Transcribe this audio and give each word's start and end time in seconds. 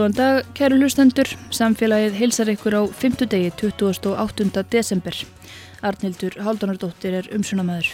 Góðan 0.00 0.14
dag, 0.16 0.46
kæru 0.56 0.78
hlustendur. 0.80 1.28
Samfélagið 1.52 2.14
heilsar 2.16 2.48
ykkur 2.48 2.72
á 2.72 2.82
5. 2.88 3.18
degi 3.28 3.50
28. 3.52 4.62
desember. 4.72 5.12
Arnildur 5.84 6.38
Haldunardóttir 6.40 7.18
er 7.18 7.26
umsunamæður. 7.36 7.90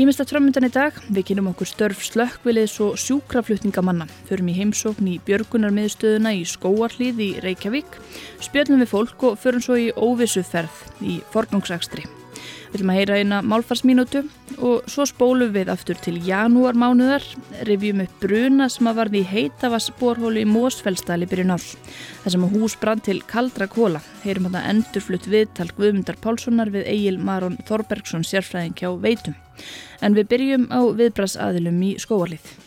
Ímest 0.00 0.22
að 0.24 0.30
framöndan 0.32 0.64
í 0.64 0.70
dag, 0.72 0.96
við 1.12 1.26
kynum 1.28 1.50
okkur 1.50 1.68
störf 1.68 2.00
slökkviliðs 2.08 2.78
og 2.86 2.96
sjúkraflutningamanna. 3.04 4.06
Förum 4.30 4.48
í 4.48 4.54
heimsókn 4.62 5.10
í 5.12 5.18
björgunarmiðstöðuna 5.28 6.32
í 6.38 6.46
Skóarlíð 6.48 7.20
í 7.20 7.28
Reykjavík, 7.44 8.00
spjöldum 8.40 8.80
við 8.80 8.92
fólk 8.94 9.28
og 9.28 9.36
förum 9.44 9.60
svo 9.60 9.76
í 9.76 9.90
óvissuferð 9.92 11.04
í 11.04 11.18
forgangsakstri. 11.36 12.08
Við 12.70 12.76
viljum 12.76 12.92
að 12.92 12.98
heyra 13.00 13.18
eina 13.18 13.40
málfarsmínútu 13.42 14.22
og 14.62 14.86
svo 14.90 15.06
spólum 15.08 15.50
við 15.54 15.72
aftur 15.72 15.98
til 15.98 16.16
janúarmánuðar, 16.26 17.24
revjum 17.66 18.04
upp 18.04 18.14
bruna 18.22 18.68
sem 18.70 18.86
að 18.90 19.00
varði 19.00 19.22
í 19.22 19.28
heitavassborhólu 19.32 20.44
í 20.44 20.48
Mósfellstali 20.48 21.28
byrjun 21.30 21.54
árs. 21.56 21.74
Það 22.22 22.36
sem 22.36 22.46
að 22.46 22.56
hús 22.56 22.78
brann 22.80 23.04
til 23.04 23.18
kaldra 23.26 23.68
kóla. 23.70 24.04
Heyrum 24.22 24.50
þetta 24.50 24.64
endurflutt 24.74 25.28
viðtal 25.32 25.70
Guðmundar 25.76 26.20
Pálssonar 26.22 26.70
við 26.70 26.88
Egil 26.94 27.18
Maron 27.18 27.58
Þorbergsson 27.66 28.26
sérfræðing 28.26 28.78
hjá 28.78 28.90
Veitum. 29.02 29.38
En 30.00 30.16
við 30.16 30.30
byrjum 30.34 30.70
á 30.70 30.80
viðbrasaðilum 31.00 31.86
í 31.90 31.94
skóarlið. 32.00 32.59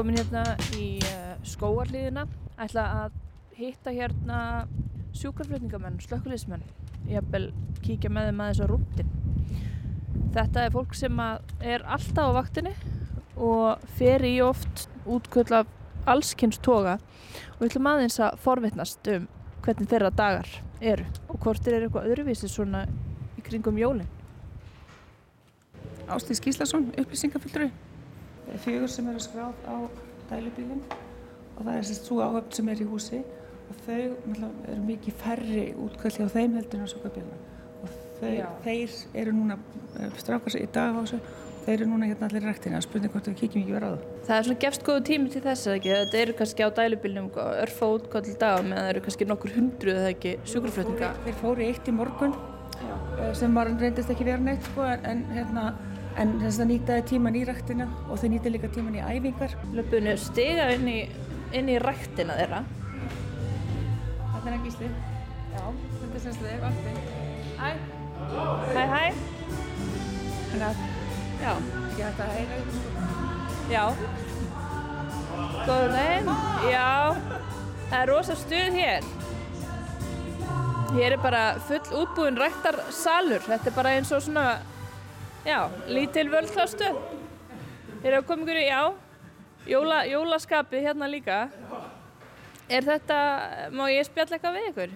Komin 0.00 0.16
hérna 0.16 0.54
í 0.80 0.94
uh, 1.04 1.32
skóarliðina 1.44 2.22
ætla 2.56 2.84
að 3.02 3.16
hitta 3.58 3.92
hérna 3.92 4.38
sjúkarflutningamenn, 5.12 5.98
slökkulismenn 6.00 6.62
jafnvel 7.10 7.50
kíkja 7.84 8.08
með 8.08 8.30
þeim 8.30 8.40
aðeins 8.40 8.62
á 8.64 8.66
rúndin 8.70 9.10
þetta 10.32 10.62
er 10.64 10.72
fólk 10.72 10.96
sem 10.96 11.20
er 11.20 11.84
alltaf 11.84 12.30
á 12.32 12.38
vaktinni 12.38 12.72
og 13.36 13.84
fer 13.98 14.24
í 14.24 14.38
oft 14.44 14.86
útköll 15.04 15.52
af 15.58 15.68
allskynns 16.08 16.62
toga. 16.64 16.96
Og 17.58 17.60
við 17.60 17.68
ætlum 17.74 17.90
aðeins 17.92 18.16
að 18.24 18.40
forvitnast 18.40 19.12
um 19.12 19.28
hvernig 19.60 19.92
þeirra 19.92 20.12
dagar 20.16 20.48
eru 20.80 21.04
og 21.28 21.44
hvort 21.44 21.68
er 21.68 21.82
eitthvað 21.82 22.08
öðruvísi 22.08 22.48
svona 22.48 22.86
í 23.36 23.44
kringum 23.44 23.76
jólinn 23.76 24.08
Ástís 26.08 26.40
Gíslason, 26.40 26.88
upplýsingafyldri 26.96 27.68
fjögur 28.58 28.90
sem 28.90 29.08
eru 29.08 29.22
skráð 29.22 29.54
á 29.68 29.76
dælubílinn 30.30 30.82
og 31.56 31.66
það 31.66 31.76
er 31.76 31.86
sérst 31.88 32.08
svo 32.08 32.22
áhöfn 32.24 32.56
sem 32.56 32.68
er 32.72 32.82
í 32.82 32.88
húsi 32.88 33.20
og 33.70 33.82
þau 33.86 34.00
eru 34.00 34.80
mikið 34.86 35.20
færri 35.20 35.66
útkvöldi 35.78 36.26
á 36.26 36.28
þeim 36.34 36.56
heldur 36.58 36.80
en 36.80 36.88
á 36.88 36.92
sjúkabíluna 36.92 37.38
og 37.82 37.92
þau, 38.20 38.32
þeir 38.64 38.96
eru 39.22 39.36
núna 39.36 39.58
strákast 40.18 40.58
í 40.58 40.66
dagásu 40.74 41.20
og 41.20 41.66
þeir 41.66 41.74
eru 41.76 41.90
núna 41.90 42.08
hérna 42.10 42.30
allir 42.30 42.46
rættina 42.48 42.80
að 42.80 42.86
spurning 42.88 43.12
hvort 43.12 43.28
við 43.28 43.38
kíkjum 43.42 43.62
ekki 43.62 43.74
verið 43.76 43.90
á 43.90 43.92
það. 43.92 44.06
Það 44.26 44.36
er 44.36 44.46
svona 44.48 44.62
gefst 44.64 44.86
góðu 44.86 45.02
tími 45.10 45.32
til 45.34 45.42
þess 45.44 45.68
að 45.68 45.76
ekki, 45.78 45.92
þetta 46.00 46.20
eru 46.22 46.36
kannski 46.38 46.66
á 46.66 46.68
dælubílnum 46.78 47.28
örfa 47.44 47.90
útkvöldi 47.96 48.36
dag 48.40 48.62
meðan 48.64 48.80
það 48.80 48.92
eru 48.94 49.04
kannski 49.06 49.28
nokkur 49.28 49.54
hundru 49.58 49.94
eða 49.94 50.14
ekki 50.14 50.34
sjúkraflutninga. 50.54 51.12
Þeir 51.26 51.38
fóru 51.42 51.66
eitt 51.66 51.90
í 51.90 51.94
morgun 51.94 52.36
Já. 52.80 52.94
sem 53.36 53.54
var 53.60 53.70
reyndist 53.76 54.12
ekki 54.14 54.26
verið 54.26 54.46
neitt 54.48 54.70
sko 54.70 54.88
en 54.88 55.24
hérna 55.34 55.66
en 56.20 56.34
þess 56.42 56.60
að 56.60 56.68
nýtaði 56.74 57.04
tíman 57.08 57.36
í 57.38 57.44
ræktina 57.48 57.86
og 58.08 58.20
þau 58.20 58.28
nýtaði 58.32 58.52
líka 58.56 58.70
tíman 58.74 58.98
í 58.98 59.04
æfingar. 59.04 59.54
Löpunni 59.76 60.16
stiga 60.20 60.68
inn 60.74 60.88
í, 60.90 60.98
inn 61.56 61.70
í 61.72 61.78
ræktina 61.80 62.36
þeirra. 62.40 62.60
Þetta 64.34 64.42
er 64.44 64.54
hann 64.54 64.66
gísli. 64.66 64.90
Já, 65.50 65.64
þetta 66.00 66.12
er 66.12 66.24
semst 66.26 66.44
þig, 66.44 66.66
alltaf. 66.68 66.96
Hæ. 67.60 67.70
Hæ, 68.74 68.82
hæ. 68.90 69.04
Þannig 70.50 70.66
að, 70.66 70.82
já, 71.40 71.52
ekki 71.54 72.02
þetta 72.02 72.26
að 72.26 72.34
heyra 72.36 72.60
ykkur. 72.60 73.10
Já. 73.70 73.84
Góður 75.60 75.94
veginn. 75.94 76.30
Já, 76.70 76.90
það 77.90 78.00
er 78.00 78.10
rosa 78.10 78.36
stuð 78.38 78.76
hér. 78.80 79.08
Hér 80.90 81.14
er 81.14 81.22
bara 81.22 81.44
full 81.68 82.02
útbúinn 82.02 82.38
ræktarsalur. 82.40 83.44
Þetta 83.46 83.70
er 83.70 83.76
bara 83.76 83.94
eins 83.96 84.10
og 84.12 84.24
svona 84.26 84.46
Já, 85.40 85.70
lítil 85.88 86.28
völdhástu. 86.28 86.84
Þeir 88.02 88.10
eru 88.10 88.18
að 88.18 88.26
koma 88.28 88.44
ykkur 88.44 88.58
í, 88.60 88.64
já, 88.66 88.80
jóla, 89.70 90.00
jólaskapið 90.08 90.82
hérna 90.84 91.06
líka. 91.08 91.38
Er 92.68 92.84
þetta, 92.84 93.20
má 93.72 93.86
ég 93.88 94.04
spjalla 94.04 94.36
eitthvað 94.36 94.58
við 94.58 94.66
ykkur? 94.70 94.92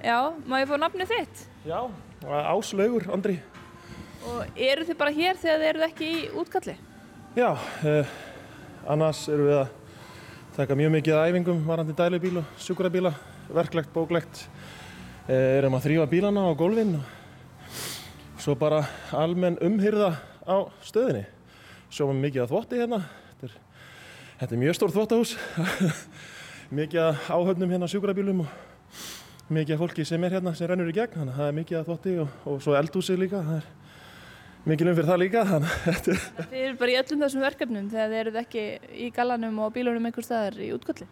Já, 0.00 0.18
má 0.48 0.56
ég 0.62 0.70
fá 0.70 0.76
nafnið 0.80 1.12
þitt? 1.12 1.42
Já, 1.68 1.78
Áslaugur, 2.24 3.04
Andri. 3.12 3.36
Og 4.26 4.56
eru 4.56 4.86
þið 4.88 4.98
bara 5.02 5.14
hér 5.18 5.40
þegar 5.42 5.60
þið 5.60 5.68
eruð 5.70 5.86
ekki 5.90 6.08
í 6.08 6.22
útkalli? 6.40 6.76
Já, 7.36 7.50
eh, 7.84 8.14
annars 8.88 9.20
eru 9.28 9.50
við 9.50 9.58
að 9.58 9.68
taka 10.56 10.78
mjög 10.80 10.94
mikið 10.96 11.20
æfingum 11.26 11.60
varandi 11.68 11.92
dælubíl 11.92 12.40
og 12.40 12.56
sjúkurabíla, 12.56 13.12
verklegt, 13.52 13.92
bóklegt. 13.92 14.46
Eh, 15.28 15.58
erum 15.60 15.76
að 15.76 15.90
þrýfa 15.90 16.08
bílana 16.08 16.48
á 16.48 16.52
gólfinn 16.56 16.96
og 16.96 17.15
svo 18.46 18.54
bara 18.54 18.84
almenn 19.10 19.56
umhyrða 19.58 20.12
á 20.46 20.70
stöðinni. 20.86 21.24
Sjóum 21.90 22.12
við 22.14 22.26
mikið 22.28 22.42
að 22.44 22.52
þvotti 22.52 22.78
hérna. 22.78 23.00
Þetta 23.32 23.48
er, 23.48 23.56
þetta 24.38 24.54
er 24.54 24.60
mjög 24.60 24.76
stór 24.78 24.94
þvottahús. 24.94 25.32
mikið 26.78 27.24
áhöfnum 27.26 27.74
hérna 27.74 27.88
sjúkrabílum 27.90 28.44
og 28.44 29.50
mikið 29.56 29.82
fólki 29.82 30.06
sem 30.06 30.22
er 30.28 30.38
hérna 30.38 30.54
sem 30.54 30.70
rennur 30.70 30.92
í 30.92 30.94
gegn. 30.94 31.16
Þannig 31.18 31.34
að 31.34 31.42
það 31.42 31.50
er 31.50 31.58
mikið 31.58 31.80
að 31.80 31.90
þvotti 31.90 32.16
og, 32.22 32.38
og 32.46 32.62
svo 32.62 32.78
eldhúsið 32.78 33.20
líka. 33.24 33.42
Það 33.48 33.58
er 33.58 33.68
mikið 34.70 34.92
umfyrð 34.92 35.10
það 35.10 35.22
líka. 35.24 35.44
Þið 35.98 36.62
eru 36.62 36.80
bara 36.84 36.94
í 36.94 36.98
öllum 37.02 37.26
þessum 37.26 37.46
verkefnum 37.48 37.92
þegar 37.96 38.12
þið 38.12 38.18
eruð 38.22 38.42
ekki 38.44 38.66
í 38.94 39.12
galanum 39.16 39.62
og 39.66 39.74
bílunum 39.74 40.06
einhver 40.06 40.26
staðar 40.26 40.60
í 40.62 40.70
útkvöldi? 40.76 41.08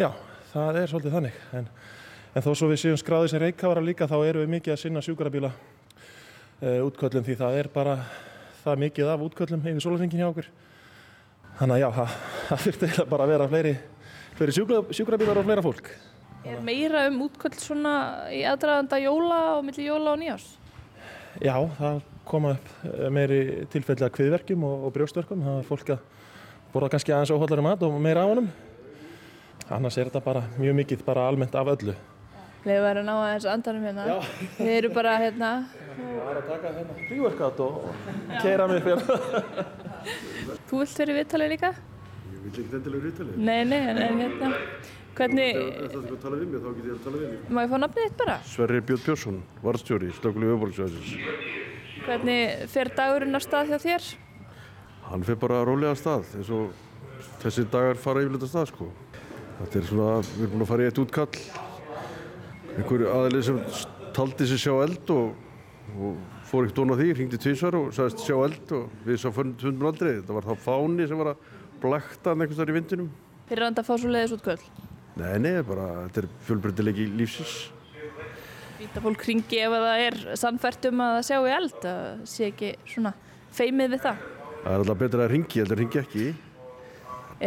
Já, 0.00 0.08
það 0.54 0.80
er 0.86 0.94
svolítið 0.94 1.18
þannig. 1.20 1.42
En, 1.52 1.72
en 2.32 2.48
þó 2.48 2.54
svo 2.54 2.72
við 2.72 2.86
séum 2.86 3.00
skráðið 3.00 3.34
sem 3.34 3.44
reykkára 3.44 3.84
líka 3.84 4.08
þá 4.08 4.22
eru 4.22 4.46
við 4.46 4.56
mikið 4.56 4.78
að 4.78 4.86
sinna 4.86 5.04
sjúkrabíla 5.04 5.52
útköllum 6.58 7.26
því 7.26 7.36
það 7.38 7.58
er 7.60 7.68
bara 7.74 7.94
það 8.64 8.82
mikið 8.84 9.12
af 9.12 9.24
útköllum 9.28 9.62
yfir 9.62 9.84
sólarringin 9.84 10.22
hjá 10.22 10.28
okkur. 10.28 10.50
Þannig 11.58 11.74
að 11.74 11.82
já, 11.82 11.88
það, 11.96 12.18
það 12.48 12.64
þurfti 12.64 13.06
bara 13.10 13.24
að 13.24 13.32
vera 13.32 13.48
fleiri, 13.52 13.74
fleiri 14.38 14.56
sjúkrabílar 14.98 15.40
og 15.40 15.48
fleira 15.48 15.64
fólk. 15.64 15.90
Er 16.46 16.60
meira 16.64 17.06
um 17.10 17.18
útköll 17.26 17.56
svona 17.58 17.94
í 18.34 18.44
aðdraðanda 18.46 19.00
jóla 19.02 19.40
og 19.56 19.64
millir 19.66 19.88
jóla 19.90 20.14
og 20.14 20.20
nýjás? 20.20 20.46
Já, 21.42 21.54
það 21.78 21.98
koma 22.28 22.54
upp 22.54 22.70
meiri 23.14 23.40
tilfelli 23.72 24.06
að 24.06 24.14
kviðverkjum 24.18 24.64
og, 24.68 24.86
og 24.86 24.94
brjóstverkum. 24.94 25.42
Það 25.46 25.58
er 25.58 25.66
fólk 25.66 25.92
að 25.94 26.06
borða 26.74 26.92
kannski 26.94 27.14
aðeins 27.14 27.34
óhaldari 27.34 27.64
mat 27.66 27.82
og 27.86 27.98
meira 28.02 28.22
á 28.22 28.30
honum. 28.30 28.48
Annars 29.68 29.98
er 29.98 30.08
þetta 30.08 30.22
bara 30.24 30.46
mjög 30.56 30.78
mikið 30.78 31.04
bara 31.06 31.26
almennt 31.28 31.58
af 31.58 31.74
öllu. 31.74 31.94
Við 32.64 32.80
verðum 32.84 33.02
að 33.02 33.08
ná 33.08 33.14
að 33.16 33.28
þessu 33.34 33.50
andanum 33.52 33.84
hérna. 33.88 34.06
Já. 34.08 34.16
Þið 34.58 34.72
eru 34.76 34.90
bara 34.94 35.18
hérna... 35.22 35.50
Það 35.98 36.28
er 36.30 36.38
að 36.38 36.46
taka 36.52 36.70
hérna 36.76 36.96
príverkat 36.98 37.60
og, 37.64 37.72
keira 38.42 38.66
mig 38.70 38.84
fyrir. 38.84 39.02
Þú 40.68 40.82
vilt 40.82 41.00
verið 41.02 41.18
viðtalið 41.18 41.50
líka? 41.54 41.70
Ég 42.28 42.44
vil 42.44 42.52
ekki 42.52 42.78
endilega 42.78 43.04
viðtalið. 43.08 43.40
Nei, 43.48 43.60
nei, 43.66 43.80
en, 43.90 44.00
en 44.04 44.22
hérna... 44.22 44.52
Hvernig, 45.18 45.56
Ef 45.58 45.88
þetta 45.90 45.98
er 45.98 46.12
að 46.14 46.20
tala 46.22 46.36
við 46.38 46.50
mig, 46.52 46.60
þá 46.62 46.68
get 46.76 46.84
ég 46.86 46.92
að 46.94 46.98
tala 47.02 47.18
við 47.18 47.30
mig. 47.32 47.38
má 47.50 47.58
ég 47.64 47.70
fá 47.72 47.78
nafnið 47.82 48.04
þitt 48.04 48.20
bara? 48.20 48.34
Sverri 48.46 48.82
Björn 48.86 49.00
Björnsson, 49.02 49.40
varstjóri, 49.64 50.10
slökulega 50.14 50.54
öfbólksvæðisins. 50.54 51.08
Hvernig 52.04 52.62
fer 52.70 52.90
dagurinn 53.00 53.34
á 53.34 53.40
stað 53.42 53.72
hjá 53.72 53.80
þér? 53.82 54.06
Hann 55.08 55.24
fyrir 55.26 55.40
bara 55.42 55.64
rólega 55.66 55.96
að 55.96 55.98
stað, 56.04 56.30
eins 56.38 56.52
og 56.54 57.26
þessi 57.42 57.66
dagar 57.72 57.98
fara 57.98 58.22
yfirleitt 58.22 58.46
að 58.46 58.52
stað, 58.52 58.70
sko. 58.70 58.88
Þetta 59.58 59.80
er 59.80 59.88
svona, 59.90 60.08
við 60.28 60.44
erum 60.44 60.54
búin 60.54 60.66
að 60.68 60.70
fara 60.70 60.86
í 60.86 60.90
eitt 60.92 61.02
útkall. 61.02 61.42
Einhver 62.76 63.06
aðlið 63.16 63.46
sem 63.48 63.60
taldi 64.14 64.46
sér 64.52 64.62
sjá 64.68 64.74
eld 64.86 65.14
og, 65.16 65.34
og 65.96 66.18
fór 66.48 66.66
ekkert 66.66 66.82
ón 66.82 66.92
á 66.92 66.96
því, 66.98 67.08
hringdi 67.14 67.40
tvísvar 67.40 67.78
og 67.78 67.88
sagðist 67.96 68.24
sjá 68.24 68.36
eld 68.36 68.74
og 68.76 68.92
við 69.06 69.22
sá 69.22 69.30
fundum 69.34 69.88
aldrei. 69.88 70.18
Þetta 70.18 70.36
var 70.36 70.48
þá 70.48 70.66
fáni 70.66 71.08
sem 71.08 71.20
var 71.20 71.32
að 71.32 71.48
blekta 71.82 72.32
hann 72.32 72.44
einhvers 72.44 72.60
þar 72.60 72.72
í 72.72 72.76
vindinum. 72.76 73.10
Fyrir 73.48 73.66
að 73.68 73.82
fá 73.86 73.94
svo 73.94 74.12
leiðis 74.12 74.34
út 74.36 74.44
kvöld. 74.44 74.64
Nei, 75.18 75.34
nei, 75.42 75.54
bara, 75.66 75.86
þetta 76.06 76.22
er 76.22 76.28
fjölbreytilegi 76.46 77.06
lífsins. 77.18 77.54
Víta 78.78 79.02
fólk 79.02 79.24
ringi 79.26 79.58
ef 79.58 79.72
að 79.74 79.86
það 79.88 80.02
er 80.04 80.18
sannfært 80.38 80.84
um 80.92 81.00
að 81.02 81.14
það 81.16 81.24
sjá 81.26 81.38
í 81.38 81.54
eld, 81.56 81.78
að 81.90 82.20
sé 82.30 82.50
ekki 82.52 82.74
svona 82.86 83.14
feimið 83.58 83.96
við 83.96 84.04
það. 84.04 84.20
Það 84.58 84.68
er 84.70 84.84
alltaf 84.84 85.00
betra 85.00 85.24
að 85.24 85.32
ringi, 85.32 85.62
heldur 85.62 85.78
að 85.78 85.82
ringi 85.82 86.00
ekki. 86.02 86.28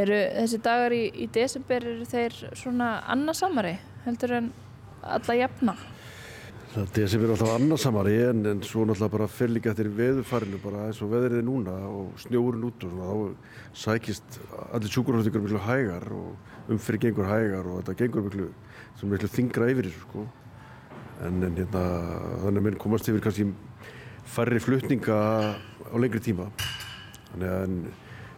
Eru 0.01 0.17
þessi 0.35 0.59
dagar 0.65 0.95
í, 0.95 1.01
í 1.15 1.29
desember, 1.31 1.87
eru 1.93 2.09
þeir 2.11 2.35
svona 2.59 2.91
annarsamari 3.11 3.77
heldur 4.05 4.35
en 4.41 4.51
alla 5.01 5.37
jafna? 5.39 5.75
Það 6.71 6.97
er 7.01 7.09
sem 7.11 7.23
er 7.25 7.31
alltaf 7.33 7.49
annarsamari 7.51 8.13
en, 8.29 8.45
en 8.47 8.59
svo 8.63 8.85
náttúrulega 8.87 9.11
bara 9.11 9.25
fer 9.27 9.49
líka 9.51 9.73
eftir 9.73 9.89
veðurfarinu 9.91 10.55
bara 10.63 10.85
eins 10.87 11.01
og 11.03 11.09
veðrið 11.11 11.41
er 11.41 11.43
núna 11.43 11.73
og 11.89 12.13
snjóurinn 12.23 12.63
út 12.63 12.85
og 12.87 12.93
svona 12.93 13.07
þá 13.09 13.73
sækist 13.81 14.37
allir 14.69 14.93
sjúkurhóttingur 14.93 15.43
miklu 15.43 15.59
hægar 15.65 16.05
og 16.15 16.71
umfyrir 16.71 17.01
gengur 17.03 17.27
hægar 17.27 17.67
og 17.67 17.81
þetta 17.81 17.95
gengur 17.99 18.23
miklu, 18.23 18.45
miklu 19.03 19.29
þingra 19.33 19.67
yfir 19.73 19.89
þessu 19.89 20.05
sko. 20.05 20.23
En, 21.27 21.41
en 21.43 21.59
hérna 21.59 21.81
þannig 22.45 22.61
að 22.61 22.65
minn 22.69 22.79
komast 22.85 23.11
yfir 23.11 23.25
kannski 23.25 23.49
færri 24.31 24.61
flutninga 24.63 25.17
á 25.91 25.95
lengri 25.99 26.23
tíma. 26.23 26.47
Þannig 27.33 27.51
að 27.51 27.65
en, 27.65 27.75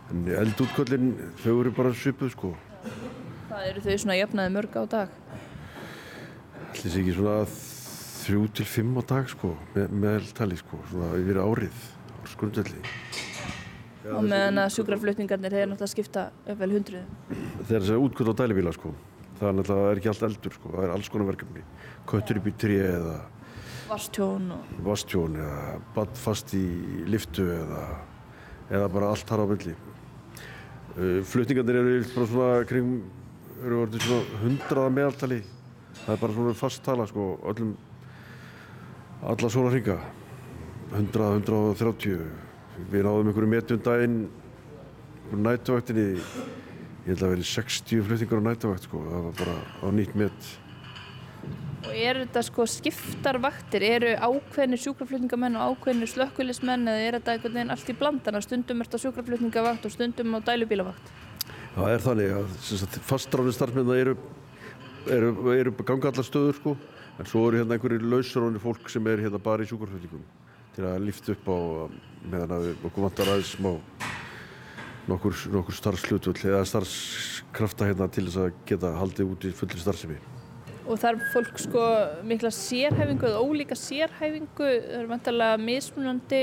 en 0.09 0.25
eldútköllin 0.39 1.13
þau 1.43 1.51
eru 1.59 1.75
bara 1.77 1.93
svipuð 2.01 2.33
sko. 2.33 2.55
Það 3.51 3.69
eru 3.69 3.85
þau 3.85 3.93
svona 4.07 4.17
jafnaði 4.17 4.55
mörg 4.57 4.81
á 4.81 4.83
dag. 4.97 5.15
Ætli 6.71 6.89
sé 6.89 7.05
ekki 7.05 7.13
svona 7.19 7.37
þrjú 8.23 8.43
til 8.57 8.65
fimm 8.69 8.95
á 8.99 9.03
dag 9.09 9.29
sko, 9.31 9.53
með, 9.75 9.95
meðaltali 10.05 10.57
sko, 10.59 10.79
svona 10.91 11.09
yfir 11.19 11.39
árið, 11.43 11.81
ársgrundvelli. 12.21 12.81
og 14.13 14.23
meðan 14.27 14.61
að 14.63 14.73
sjúkraflutningarnir 14.77 15.55
þeir 15.55 15.69
náttúrulega 15.71 15.91
skipta 15.91 16.25
upp 16.47 16.59
vel 16.59 16.71
hundruðum. 16.77 17.37
Þegar 17.67 17.83
þess 17.83 17.93
að 17.95 18.07
útkvöld 18.07 18.31
á 18.31 18.39
dælibíla 18.41 18.73
sko, 18.75 18.93
það 19.39 19.49
er 19.49 19.57
náttúrulega 19.59 19.91
er 19.91 20.01
ekki 20.01 20.11
allt 20.13 20.25
eldur 20.29 20.57
sko, 20.57 20.73
það 20.75 20.87
er 20.87 20.95
alls 20.95 21.11
konar 21.13 21.31
verkefni. 21.33 21.63
Köttur 22.09 22.39
upp 22.39 22.49
í 22.51 22.55
tré 22.63 22.79
eða 22.87 23.21
Vastjón 23.83 24.47
og 24.55 24.77
vastjón 24.87 25.35
eða 25.37 25.79
badd 25.93 26.13
fast 26.17 26.53
í 26.55 26.63
liftu 27.11 27.43
eða, 27.51 27.81
eða 28.71 28.87
bara 28.93 29.09
allt 29.11 29.27
þar 29.27 29.43
á 29.43 29.45
milli. 29.51 29.73
Uh, 30.93 31.19
Flutningarnir 31.27 31.79
eru 31.81 31.97
yfirleitt 31.97 32.15
bara 32.15 32.29
svona 32.31 32.67
kring, 32.69 32.93
eru 33.61 33.81
orðið 33.83 34.05
svona 34.07 34.39
hundraða 34.43 34.93
meðaltali. 34.95 35.41
Það 35.99 36.15
er 36.15 36.21
bara 36.23 36.37
svona 36.37 36.55
fast 36.57 36.83
tala 36.85 37.05
sko, 37.09 37.27
öllum, 37.51 37.75
alla 39.23 39.49
svona 39.49 39.71
hringa. 39.71 39.97
100, 40.93 41.29
130. 41.47 42.25
Við 42.91 43.05
náðum 43.05 43.29
einhverju 43.29 43.49
metjum 43.49 43.79
daginn, 43.85 44.17
einhverju 45.23 45.45
nætuvaktinni, 45.45 46.09
ég 46.17 47.07
held 47.07 47.15
að 47.15 47.23
það 47.23 47.33
verið 47.35 47.49
60 47.51 48.03
flutningar 48.09 48.43
á 48.43 48.47
nætuvakt 48.49 48.87
sko, 48.87 49.01
það 49.07 49.25
var 49.27 49.39
bara 49.39 49.55
á 49.57 49.87
nýtt 49.95 50.19
met. 50.19 50.51
Og 51.83 51.91
eru 51.91 52.23
þetta 52.23 52.43
sko 52.47 52.65
skiptar 52.69 53.39
vaktir, 53.43 53.83
eru 53.83 54.13
ákveðnir 54.15 54.81
sjúkraflutningamenn 54.85 55.57
og 55.59 55.73
ákveðnir 55.73 56.11
slökkulismenn 56.13 56.87
eða 56.87 57.03
er 57.07 57.17
þetta 57.17 57.35
einhvern 57.35 57.57
veginn 57.59 57.75
allt 57.75 57.91
í 57.91 57.97
blandana, 57.99 58.43
stundum 58.45 58.81
er 58.81 58.89
þetta 58.89 59.03
sjúkraflutningavakt 59.03 59.89
og 59.89 59.93
stundum 59.93 60.37
á 60.37 60.39
dælubílavakt? 60.47 61.11
Það 61.73 61.91
er 61.91 62.05
þannig 62.05 62.33
að 62.37 62.97
fastráðin 63.09 63.57
starfsmenn 63.57 63.93
eru, 63.97 64.15
eru, 65.11 65.33
eru 65.57 65.75
ganga 65.83 66.13
allar 66.13 66.27
stöður 66.27 66.59
sko 66.61 66.77
en 67.19 67.29
svo 67.29 67.45
eru 67.47 67.61
hérna 67.61 67.77
einhverjir 67.77 68.05
lausráðin 68.09 68.61
fólk 68.63 68.89
sem 68.89 69.07
er 69.11 69.21
hérna 69.25 69.41
bara 69.41 69.63
í 69.63 69.69
sjúkarflutningum 69.69 70.23
til 70.73 70.85
að 70.89 71.05
lifta 71.05 71.35
upp 71.35 71.49
á 71.49 71.57
meðan 72.31 72.55
að 72.55 72.67
við 72.67 72.85
okkur 72.89 73.05
vantar 73.05 73.33
aðeins 73.33 73.53
smá 73.53 73.71
nokkur, 75.09 75.35
nokkur 75.53 75.77
starfslutvöld 75.77 76.43
eða 76.47 76.63
starfskrafta 76.67 77.89
hérna 77.89 78.07
til 78.11 78.27
þess 78.27 78.39
að 78.45 78.61
geta 78.69 78.93
haldið 78.97 79.33
út 79.35 79.47
í 79.47 79.51
fulli 79.55 79.81
starfsemi. 79.81 80.17
Og 80.83 80.99
þarf 80.99 81.27
fólk 81.31 81.59
sko 81.61 81.83
mikla 82.27 82.51
sérhæfingu 82.51 83.29
eða 83.29 83.43
ólíka 83.43 83.77
sérhæfingu, 83.79 84.47
það 84.57 84.97
eru 84.97 85.11
vantarlega 85.11 85.59
mismunandi 85.61 86.41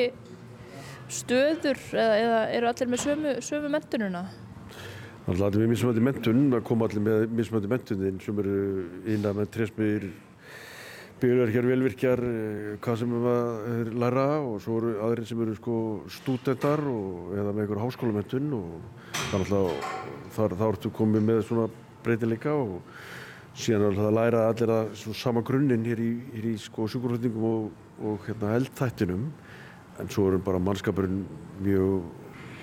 stöður 1.10 1.80
eða, 1.92 2.14
eða 2.22 2.38
eru 2.56 2.70
allir 2.70 2.92
með 2.92 3.04
sömu, 3.04 3.34
sömu 3.44 3.72
mentununa? 3.74 4.24
Að 5.28 5.44
allir 5.44 5.62
með 5.62 5.72
mismöndi 5.74 6.02
mentun, 6.02 6.46
það 6.54 6.64
koma 6.66 6.88
allir 6.88 7.04
með 7.04 7.36
mismöndi 7.36 7.70
mentunin 7.70 8.22
sem 8.24 8.38
eru 8.40 8.60
innan 9.12 9.36
með 9.36 9.50
trésmiðir, 11.20 11.52
byggjurverkjar, 11.52 11.66
velvirkjar, 11.68 12.18
eh, 12.18 12.76
hvað 12.80 12.98
sem 12.98 13.12
er 13.12 13.90
læra 13.92 14.40
og 14.40 14.60
svo 14.60 14.78
eru 14.78 15.00
aðrir 15.02 15.26
sem 15.26 15.40
eru 15.40 15.54
sko 15.54 16.02
stúdendar 16.08 16.80
eða 16.80 17.52
með 17.52 17.62
einhver 17.64 17.82
háskólamentun 17.84 18.52
og 18.52 18.80
þannig 19.30 19.52
að 19.52 20.56
þá 20.58 20.68
ertu 20.68 20.90
komið 20.90 21.22
með 21.22 21.42
svona 21.46 21.68
breytileika 22.02 22.52
og 22.52 22.82
síðan 23.54 23.98
að 23.98 24.14
læra 24.14 24.48
allir 24.48 24.70
að 24.70 25.14
sama 25.14 25.42
grunninn 25.42 25.84
hér 25.84 26.00
í, 26.00 26.20
hér 26.34 26.46
í 26.54 26.56
sko 26.58 26.86
sjúkurflutningum 26.88 27.44
og, 27.44 27.70
og 28.02 28.18
hérna 28.26 28.56
eldtættinum 28.56 29.30
en 29.98 30.08
svo 30.08 30.28
eru 30.28 30.38
bara 30.38 30.58
mannskapurinn 30.58 31.26
mjög 31.60 32.02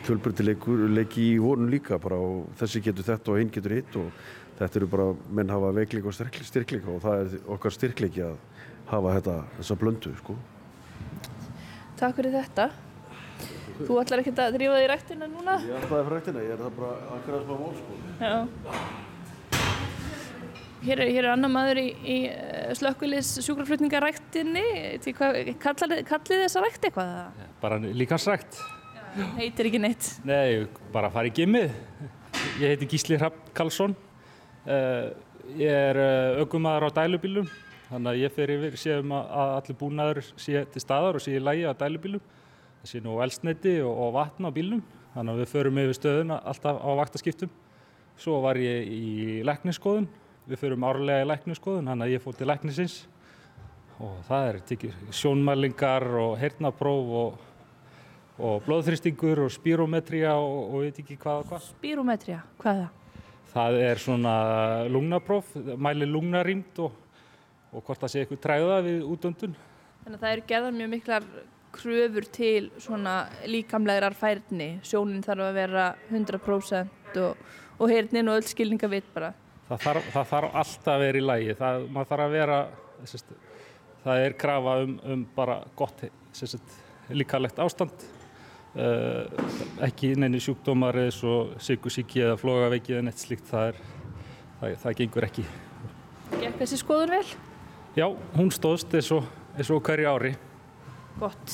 fjölbreytileiki 0.08 1.34
í 1.36 1.38
honum 1.38 1.70
líka 1.70 2.00
bara 2.00 2.16
og 2.16 2.48
þessi 2.58 2.82
getur 2.82 3.04
þetta 3.04 3.32
og 3.32 3.40
einn 3.40 3.52
getur 3.52 3.76
hitt 3.76 3.96
og 4.00 4.12
þetta 4.58 4.80
eru 4.80 4.90
bara 4.90 5.08
menn 5.40 5.54
hafa 5.54 5.72
veikleika 5.78 6.10
og 6.10 6.18
styrkleika 6.18 6.92
og 6.94 7.02
það 7.04 7.24
er 7.24 7.50
okkar 7.56 7.76
styrkleiki 7.76 8.24
að 8.26 8.38
hafa 8.92 9.16
þetta, 9.18 9.36
þessa 9.60 9.78
blöndu 9.82 10.14
sko. 10.22 10.38
Takk 11.98 12.20
fyrir 12.20 12.38
þetta. 12.38 12.70
Þú 13.78 13.98
ætlar 14.02 14.24
ekki 14.24 14.34
að 14.34 14.56
drífa 14.56 14.78
þig 14.78 14.86
í 14.86 14.90
rættina 14.90 15.28
núna? 15.30 15.58
Ég 15.62 15.76
alltaf 15.78 15.92
fyrir 15.92 16.16
rættina, 16.16 16.46
ég 16.46 16.56
er 16.56 16.64
það 16.64 16.80
bara 16.80 16.94
akkurat 17.18 17.44
sem 17.44 17.52
að 17.54 17.60
mál 17.62 17.76
sko. 17.78 17.92
Já. 18.22 18.38
Hér 20.88 21.02
er, 21.04 21.10
hér 21.10 21.26
er 21.26 21.32
annar 21.34 21.52
maður 21.52 21.82
í, 21.82 21.86
í 22.06 22.18
slökkulis 22.78 23.32
sjúkraflutningaræktinni. 23.44 24.64
Kallið 25.18 26.04
kalli 26.08 26.42
þessa 26.46 26.64
rækt 26.64 26.90
eitthvað? 26.90 27.14
eða? 27.14 27.48
Bara 27.62 27.80
líkansrækt. 27.84 28.60
Heitir 29.38 29.70
ekki 29.70 29.82
neitt. 29.82 30.10
Nei, 30.26 30.68
bara 30.94 31.10
fara 31.14 31.30
í 31.30 31.34
gimmið. 31.34 31.74
Ég 32.62 32.74
heiti 32.74 32.90
Gísli 32.94 33.18
Hrapp 33.18 33.50
Karlsson. 33.58 33.98
Uh, 34.68 35.14
ég 35.56 35.72
er 35.72 36.00
uh, 36.02 36.42
ökumæður 36.44 36.90
á 36.92 36.98
dælubílum. 37.00 37.48
Þannig 37.88 38.10
að 38.12 38.20
ég 38.20 38.34
fer 38.36 38.52
yfir 38.52 38.76
séum 38.76 39.14
að 39.16 39.54
allir 39.56 39.78
búnaður 39.80 40.20
sé 40.36 40.66
til 40.74 40.84
staðar 40.84 41.16
og 41.16 41.24
sé 41.24 41.38
í 41.38 41.40
lægi 41.40 41.64
á 41.64 41.74
dælubílum. 41.80 42.24
Það 42.82 42.92
sé 42.92 43.02
nú 43.06 43.16
elsneiti 43.24 43.78
og, 43.80 44.12
vatn 44.18 44.50
á 44.50 44.52
bílum. 44.52 44.84
Þannig 45.14 45.34
að 45.34 45.42
við 45.42 45.52
förum 45.54 45.82
yfir 45.82 45.98
stöðuna 45.98 46.42
alltaf 46.52 46.82
á 46.84 46.90
vaktaskiptum. 47.00 47.54
Svo 48.20 48.42
var 48.44 48.60
ég 48.60 48.92
í 48.92 49.40
lækniskoðun. 49.48 50.10
Við 50.48 50.62
förum 50.62 50.86
árlega 50.88 51.24
í 51.24 51.30
lækniskoðun, 51.32 51.88
þannig 51.92 52.08
að 52.08 52.14
ég 52.16 52.24
fór 52.24 52.38
til 52.38 52.48
læknisins. 52.52 53.02
Og 54.04 54.20
það 54.28 54.52
er 54.52 54.60
tekið 54.70 55.00
sjónmælingar 55.16 56.06
og 56.22 56.36
heyrnapróf 56.42 57.16
og 57.24 57.46
og 58.38 58.62
blóðþristingur 58.68 59.42
og 59.48 59.52
spírometría 59.54 60.36
og, 60.38 60.74
og 60.74 60.86
veit 60.86 61.02
ekki 61.02 61.18
hvað 61.18 61.42
og 61.42 61.52
hvað. 61.52 61.68
Spírometría, 61.72 62.42
hvað 62.62 62.74
er 62.76 62.84
það? 62.86 62.97
Það 63.58 63.76
er 63.82 64.02
svona 64.02 64.34
lungnapróf, 64.92 65.56
mæli 65.82 66.06
lungnarýmt 66.06 66.78
og, 66.86 66.98
og 67.74 67.82
hvort 67.82 68.04
það 68.04 68.12
sé 68.14 68.22
eitthvað 68.22 68.42
træða 68.44 68.76
við 68.86 69.06
útöndun. 69.08 69.56
Þannig 70.04 70.18
að 70.20 70.26
það 70.26 70.34
eru 70.36 70.44
gerðar 70.52 70.76
mjög 70.76 70.92
miklar 70.92 71.26
kröfur 71.78 72.28
til 72.34 72.68
svona 72.82 73.16
líkamlegar 73.50 74.14
færni. 74.18 74.70
Sjónin 74.86 75.26
þarf 75.26 75.48
að 75.48 75.58
vera 75.58 75.88
100% 76.12 77.18
og, 77.24 77.42
og 77.80 77.92
heyrnin 77.92 78.30
og 78.30 78.42
öll 78.42 78.52
skilninga 78.52 78.92
vit 78.92 79.10
bara. 79.16 79.34
Það 79.72 79.84
þarf, 79.88 80.12
það 80.14 80.30
þarf 80.36 80.60
alltaf 80.62 80.94
að 80.94 81.06
vera 81.08 81.20
í 81.20 81.26
lægi. 81.26 81.58
Það, 81.64 81.88
maður 81.96 82.12
þarf 82.12 82.28
að 82.28 82.38
vera, 82.38 82.60
sérst, 83.14 83.34
það 84.06 84.28
er 84.28 84.38
krafa 84.46 84.78
um, 84.84 84.94
um 85.16 85.26
bara 85.36 85.58
gott 85.82 86.06
sérst, 86.38 86.78
líkalegt 87.10 87.66
ástand. 87.66 88.06
Uh, 88.78 89.26
ekki 89.88 90.12
neini 90.20 90.42
sjúkdómar 90.44 90.98
eða 91.02 91.14
svo 91.16 91.36
sykusíki 91.64 92.22
eða 92.22 92.36
flogaveiki 92.38 92.94
eða 92.94 93.08
neitt 93.08 93.24
slíkt, 93.24 93.48
það, 93.50 93.72
er, 93.72 93.80
það, 94.60 94.76
það 94.84 94.98
gengur 95.00 95.28
ekki. 95.30 95.46
Gekk 96.36 96.60
þessi 96.60 96.82
skoðun 96.84 97.16
vel? 97.16 97.24
Já, 97.98 98.06
hún 98.36 98.52
stóðst 98.54 98.94
eins 98.94 99.10
og, 99.16 99.26
eins 99.56 99.72
og 99.74 99.82
hverju 99.88 100.12
ári. 100.12 100.36
Gott. 101.18 101.54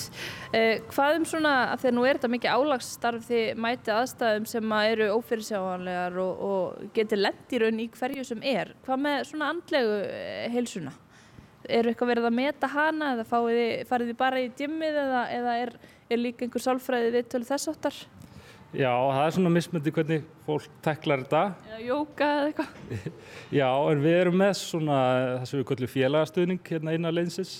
Eh, 0.51 0.81
hvað 0.91 1.19
um 1.21 1.27
svona, 1.27 1.53
að 1.71 1.85
þegar 1.85 1.95
nú 1.95 2.03
er 2.03 2.17
þetta 2.17 2.31
mikið 2.33 2.57
álagsstarf 2.57 3.27
því 3.29 3.43
mæti 3.63 3.93
aðstæðum 3.93 4.47
sem 4.51 4.75
að 4.75 4.89
eru 4.91 5.07
ófyrirsjáanlegar 5.13 6.19
og, 6.23 6.43
og 6.49 6.89
getur 6.97 7.21
lend 7.21 7.55
í 7.55 7.61
raun 7.63 7.79
í 7.79 7.87
hverju 7.93 8.27
sem 8.27 8.43
er. 8.53 8.73
Hvað 8.83 9.03
með 9.05 9.23
svona 9.29 9.53
andlegu 9.53 9.95
eh, 10.09 10.49
heilsuna? 10.51 10.95
Eru 11.69 11.91
eitthvað 11.91 12.11
verið 12.13 12.27
að 12.29 12.35
meta 12.39 12.69
hana 12.73 13.13
eða 13.15 13.27
þið, 13.31 13.61
farið 13.89 14.11
þið 14.11 14.19
bara 14.19 14.41
í 14.43 14.49
dimmið 14.57 14.99
eða, 15.05 15.23
eða 15.37 15.55
er, 15.63 15.73
er 16.09 16.21
líka 16.21 16.45
einhver 16.45 16.65
sálfræði 16.65 17.13
viðtölu 17.17 17.47
þess 17.47 17.71
áttar? 17.71 17.99
Já, 18.73 18.89
það 18.89 19.25
er 19.25 19.35
svona 19.35 19.51
mismöndi 19.53 19.91
hvernig 19.93 20.23
fólk 20.47 20.79
teklar 20.83 21.21
þetta. 21.21 21.43
Eða 21.69 21.83
jóka 21.85 22.29
eða 22.39 22.47
eitthvað? 22.49 23.11
Já, 23.59 23.67
en 23.69 24.01
við 24.01 24.17
erum 24.17 24.39
með 24.41 24.55
svona 24.63 24.97
það 25.37 25.45
sem 25.49 25.61
við 25.61 25.67
kallum 25.69 25.93
félagastuðning 25.93 26.71
hérna 26.71 26.97
innan 26.97 27.15
leinsis 27.15 27.53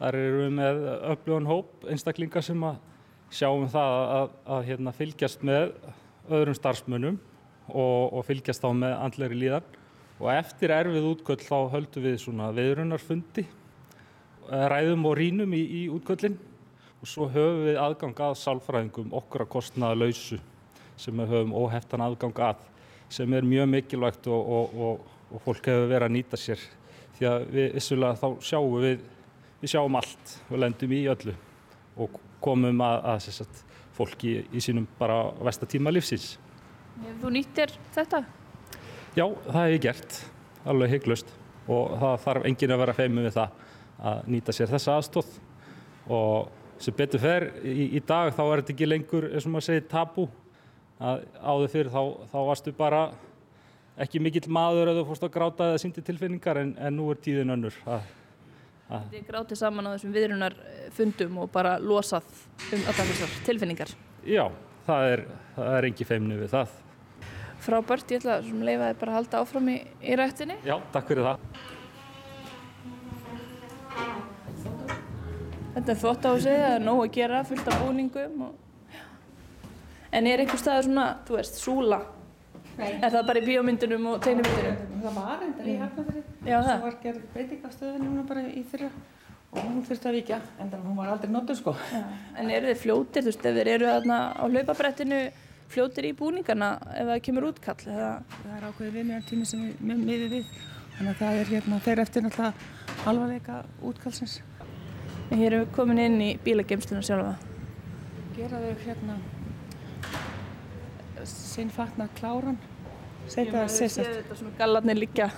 Þar 0.00 0.16
eru 0.16 0.36
við 0.40 0.52
með 0.56 0.78
öflugan 1.12 1.48
hóp 1.50 1.82
einstaklingar 1.92 2.44
sem 2.44 2.62
að 2.64 2.78
sjáum 3.36 3.66
það 3.68 3.96
að, 3.96 4.12
að, 4.14 4.30
að 4.54 4.62
hérna, 4.70 4.92
fylgjast 4.96 5.42
með 5.44 5.74
öðrum 6.32 6.56
starfsmönnum 6.56 7.18
og, 7.68 8.06
og 8.16 8.24
fylgjast 8.24 8.64
þá 8.64 8.70
með 8.78 8.94
andleri 8.96 9.36
líðan. 9.42 9.66
Og 10.20 10.28
eftir 10.34 10.72
erfið 10.74 11.08
útköll 11.14 11.40
þá 11.40 11.56
höldum 11.72 12.04
við 12.04 12.16
svona 12.20 12.50
viðrunarfundi, 12.52 13.46
eh, 14.50 14.66
ræðum 14.72 15.06
og 15.08 15.16
rínum 15.16 15.54
í, 15.56 15.62
í 15.80 15.82
útköllin 15.88 16.36
og 17.00 17.08
svo 17.08 17.28
höfum 17.32 17.64
við 17.64 17.78
aðgang 17.80 18.18
að 18.20 18.36
sálfræðingum 18.42 19.14
okkur 19.16 19.46
að 19.46 19.52
kostnaða 19.54 20.02
lausu 20.02 20.40
sem 21.00 21.16
við 21.16 21.32
höfum 21.32 21.54
óheftan 21.56 22.04
aðgang 22.04 22.42
að 22.50 22.66
sem 23.10 23.32
er 23.32 23.48
mjög 23.48 23.70
mikilvægt 23.72 24.28
og, 24.28 24.52
og, 24.76 25.08
og 25.32 25.42
fólk 25.46 25.70
hefur 25.72 25.88
verið 25.88 26.10
að 26.10 26.14
nýta 26.18 26.38
sér 26.38 26.60
því 27.16 27.30
að 27.30 27.46
við 27.54 27.72
vissulega 27.78 28.20
þá 28.20 28.28
sjáum 28.50 28.76
við 28.84 29.00
við 29.60 29.74
sjáum 29.74 29.96
allt 29.98 30.34
og 30.48 30.60
lendum 30.62 30.92
í 30.96 31.00
öllu 31.12 31.34
og 32.00 32.20
komum 32.40 32.80
að, 32.84 33.00
að 33.12 33.26
sagt, 33.36 33.64
fólki 33.96 34.38
í 34.56 34.62
sínum 34.64 34.86
bara 34.98 35.22
vestatíma 35.44 35.92
lífsins. 35.92 36.34
Þú 37.20 37.32
nýttir 37.34 37.74
þetta? 37.94 38.22
Já, 39.16 39.24
það 39.26 39.60
hef 39.60 39.72
ég 39.74 39.82
gert, 39.82 40.18
alveg 40.70 40.92
heiklust 40.94 41.30
og 41.70 41.96
það 41.98 42.16
þarf 42.24 42.44
engin 42.50 42.74
að 42.74 42.82
vera 42.84 42.94
feimum 42.94 43.24
við 43.26 43.32
það 43.36 43.56
að 44.10 44.28
nýta 44.30 44.54
sér 44.54 44.70
þessa 44.70 44.98
aðstóð 44.98 45.32
og 46.10 46.52
sem 46.80 46.94
betur 46.96 47.22
fer 47.22 47.48
í, 47.66 47.90
í 47.98 48.02
dag 48.06 48.30
þá 48.36 48.44
er 48.44 48.62
þetta 48.62 48.72
ekki 48.74 48.88
lengur, 48.88 49.26
eins 49.30 49.48
og 49.48 49.54
maður 49.54 49.66
segir, 49.66 49.88
tabú. 49.90 50.28
Að 51.00 51.24
áður 51.40 51.72
fyrir 51.72 51.90
þá, 51.92 52.00
þá 52.30 52.38
varstu 52.44 52.72
bara 52.76 53.02
ekki 54.00 54.20
mikill 54.22 54.46
maður 54.52 54.92
að 54.92 55.00
þú 55.00 55.04
fórst 55.10 55.26
að 55.26 55.34
gráta 55.34 55.68
eða 55.70 55.82
síndi 55.82 56.04
tilfinningar 56.04 56.60
en, 56.60 56.74
en 56.78 56.96
nú 56.96 57.08
er 57.12 57.20
tíðin 57.24 57.54
önnur. 57.56 57.76
Að 57.88 58.08
Þið 59.10 59.26
grátið 59.28 59.58
saman 59.60 59.86
á 59.86 59.94
þessum 59.94 60.14
viðrunar 60.14 60.54
fundum 60.96 61.36
og 61.44 61.50
bara 61.54 61.76
losað 61.78 62.26
um 62.74 62.80
alltaf 62.90 63.06
þessar 63.12 63.34
tilfinningar. 63.46 63.92
Já, 64.26 64.44
það 64.86 65.10
er, 65.12 65.22
það 65.54 65.76
er 65.76 65.88
engi 65.90 66.06
feimni 66.08 66.38
við 66.40 66.54
það. 66.56 66.72
Frábært, 67.60 68.08
ég 68.12 68.22
ætla 68.22 68.38
að 68.38 68.62
leifa 68.64 68.86
þið 68.88 69.00
bara 69.02 69.12
að 69.12 69.18
halda 69.18 69.40
áfram 69.42 69.68
í, 69.68 69.76
í 70.00 70.16
rættinni. 70.16 70.56
Já, 70.64 70.76
takk 70.94 71.10
fyrir 71.10 71.26
það. 71.28 71.42
Þetta 75.74 75.92
er 75.92 75.98
sig, 76.00 76.56
það 76.56 76.70
er 76.70 76.82
nóg 76.84 77.02
að 77.04 77.12
gera, 77.14 77.42
fullt 77.46 77.68
af 77.68 77.82
búningum. 77.84 78.40
Og... 78.46 78.96
En 80.16 80.26
er 80.26 80.42
einhver 80.42 80.60
staður 80.60 80.88
svona, 80.88 81.04
þú 81.28 81.36
veist, 81.36 81.60
súla? 81.60 82.00
Nei. 82.80 82.90
Er 82.96 83.12
það 83.12 83.28
bara 83.28 83.42
í 83.42 83.46
bíómyndunum 83.46 84.08
og 84.10 84.18
tegnumyndunum? 84.24 84.80
Það 85.04 85.16
var 85.20 85.44
endar 85.44 85.68
í 85.68 85.76
Hafnarfjörði. 85.82 86.22
Já, 86.46 86.56
það. 86.56 86.70
Svo 86.70 86.86
var 86.86 86.96
gerð 87.04 87.22
beitingastöðin 87.34 88.06
núna 88.06 88.24
bara 88.28 88.44
í 88.48 88.64
fyrra 88.70 88.90
og 89.50 89.60
hún 89.66 89.80
þurfti 89.84 90.06
að 90.06 90.16
vikja, 90.16 90.38
en 90.62 90.68
hún 90.78 90.96
var 90.96 91.12
aldrei 91.12 91.32
notur 91.34 91.58
sko. 91.58 91.74
Já. 91.90 92.02
En 92.38 92.50
eru 92.54 92.70
þið 92.70 92.82
fljótir, 92.84 93.24
þú 93.26 93.32
veist, 93.32 93.46
ef 93.50 93.56
þið 93.56 93.70
eru 93.74 93.88
þarna 93.90 94.18
á 94.38 94.44
hlaupabrettinu 94.46 95.20
fljótir 95.70 96.08
í 96.08 96.12
búningarna 96.18 96.70
ef 96.94 97.08
það 97.10 97.22
kemur 97.26 97.48
útkall? 97.50 97.78
Eða... 97.86 98.12
Það 98.36 98.54
er 98.56 98.66
ákveðið 98.68 98.96
viðmjöðan 98.98 99.26
tími 99.30 99.48
sem 99.50 99.66
við 99.66 100.00
miðið 100.04 100.34
við, 100.36 100.54
þannig 100.96 101.12
að 101.12 101.20
það 101.20 101.40
er 101.40 101.52
hérna, 101.54 101.82
þeir 101.86 102.02
eftir 102.04 102.26
náttúrulega 102.26 103.10
alvarleika 103.10 103.60
útkallsins. 103.90 104.38
Hér 105.30 105.46
erum 105.46 105.66
við 105.66 105.76
komin 105.76 106.02
inn 106.02 106.18
í 106.24 106.30
bílageimsluna 106.44 107.04
sjálfa. 107.06 107.36
Gera 108.38 108.64
þau 108.64 108.82
hérna 108.86 109.20
sinnfatna 111.30 112.08
kláran, 112.16 112.58
setja 113.28 113.60
það 113.60 113.72
séð 113.76 113.96
þetta 114.00 114.36
svona 114.38 114.58
gallarnir 114.58 114.96
líka 114.96 115.28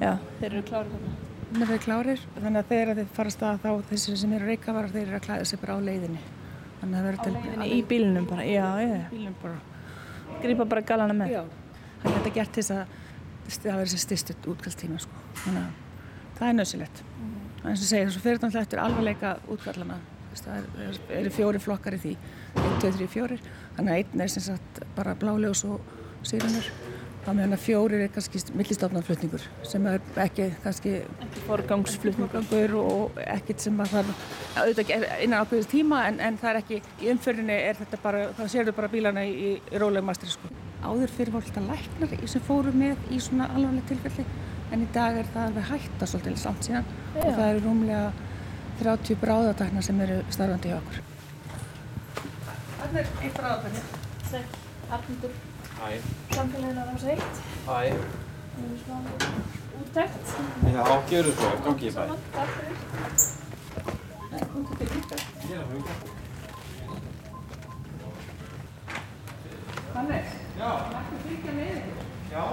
Já, 0.00 0.16
þeir 0.40 0.48
eru 0.48 0.62
klárir 0.66 0.92
þarna. 0.92 1.10
Þeir 1.52 1.66
eru 1.66 1.80
klárir, 1.84 2.22
þannig 2.38 2.60
að 2.62 2.70
þegar 2.70 2.98
þeir 2.98 3.10
fara 3.18 3.32
stað 3.34 3.58
þá 3.62 3.90
þessir 3.90 4.16
sem 4.22 4.32
eru 4.38 4.48
reykavarar 4.48 4.94
þeir 4.94 5.04
eru 5.04 5.18
að 5.18 5.26
klæða 5.26 5.48
sig 5.50 5.60
bara 5.62 5.76
á 5.76 5.80
leiðinni. 5.88 6.22
Þannig 6.80 6.96
að 6.96 6.96
það 6.96 7.06
verður 7.08 7.22
til... 7.26 7.66
Í 7.76 7.82
bílunum 7.90 8.28
bara, 8.30 8.46
já, 8.48 8.64
já. 8.82 8.96
Bílunum 9.12 9.36
bara. 9.42 9.71
Grípa 10.42 10.66
bara 10.68 10.84
galana 10.86 11.16
með. 11.16 11.34
Já, 11.36 11.42
þannig 12.02 12.12
að 12.12 12.18
þetta 12.18 12.34
gert 12.38 12.58
þess 12.58 12.74
að 12.74 12.96
það 13.52 13.78
verður 13.80 13.92
sér 13.92 14.02
styrstut 14.04 14.48
útkallstíma, 14.52 15.00
sko. 15.02 15.24
Þannig 15.42 15.62
að 15.62 15.72
það 16.38 16.48
er 16.48 16.56
nöðsilegt. 16.58 17.02
Mm 17.02 17.32
-hmm. 17.32 17.50
Það 17.56 17.64
er 17.64 17.74
eins 17.74 17.82
og 17.82 17.90
segja, 17.90 18.06
þessu 18.08 18.24
fyrir 18.26 18.38
náttúrulega 18.42 18.66
eftir 18.66 18.82
alvarleika 18.82 19.34
útkallana. 19.48 19.98
Það 20.32 21.10
eru 21.12 21.30
fjóri 21.30 21.58
flokkar 21.60 21.94
í 21.94 22.00
því, 22.02 22.16
1, 22.56 22.78
2, 22.80 22.92
3, 22.98 23.08
4. 23.14 23.40
Þannig 23.76 23.92
að 23.92 23.98
einn 23.98 24.24
er 24.24 24.32
sem 24.32 24.42
sagt 24.42 24.80
bara 24.96 25.14
bláljós 25.14 25.64
og 25.68 25.80
sírunur 26.22 26.70
þá 27.22 27.30
meðan 27.36 27.54
að 27.54 27.62
fjórir 27.62 28.02
er 28.02 28.10
kannski 28.12 28.40
millistofnaflutningur 28.58 29.44
sem 29.66 29.84
er 29.86 30.00
ekki 30.24 30.48
kannski 30.64 30.94
forgangsflutningur 31.46 32.74
og 32.80 33.20
ekkert 33.22 33.62
sem 33.62 33.78
að 33.82 33.92
það 33.92 34.10
auðvitað 34.56 35.06
innan 35.22 35.44
ákveðis 35.44 35.70
tíma 35.70 36.00
en, 36.08 36.18
en 36.24 36.38
það 36.40 36.50
er 36.50 36.60
ekki, 36.62 36.80
í 37.02 37.12
umförðinni 37.12 37.58
er 37.68 37.78
þetta 37.78 38.00
bara, 38.02 38.24
þá 38.38 38.42
séu 38.48 38.66
þau 38.66 38.74
bara 38.80 38.90
bílana 38.92 39.24
í, 39.28 39.52
í 39.52 39.82
rólegum 39.82 40.10
mastri 40.10 40.32
sko. 40.32 40.50
Áður 40.82 41.14
fyrir 41.14 41.36
voru 41.36 41.46
alltaf 41.46 41.68
læknar 41.68 42.26
sem 42.32 42.42
fóru 42.42 42.74
með 42.74 43.06
í 43.14 43.20
svona 43.22 43.46
alvarleg 43.54 43.86
tilfelli 43.92 44.26
en 44.74 44.82
í 44.82 44.90
dag 44.96 45.20
er 45.20 45.30
það 45.30 45.48
alveg 45.50 45.70
hægt 45.70 46.02
að 46.02 46.12
svolítið 46.14 46.42
samt 46.42 46.66
síðan 46.66 46.90
Já. 46.90 47.22
og 47.22 47.30
það 47.38 47.46
eru 47.46 47.64
rúmlega 47.68 48.04
30 48.82 49.22
bráðatakna 49.22 49.84
sem 49.84 50.02
eru 50.02 50.18
starfandi 50.32 50.72
hjá 50.72 50.80
okkur. 50.80 51.00
Þannig 52.80 53.00
er 53.04 53.14
eitt 53.22 53.38
bráðatakna. 53.38 54.04
Sæl, 54.32 54.44
Arndur. 54.90 55.40
Æ. 55.82 55.84
Samfélaginu 56.34 56.80
á 56.80 56.84
rás 56.90 57.04
1. 57.04 57.18
Æ. 57.18 57.18
Það 57.66 57.82
er 57.86 57.92
svona 58.84 59.10
úttækt. 59.80 60.26
Já, 60.74 60.84
gefur 61.10 61.24
þú 61.26 61.32
svo, 61.38 61.48
gangi 61.64 61.86
ég 61.88 61.94
bæ. 61.96 62.02
Takk 62.36 62.50
fyrir. 62.56 62.76
Nei, 64.32 64.42
hún 64.52 64.62
til 64.78 64.88
líka. 64.94 65.16
Ég 65.48 65.54
er 65.56 65.60
að 65.62 65.68
hugja. 65.72 65.94
Hannes? 69.94 70.28
Já. 70.60 70.70
Mættu 70.94 71.14
fylgja 71.24 71.52
með 71.58 71.66
ykkur? 71.74 71.96
Já. 72.34 72.44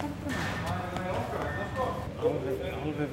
Takk 0.00 0.14
fyrir. 0.22 0.42
Það 0.64 0.78
er 1.02 1.12
okkar, 1.20 1.46
það 1.58 1.66
sko 1.72 1.84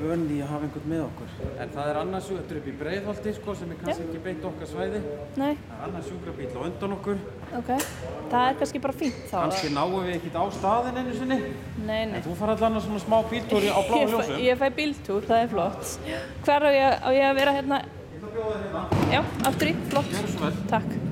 alveg 0.10 0.30
vönni 0.30 0.42
að 0.42 0.50
hafa 0.50 0.66
einhvern 0.66 0.90
með 0.90 1.02
okkur. 1.06 1.34
En 1.60 1.72
það 1.74 1.90
er 1.90 1.98
annars, 2.00 2.30
þetta 2.30 2.54
er 2.54 2.60
upp 2.60 2.68
í 2.70 2.74
Breiðholti 2.80 3.34
sko, 3.36 3.56
sem 3.56 3.72
er 3.72 3.80
kannski 3.82 4.06
ekki 4.06 4.22
beint 4.24 4.46
okkar 4.50 4.70
svæði. 4.70 5.02
Nei. 5.38 5.58
Það 5.58 5.76
er 5.76 5.84
annars 5.88 6.10
sjúkrabíl 6.10 6.50
á 6.50 6.62
undan 6.66 6.96
okkur. 6.98 7.18
Ok, 7.60 7.72
það 8.32 8.48
er 8.48 8.58
kannski 8.62 8.82
bara 8.86 8.98
fínt 9.02 9.20
þá. 9.30 9.36
Kannski 9.38 9.74
náum 9.76 9.98
við 9.98 10.16
ekkert 10.18 10.40
á 10.40 10.44
staðin 10.58 11.02
einu 11.02 11.18
sinni. 11.18 11.40
Nei, 11.84 12.06
nei. 12.06 12.18
En 12.20 12.26
þú 12.26 12.38
fara 12.40 12.58
allan 12.58 12.80
að 12.80 12.88
svona 12.88 13.04
smá 13.06 13.18
bíltúri 13.34 13.70
á 13.70 13.80
bláu 13.90 14.02
ljósum. 14.06 14.34
Ég, 14.38 14.48
ég 14.50 14.64
fæ 14.64 14.68
bíltúr, 14.80 15.30
það 15.30 15.44
er 15.44 15.54
flott. 15.54 15.94
Hver 16.48 16.66
á 16.66 16.70
ég, 16.74 16.98
á 17.06 17.10
ég 17.20 17.30
að 17.30 17.44
vera 17.44 17.60
hérna? 17.60 17.84
Ég 17.84 18.18
ætla 18.18 18.32
að 18.32 18.40
bjóða 18.40 18.58
þér 18.58 18.66
hérna. 18.66 19.14
Já, 19.14 19.22
aftur 19.52 19.72
í, 19.74 19.78
flott. 19.94 20.12
Gjör 20.16 20.34
svo 20.34 20.48
vel. 20.48 20.58
Takk. 20.74 21.09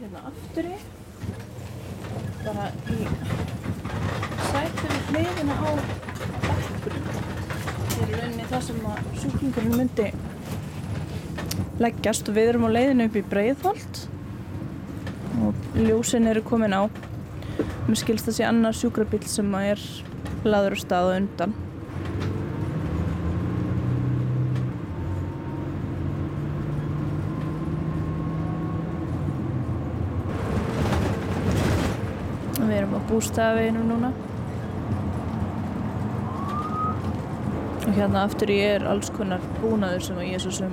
Sest 0.00 0.06
ég 0.06 0.08
hérna 0.08 0.20
aftur 0.30 0.64
í. 0.64 0.76
Bara 2.44 2.68
í 2.88 3.00
sætum 4.50 4.94
hliðina 5.10 5.56
á 5.60 5.70
bekkurinn 6.46 7.08
þetta 7.10 8.06
er 8.06 8.14
rauninni 8.14 8.46
það 8.48 8.62
sem 8.64 8.86
að 8.88 9.10
sjúklingurinn 9.20 9.76
myndi 9.76 10.08
leggjast. 11.80 12.28
Og 12.28 12.36
við 12.36 12.52
erum 12.52 12.68
á 12.68 12.70
leiðinu 12.72 13.08
upp 13.08 13.16
í 13.16 13.24
Breiðholt. 13.34 14.02
Og 15.40 15.54
ljósin 15.76 16.28
eru 16.30 16.42
komin 16.44 16.76
á. 16.76 16.88
Mér 17.88 18.00
skilst 18.00 18.28
það 18.28 18.38
sé 18.38 18.46
annar 18.48 18.76
sjúkrabill 18.76 19.26
sem 19.28 19.54
að 19.56 19.74
er 19.74 19.84
laður 20.44 20.76
á 20.76 20.78
stað 20.80 21.10
og 21.10 21.18
undan 21.20 21.58
bústaðveginum 33.20 33.88
núna. 33.90 34.08
Og 37.84 37.90
hérna 37.92 38.22
aftur 38.24 38.52
ég 38.54 38.78
er 38.78 38.86
alls 38.88 39.10
konar 39.12 39.42
búnaður 39.58 40.06
sem 40.06 40.20
ég 40.24 40.40
svo 40.40 40.52
sem 40.56 40.72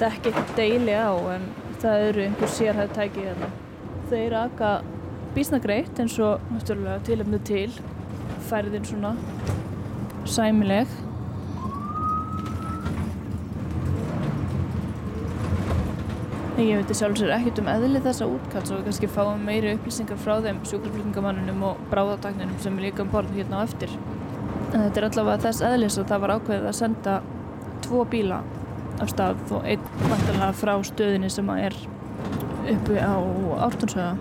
þekk 0.00 0.30
ekki 0.30 0.44
deili 0.56 0.94
á 0.96 1.12
en 1.34 1.44
það 1.82 2.06
eru 2.06 2.24
einhver 2.24 2.52
sérhæð 2.54 2.94
tæki 2.96 3.26
hérna. 3.26 3.50
Þeir 4.08 4.38
aka 4.40 4.72
bísna 5.36 5.60
greitt 5.60 6.00
eins 6.00 6.16
og 6.22 6.40
náttúrulega 6.54 7.04
tilefnu 7.10 7.42
til 7.44 7.68
færðin 8.48 8.88
svona 8.88 9.12
sæmileg 10.24 10.88
Ég 16.62 16.78
veit 16.78 16.94
sjálfsögur 16.94 17.32
ekkert 17.34 17.58
um 17.58 17.68
eðli 17.72 18.00
þessa 18.04 18.26
útkall 18.30 18.60
svo 18.62 18.76
við 18.76 18.84
kannski 18.86 19.08
fáum 19.10 19.40
meiri 19.42 19.72
upplýsingar 19.74 20.18
frá 20.22 20.36
þeim 20.44 20.60
sjúkraflutningamannunum 20.68 21.62
og 21.66 21.78
bráðatakninum 21.90 22.58
sem 22.62 22.76
er 22.78 22.84
líka 22.84 23.02
um 23.02 23.08
borð 23.10 23.32
hérna 23.34 23.58
á 23.58 23.66
eftir. 23.66 23.90
En 24.70 24.84
þetta 24.84 25.00
er 25.00 25.06
allavega 25.08 25.42
þess 25.42 25.64
eðlis 25.66 25.96
að 25.98 26.12
það 26.12 26.22
var 26.22 26.32
ákveðið 26.36 26.68
að 26.70 26.76
senda 26.78 27.14
tvo 27.82 28.04
bíla 28.12 28.38
af 29.02 29.10
stað 29.10 29.40
og 29.56 29.66
einn 29.72 29.88
vantarlega 30.04 30.50
frá 30.60 30.72
stöðinni 30.86 31.30
sem 31.34 31.50
er 31.56 31.74
uppi 32.70 33.00
á 33.02 33.14
Ártúnsöða. 33.66 34.12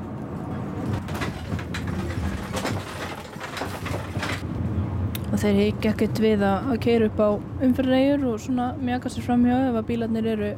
Og 5.30 5.38
þeir 5.44 5.60
hikki 5.60 5.92
ekkert 5.92 6.24
við 6.26 6.48
að, 6.48 6.74
keira 6.88 7.12
upp 7.12 7.22
á 7.22 7.30
umfyrreigur 7.68 8.26
og 8.34 8.42
svona 8.48 8.72
mjaka 8.82 9.14
sér 9.14 9.30
framhjá 9.30 9.62
ef 9.70 9.78
að 9.78 9.88
bílarnir 9.94 10.32
eru 10.34 10.52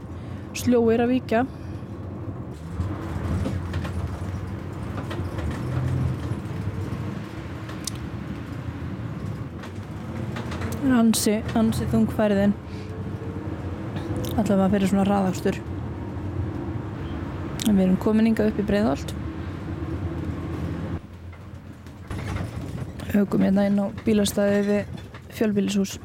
sljóir 0.58 1.04
að 1.04 1.14
víkja. 1.18 1.44
Ansi, 11.04 11.40
ansi 11.60 11.88
þungfæriðin 11.92 12.54
allavega 14.34 14.70
fyrir 14.74 14.90
svona 14.90 15.06
raðakstur. 15.10 15.60
En 17.68 17.76
við 17.78 17.84
erum 17.86 18.00
komin 18.04 18.30
inga 18.32 18.48
upp 18.50 18.60
í 18.60 18.66
Breiðholt. 18.68 19.14
Högum 23.14 23.46
hérna 23.46 23.68
inn 23.70 23.78
á 23.78 23.86
bílastæði 24.08 24.64
við 24.70 25.04
fjölbílishús 25.38 26.00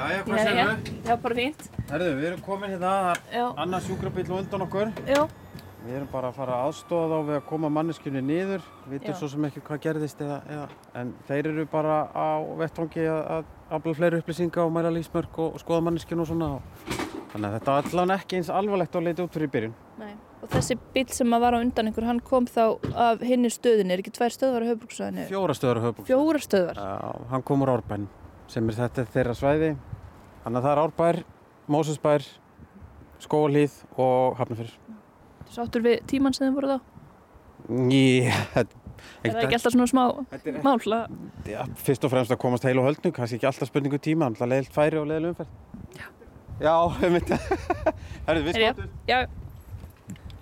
Jæja, 0.00 0.22
hvað 0.24 0.38
segir 0.46 0.68
þau? 0.68 0.90
Já, 1.04 1.14
bara 1.20 1.36
fínt 1.36 1.79
Herðu, 1.90 2.10
við 2.20 2.26
erum 2.28 2.42
komin 2.46 2.70
hérna, 2.70 2.90
annað 3.58 3.88
sjúkrabill 3.88 4.28
á 4.30 4.36
undan 4.38 4.62
okkur. 4.66 4.92
já, 5.10 5.24
Við 5.80 5.94
erum 5.96 6.08
bara 6.12 6.28
að 6.28 6.36
fara 6.36 6.52
að 6.58 6.66
aðstofa 6.68 7.06
þá 7.08 7.26
við 7.26 7.36
að 7.38 7.44
koma 7.48 7.68
manneskjunni 7.72 8.20
niður. 8.22 8.62
Við 8.84 8.92
veitum 8.98 9.14
svo 9.16 9.28
sem 9.32 9.46
ekki 9.48 9.62
hvað 9.64 9.80
gerðist 9.86 10.20
eða, 10.20 10.36
eða, 10.52 10.66
en 11.00 11.14
þeir 11.26 11.48
eru 11.50 11.64
bara 11.72 11.96
á 12.12 12.28
vettvangi 12.60 13.06
að, 13.08 13.48
afla 13.72 13.94
fleiri 13.96 14.20
upplýsinga 14.20 14.60
og 14.66 14.74
mæla 14.76 14.92
lífsmörk 14.92 15.40
og, 15.40 15.56
og 15.56 15.62
skoða 15.64 15.86
manneskjunni 15.88 16.26
og 16.26 16.28
svona. 16.28 16.50
Og, 16.58 16.60
þannig 17.32 17.48
að 17.48 17.56
þetta 17.56 17.70
var 17.78 17.90
allan 17.90 18.14
ekki 18.18 18.38
eins 18.38 18.52
alvarlegt 18.60 19.00
að 19.00 19.06
leita 19.08 19.24
út 19.24 19.34
fyrir 19.34 19.48
í 19.48 19.54
byrjun. 19.56 19.74
nei 20.02 20.12
Og 20.40 20.48
þessi 20.54 20.76
bíl 20.94 21.08
sem 21.12 21.34
að 21.36 21.42
var 21.42 21.52
á 21.56 21.58
undan 21.60 21.90
ykkur, 21.90 22.06
hann 22.08 22.22
kom 22.24 22.46
þá 22.48 22.62
af 23.08 23.20
hinni 23.24 23.50
stöðinni, 23.52 23.92
er 23.96 24.00
ekki 24.04 24.14
tvær 24.16 24.32
stöðvar 24.32 24.64
á 24.64 24.70
höfbruksvæðinu? 24.70 25.26
Fjóra 25.28 25.56
stöður 25.58 25.80
á 25.80 25.82
höfbúk. 25.88 26.06
Fjóra 26.08 26.40
stöðvar? 26.40 26.80
Þetta 31.70 31.76
Mósusbær, 31.78 32.24
Skóalíð 33.22 33.74
og 34.00 34.36
Hafnarfjörður. 34.40 34.76
Sáttur 35.50 35.82
við 35.84 36.00
tímann 36.10 36.34
sem 36.34 36.48
þið 36.48 36.56
voru 36.56 36.70
þá? 36.72 36.78
Í, 37.94 38.02
Er 39.24 39.32
það 39.32 39.44
ekki 39.46 39.56
alltaf 39.56 39.72
svona 39.72 39.86
smá 39.88 40.02
Þetta 40.32 40.62
mál? 40.64 40.74
að- 40.92 41.48
Já, 41.48 41.60
fyrst 41.80 42.04
og 42.04 42.10
fremst 42.12 42.32
að 42.34 42.40
komast 42.42 42.64
heil 42.66 42.78
og 42.82 42.88
höldnu, 42.88 43.12
kannski 43.16 43.38
ekki 43.38 43.46
alltaf 43.48 43.70
spurningu 43.70 44.00
tíma, 44.02 44.26
alltaf 44.28 44.48
leiðilt 44.50 44.74
færi 44.74 44.98
og 45.00 45.06
leiðileg 45.08 45.32
umferð. 45.32 45.54
Já. 45.96 46.06
Já, 46.60 46.74
um 47.06 47.16
þetta. 47.16 47.38
Herðu, 48.26 48.42
við 48.44 48.58
Herja. 48.58 48.72
skottum. 48.74 48.90
Já. 49.08 49.20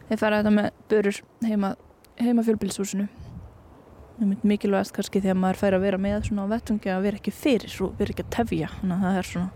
Þið 0.08 0.22
fara 0.24 0.40
þetta 0.40 0.54
með 0.56 0.70
börur 0.90 1.20
heima, 1.46 1.72
heima 2.18 2.44
fjölbílshúsinu. 2.48 3.06
Það 4.18 4.26
mynd 4.32 4.46
mikilvægast 4.50 4.94
kannski 4.96 5.20
þegar 5.22 5.38
maður 5.38 5.60
fær 5.60 5.76
að 5.78 5.84
vera 5.86 6.00
með 6.02 6.24
svona 6.30 6.48
á 6.48 6.52
vettungi 6.56 6.90
að 6.90 7.04
vera 7.06 7.20
ekki 7.20 7.34
fyrir 7.36 7.74
vera 8.00 8.14
ekki 8.16 8.24
að 8.26 8.32
tefja. 8.40 8.70
Þannig 8.80 8.96
að 8.96 9.04
það 9.06 9.18
er 9.20 9.28
svona 9.28 9.50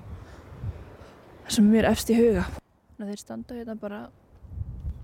sem 1.53 1.69
mér 1.69 1.91
efst 1.91 2.11
í 2.13 2.17
huga. 2.17 2.47
Þeir 3.03 3.21
standa 3.21 3.57
hérna 3.59 3.77
bara 3.79 4.01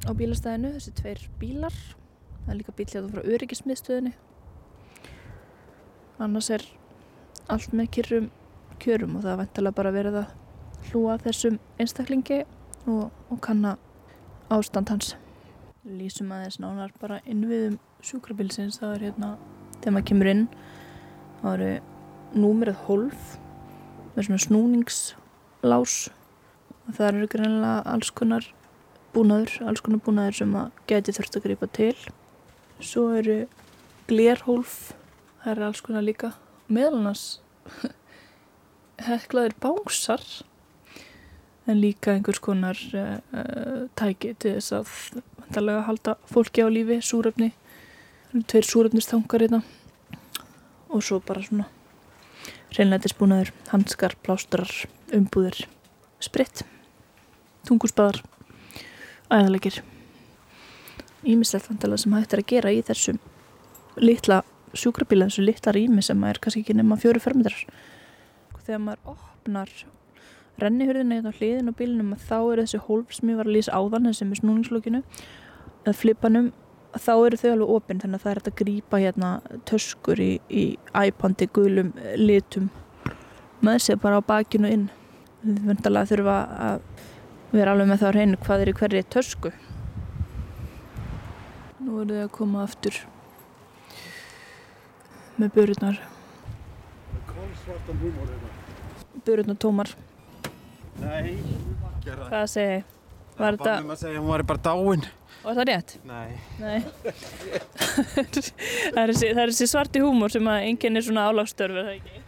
á 0.07 0.11
bílastæðinu, 0.17 0.75
þessi 0.77 0.95
tveir 0.97 1.23
bílar. 1.41 1.75
Það 2.45 2.53
er 2.53 2.59
líka 2.61 2.75
bíl 2.79 2.89
hérna 2.89 3.13
frá 3.13 3.23
öryggismiðstöðinu. 3.35 4.13
Annars 6.19 6.51
er 6.55 6.65
allt 7.49 7.75
með 7.77 7.91
kyrrum 7.97 8.31
kjörum 8.83 9.17
og 9.19 9.25
það 9.25 9.33
er 9.33 9.41
vantilega 9.43 9.77
bara 9.77 9.93
verið 9.95 10.19
að 10.23 10.89
hlúa 10.89 11.17
þessum 11.23 11.59
einstaklingi 11.83 12.43
og, 12.87 13.09
og 13.31 13.41
kanna 13.45 13.77
ástand 14.55 14.93
hans. 14.93 15.15
Lýsum 15.89 16.33
aðeins 16.35 16.59
nánar 16.63 16.93
bara 17.01 17.21
innviðum 17.29 17.79
sjúkrabilsins. 18.05 18.79
Það 18.81 18.95
er 18.95 19.07
hérna, 19.09 19.33
þegar 19.79 19.97
maður 19.97 20.09
kemur 20.11 20.31
inn, 20.33 20.45
það 21.43 21.57
eru 21.57 22.39
númerið 22.39 22.85
hólf 22.87 23.35
með 24.15 24.29
svona 24.29 24.45
snúningslás. 24.47 25.99
Og 26.89 26.97
það 26.97 27.09
eru 27.11 27.29
greinilega 27.29 27.81
alls 27.93 28.11
konar 28.17 28.47
búnaður, 29.13 29.59
alls 29.69 29.83
konar 29.85 30.01
búnaður 30.05 30.39
sem 30.41 30.55
að 30.57 30.83
geti 30.89 31.15
þurft 31.19 31.37
að 31.37 31.45
grípa 31.45 31.69
til. 31.77 31.95
Svo 32.81 33.09
eru 33.19 33.39
glerhólf, 34.09 34.77
það 35.43 35.53
eru 35.53 35.67
alls 35.69 35.83
konar 35.85 36.07
líka. 36.07 36.33
Meðal 36.73 37.01
annars 37.03 37.25
heklaðir 39.09 39.57
bánsar 39.61 40.25
en 41.69 41.83
líka 41.83 42.15
einhvers 42.15 42.41
konar 42.41 42.81
uh, 42.97 43.19
uh, 43.37 43.83
tæki 44.01 44.33
til 44.41 44.55
þess 44.57 44.73
að 44.79 44.95
vantarlega 45.43 45.85
halda 45.91 46.17
fólki 46.33 46.65
á 46.65 46.69
lífi, 46.73 47.03
eru 47.05 47.51
tveir 48.49 48.65
súrefnistangar 48.65 49.45
hérna. 49.45 49.61
Og 50.89 51.05
svo 51.05 51.21
bara 51.21 51.45
svona 51.45 51.69
reynlætisbúnaður, 52.73 53.53
handskar, 53.75 54.17
plástrar 54.25 54.73
umbúðir, 55.13 55.67
spritt 56.25 56.65
tungusbaðar 57.69 58.23
æðalegir. 59.29 59.83
Ímislegt 61.29 61.69
vantarlega 61.69 62.05
sem 62.05 62.17
hægt 62.17 62.35
er 62.35 62.43
að 62.43 62.51
gera 62.55 62.73
í 62.73 62.81
þessum 62.87 63.21
litla 63.99 64.43
sjúkrabíla, 64.77 65.29
þessu 65.29 65.45
litla 65.45 65.75
rými 65.75 66.05
sem 66.05 66.25
er 66.29 66.41
kannski 66.43 66.63
ekki 66.65 66.77
nema 66.79 66.99
fjóru 67.01 67.23
fermetrar. 67.23 67.65
Þegar 68.65 68.85
maður 68.85 69.15
opnar 69.15 69.73
rennihurðina 70.59 71.19
hérna 71.19 71.33
á 71.33 71.39
hliðin 71.39 71.71
á 71.71 71.79
bílinum 71.79 72.17
þá 72.19 72.39
eru 72.39 72.65
þessi 72.65 72.81
hólf 72.89 73.15
sem 73.15 73.31
ég 73.31 73.39
var 73.39 73.49
að 73.49 73.57
lýsa 73.57 73.77
áðan 73.79 74.09
þessi 74.11 74.27
með 74.27 74.41
snúningslokinu 74.43 75.03
eða 75.85 75.95
flipanum 75.95 76.51
þá 76.99 77.13
eru 77.15 77.39
þau 77.39 77.51
alveg 77.53 77.73
opinn 77.77 78.03
þannig 78.03 78.19
að 78.19 78.25
það 78.25 78.33
er 78.33 78.41
að 78.43 78.59
grípa 78.61 79.01
hérna 79.03 79.31
töskur 79.69 80.23
í, 80.23 80.31
í 80.49 80.65
æpandi 80.97 81.49
gulum 81.55 81.93
litum 82.19 82.71
með 83.65 83.83
sér 83.85 84.01
bara 84.03 84.19
á 84.19 84.23
bakinu 84.23 84.71
inn. 84.71 84.89
Við 85.43 85.63
vöndalega 85.69 86.11
þurfa 86.11 86.39
að 86.69 86.88
vera 87.53 87.73
alveg 87.75 87.89
með 87.91 88.01
það 88.03 88.09
á 88.09 88.15
hreinu 88.15 88.41
hvað 88.45 88.63
er 88.65 88.71
í 88.73 88.77
hverri 88.81 89.03
tösku 89.15 89.53
nú 91.85 92.01
eru 92.03 92.19
þau 92.19 92.25
að 92.27 92.33
koma 92.39 92.65
aftur 92.67 92.99
með 95.39 95.53
húmor 98.03 98.29
hérna. 98.29 98.51
börurnar 99.27 99.59
tómar 99.63 99.93
Nei, 100.99 101.39
það. 102.03 102.29
hvað 102.33 102.47
segi? 102.51 102.79
Var 103.39 103.45
Var 103.45 103.53
þetta- 103.55 103.65
þetta... 103.69 103.85
um 103.85 103.91
að 103.95 104.01
segja 104.01 104.19
að 104.19 104.23
hún 104.25 104.33
var 104.33 104.43
bara 104.43 104.63
dáin. 104.67 105.05
var 105.45 105.55
það 105.55 105.69
rétt? 105.71 105.93
Nei. 106.05 106.31
Nei 106.59 106.81
það 108.09 109.03
er 109.05 109.13
þessi, 109.13 109.29
það 109.31 109.43
er 109.45 109.53
þessi 109.53 109.69
svarti 109.71 110.03
húmor 110.03 110.31
sem 110.35 110.49
að 110.51 110.67
enginn 110.73 110.99
er 110.99 111.07
svona 111.07 111.29
álagsstörf 111.31 111.79
er 111.79 111.87
það 111.87 111.95
ekki? 112.01 112.23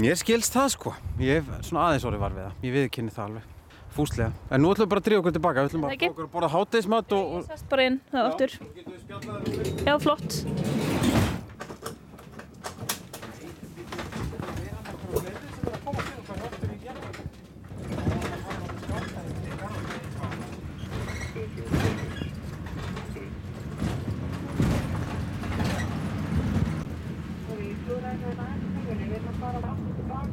Mér 0.00 0.14
skilst 0.16 0.54
það 0.54 0.68
sko. 0.72 0.94
Ég 1.18 1.40
hef 1.42 1.66
svona 1.66 1.88
aðeins 1.90 2.04
orðið 2.06 2.20
var 2.22 2.34
við 2.36 2.44
það. 2.46 2.52
Ég 2.64 2.74
viðkynni 2.78 3.10
það 3.14 3.24
alveg. 3.26 3.44
Fúslega. 4.00 4.32
En 4.48 4.62
nú 4.64 4.70
ætlum 4.72 4.86
við 4.86 4.92
bara 4.94 5.02
að 5.02 5.06
drífa 5.08 5.20
okkur 5.20 5.34
tilbaka. 5.36 5.60
Við 5.60 5.68
ætlum 5.70 5.82
Það 5.84 5.92
að 5.92 6.00
að 6.24 6.32
borða 6.36 6.50
hátegismat 6.54 7.08
og... 7.18 7.24
Ég 7.36 7.50
sest 7.52 7.66
bara 7.68 7.82
inn, 7.90 7.98
það 8.14 8.22
aftur 8.30 8.50
Getum 8.56 8.92
við 8.94 9.00
spjallað 9.04 9.34
um 9.36 9.44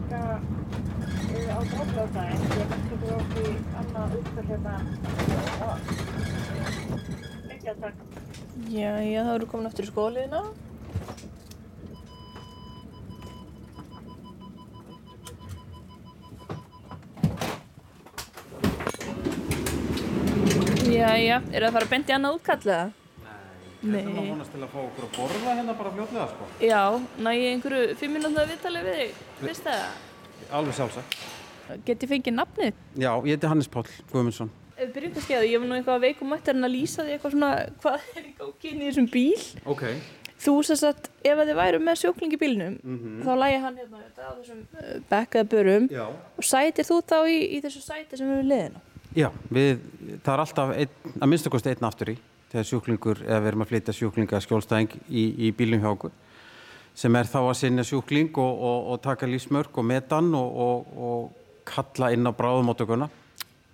þetta? 0.08 0.67
Á 1.68 1.76
Draflöðdæðin, 1.78 2.44
ég 2.48 2.62
er 2.64 2.70
ekki 2.76 2.96
að 3.98 4.14
útkall 4.18 4.48
hérna. 4.48 4.76
Ekki 7.56 7.68
að 7.74 7.82
taka. 7.82 8.04
Já, 8.72 8.92
já, 9.04 9.20
þá 9.28 9.34
eru 9.34 9.50
komin 9.52 9.68
aftur 9.70 9.86
í 9.86 9.92
skóliðina. 9.92 10.42
Já, 20.88 21.12
já, 21.20 21.38
eru 21.52 21.62
það 21.62 21.68
að 21.68 21.76
fara 21.76 21.92
beint 21.92 22.10
í 22.10 22.16
annað 22.16 22.38
útkall 22.40 22.64
eða? 22.64 22.88
Nei. 23.78 24.02
Þetta 24.02 24.22
er 24.24 24.30
vonast 24.32 24.54
til 24.56 24.62
að 24.64 24.72
fá 24.74 24.80
okkur 24.82 25.06
að 25.06 25.12
borða 25.20 25.58
hérna 25.60 25.76
bara 25.78 25.92
fljótlega, 25.94 26.28
sko. 26.34 26.52
Já, 26.66 26.84
næ 27.22 27.32
ég 27.38 27.50
einhverju 27.54 27.98
fimm 28.00 28.16
minútið 28.18 28.42
að 28.44 28.54
viðtali 28.56 28.86
við 28.88 29.02
þig, 29.02 29.26
veist 29.44 29.68
það? 29.68 29.84
Alveg 30.58 30.80
sjálfsagt. 30.80 31.37
Get 31.86 32.04
ég 32.06 32.10
fengið 32.12 32.36
nafnið? 32.38 32.74
Já, 32.98 33.12
ég 33.26 33.34
heiti 33.38 33.48
Hannes 33.52 33.68
Páll 33.72 33.88
Guðmundsson. 34.12 34.50
Byrjum 34.78 35.14
kannski 35.16 35.34
að 35.34 35.42
því, 35.44 35.50
ég 35.56 35.62
var 35.64 35.68
nú 35.72 35.76
eitthvað 35.80 35.96
að 35.98 36.04
veikum 36.06 36.30
mættir 36.32 36.54
en 36.56 36.68
að 36.68 36.74
lýsa 36.76 37.02
því 37.04 37.14
eitthvað 37.16 37.34
svona, 37.34 37.52
hvað 37.82 38.08
er 38.14 38.26
í 38.28 38.34
gákinn 38.38 38.82
í 38.84 38.88
þessum 38.92 39.08
bíl? 39.10 39.46
Ok. 39.74 39.84
Þú 40.38 40.54
sess 40.68 40.84
að 40.86 41.08
ef 41.26 41.40
að 41.42 41.48
þið 41.50 41.58
væru 41.58 41.80
með 41.82 41.96
sjókling 42.04 42.34
í 42.36 42.38
bílnum, 42.38 42.76
Mhm. 42.86 43.24
þá 43.26 43.32
lægi 43.42 43.62
hann 43.64 43.78
hérna 43.82 44.02
þetta 44.04 44.22
á 44.22 44.32
þessum 44.38 44.60
uh, 44.78 45.00
bekkaða 45.10 45.48
börum 45.50 45.88
Já. 45.90 46.04
og 46.38 46.44
sætir 46.46 46.86
þú 46.86 47.00
þá 47.10 47.18
í, 47.26 47.38
í 47.58 47.62
þessu 47.66 47.82
sæti 47.82 48.18
sem 48.20 48.28
við 48.30 48.38
erum 48.38 48.52
liðin 48.52 48.78
á? 48.78 48.82
Já, 49.18 49.30
við, 49.50 49.80
það 50.22 50.34
er 50.36 50.44
alltaf 50.46 50.76
ein, 50.78 50.90
að 51.18 51.28
minnstu 51.34 51.50
kosti 51.50 51.70
einn 51.74 51.88
aftur 51.90 52.12
í 52.14 52.18
þegar 52.52 52.68
sjúklingur, 52.70 53.24
eða 53.26 53.42
við 53.42 53.48
erum 53.50 53.66
að 53.66 53.72
flytja 53.74 53.94
sjúklinga 53.98 54.40
skjólstæðing 54.46 54.94
í, 55.10 55.24
í 55.48 55.52
bílum 55.58 55.82
hjá 55.82 55.90
okkur 55.96 56.12
sem 56.98 57.16
er 57.18 57.26
þá 57.26 57.40
að 57.42 57.58
sinna 57.58 57.84
sjúkling 57.84 58.30
og, 58.38 58.62
og, 58.62 58.88
og 58.94 59.02
taka 59.02 59.26
lífsmörk 59.30 59.74
og 59.78 59.86
metan 59.90 60.30
og, 60.38 60.54
og, 60.54 60.94
og 60.98 61.32
kalla 61.68 62.12
inn 62.16 62.30
á 62.30 62.32
bráðumóttökuna 62.36 63.10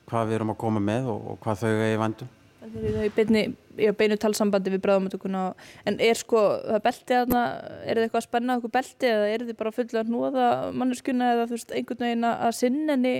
hvað 0.09 0.29
við 0.29 0.37
erum 0.39 0.53
að 0.53 0.61
koma 0.63 0.81
með 0.83 1.11
og, 1.13 1.27
og 1.33 1.43
hvað 1.43 1.61
þau 1.63 1.69
er 1.73 1.93
í 1.93 1.99
vandum. 2.01 2.31
Þeir 2.63 2.75
eru 2.79 2.91
það 2.95 3.05
í 3.05 3.13
beinu, 3.17 3.41
í 3.75 3.87
beinu 3.99 4.17
talsambandi 4.23 4.71
við 4.71 4.83
bráðumötukuna 4.85 5.41
en 5.89 5.97
er 6.03 6.19
sko, 6.19 6.43
það 6.63 6.77
er 6.77 6.83
beltið 6.85 7.17
þarna, 7.17 7.41
er 7.83 7.99
þið 7.99 8.05
eitthvað 8.05 8.21
að 8.21 8.27
spenna 8.27 8.57
okkur 8.59 8.73
beltið 8.77 9.15
eða 9.15 9.31
er 9.31 9.47
þið 9.47 9.57
bara 9.59 9.73
fulla 9.75 10.03
að 10.03 10.11
hnúða 10.11 10.45
manneskuna 10.79 11.31
eða 11.33 11.47
þú 11.49 11.57
veist 11.57 11.73
einhvern 11.75 12.05
veginn 12.05 12.29
að 12.29 12.53
sinna 12.59 12.95
henni 12.95 13.15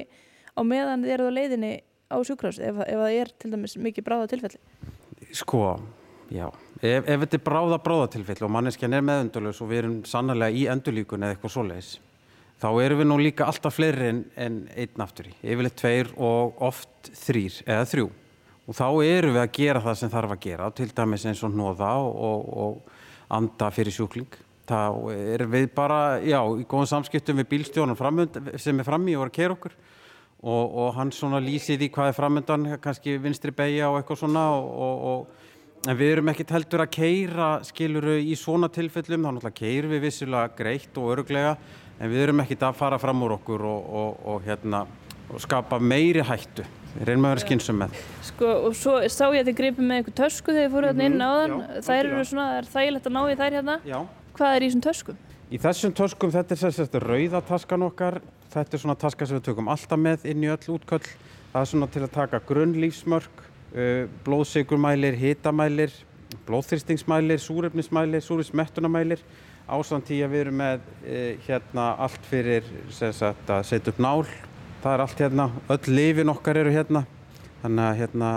á 0.55 0.61
meðan 0.63 1.03
þið 1.03 1.15
eruð 1.17 1.33
á 1.33 1.37
leiðinni 1.39 1.73
á 2.07 2.17
sjúkrás 2.23 2.61
ef, 2.61 2.79
ef 2.85 3.03
það 3.03 3.17
er 3.19 3.33
til 3.41 3.51
dæmis 3.51 3.75
mikið 3.83 4.07
bráða 4.07 4.29
tilfelli? 4.31 4.61
Sko, 5.33 5.63
já, 6.31 6.47
ef, 6.79 7.03
ef 7.03 7.25
þetta 7.25 7.39
er 7.39 7.45
bráða 7.49 7.81
bráðatilfell 7.83 8.45
og 8.45 8.53
manneskjan 8.53 8.95
er 8.95 9.05
meðundurlaus 9.05 9.61
og 9.63 9.71
við 9.71 9.83
erum 9.83 9.99
sannlega 10.07 10.55
í 10.55 10.67
endurlíkun 10.71 11.25
eða 11.25 11.35
eitthvað 11.35 11.55
svoleiðis, 11.57 11.93
þá 12.63 12.69
erum 12.79 13.01
við 13.01 13.09
nú 13.09 13.19
líka 13.19 13.47
alltaf 13.49 13.75
fleiri 13.75 14.09
en, 14.09 14.23
en 14.39 14.59
einn 14.71 15.03
aftur 15.03 15.27
í, 15.27 15.33
yfirleitt 15.43 15.75
tveir 15.81 16.11
og 16.15 16.61
oft 16.63 17.11
þrýr 17.25 17.59
eða 17.67 17.87
þrjú. 17.91 18.07
Og 18.63 18.77
þá 18.77 18.87
erum 19.03 19.35
við 19.35 19.41
að 19.41 19.53
gera 19.57 19.83
það 19.83 19.99
sem 19.99 20.11
þarf 20.13 20.35
að 20.37 20.43
gera, 20.45 20.69
til 20.71 20.87
dæmis 20.95 21.25
eins 21.27 21.43
og 21.43 21.51
hnóða 21.51 21.91
og, 21.99 22.49
og, 22.63 22.91
anda 23.33 23.69
fyrir 23.73 23.95
sjúkling. 23.95 24.39
Þá 24.69 24.79
erum 25.11 25.51
við 25.51 25.65
bara, 25.75 25.99
já, 26.23 26.39
í 26.39 26.63
góðum 26.69 26.87
samskiptum 26.91 27.41
við 27.41 27.49
bílstjónum 27.51 27.99
framönd, 27.99 28.37
sem 28.61 28.79
er 28.79 28.87
frammi 28.87 29.17
og 29.17 29.25
er 29.25 29.31
að 29.31 29.37
kera 29.39 29.57
okkur 29.57 29.73
og, 30.43 30.75
og 30.83 30.93
hann 30.95 31.11
svona 31.15 31.41
lýsir 31.43 31.79
því 31.81 31.89
hvað 31.95 32.11
er 32.11 32.17
framöndan, 32.19 32.67
kannski 32.83 33.17
vinstri 33.19 33.51
beigja 33.55 33.89
og 33.89 33.99
eitthvað 33.99 34.21
svona 34.21 34.45
og, 34.55 34.93
og, 35.09 35.49
en 35.89 35.99
við 35.99 36.13
erum 36.13 36.31
ekkert 36.31 36.53
heldur 36.55 36.85
að 36.85 36.93
keira 36.95 37.49
skiluru 37.67 38.15
í 38.21 38.37
svona 38.39 38.69
tilfellum, 38.71 39.25
þá 39.25 39.31
náttúrulega 39.33 39.59
keirum 39.59 39.91
við 39.91 40.05
vissilega 40.05 40.55
greitt 40.55 40.99
og 41.01 41.09
öruglega 41.17 41.57
en 42.03 42.11
við 42.11 42.25
erum 42.25 42.43
ekkert 42.43 42.67
að 42.67 42.79
fara 42.81 42.99
fram 42.99 43.23
úr 43.23 43.37
okkur 43.37 43.63
og, 43.69 44.23
og 44.27 44.47
hérna 44.47 44.83
og 45.31 45.41
skapa 45.41 45.79
meiri 45.79 46.23
hættu. 46.25 46.65
Reynum 46.93 47.25
að 47.25 47.31
vera 47.33 47.41
skynsum 47.41 47.79
með. 47.81 48.01
Sko 48.27 48.49
og 48.67 48.75
svo 48.77 48.99
sá 49.09 49.23
ég 49.33 49.39
að 49.41 49.47
þið 49.49 49.55
gripið 49.57 49.87
með 49.89 50.01
eitthvað 50.01 50.17
tösku 50.19 50.53
þegar 50.53 50.67
þið 50.67 50.73
fóruð 50.75 50.91
þarna 50.91 51.05
inn 51.09 51.23
áðan, 51.23 51.53
já, 51.55 51.79
þær 51.87 52.01
eru 52.01 52.25
svona, 52.29 52.43
það 52.49 52.57
er 52.59 52.67
þægilegt 52.73 53.07
að 53.07 53.15
ná 53.15 53.21
í 53.23 53.37
þær 53.39 53.55
hérna. 53.57 53.77
Já. 53.87 53.97
Hvað 54.33 54.57
er 54.57 54.65
í 54.65 54.67
þessum 54.67 54.83
töskum? 54.85 55.21
Í 55.53 55.61
þessum 55.63 55.95
töskum, 55.97 56.33
þetta 56.33 56.53
er 56.53 56.61
sérst 56.61 56.97
rauða 57.01 57.41
taskan 57.47 57.87
okkar, 57.87 58.19
þetta 58.53 58.77
er 58.77 58.83
svona 58.83 58.97
taska 59.01 59.27
sem 59.29 59.39
við 59.39 59.47
tökum 59.47 59.71
alltaf 59.73 60.01
með 60.01 60.27
inn 60.29 60.45
í 60.45 60.51
öll 60.53 60.75
útköll. 60.75 61.01
Það 61.53 61.59
er 61.63 61.71
svona 61.71 61.89
til 61.93 62.03
að 62.03 62.13
taka 62.13 62.41
grunnlífsmörk, 62.49 63.43
uh, 63.73 64.05
blóðsigurmælir, 64.27 65.17
hitamælir, 65.17 65.97
blóðþyrstingsmælir, 66.45 67.41
súrefnismælir, 67.41 68.25
súrefnismettunamælir. 68.25 69.25
Ásamt 69.63 70.09
í 70.11 70.17
að 70.25 70.33
við 70.33 70.41
erum 70.45 70.57
með 70.59 70.81
uh, 70.83 71.29
hérna 71.45 71.85
allt 72.03 72.25
fyrir 72.27 72.65
sérst 72.91 73.23
að 73.23 73.63
setja 73.69 73.93
upp 73.93 74.01
nál. 74.03 74.25
Það 74.83 74.95
er 74.95 75.03
allt 75.05 75.21
hérna, 75.23 75.45
öll 75.71 75.93
lifin 75.95 76.33
okkar 76.33 76.59
eru 76.59 76.73
hérna. 76.73 77.05
Þannig 77.61 77.85
að 77.87 77.99
hérna 78.01 78.33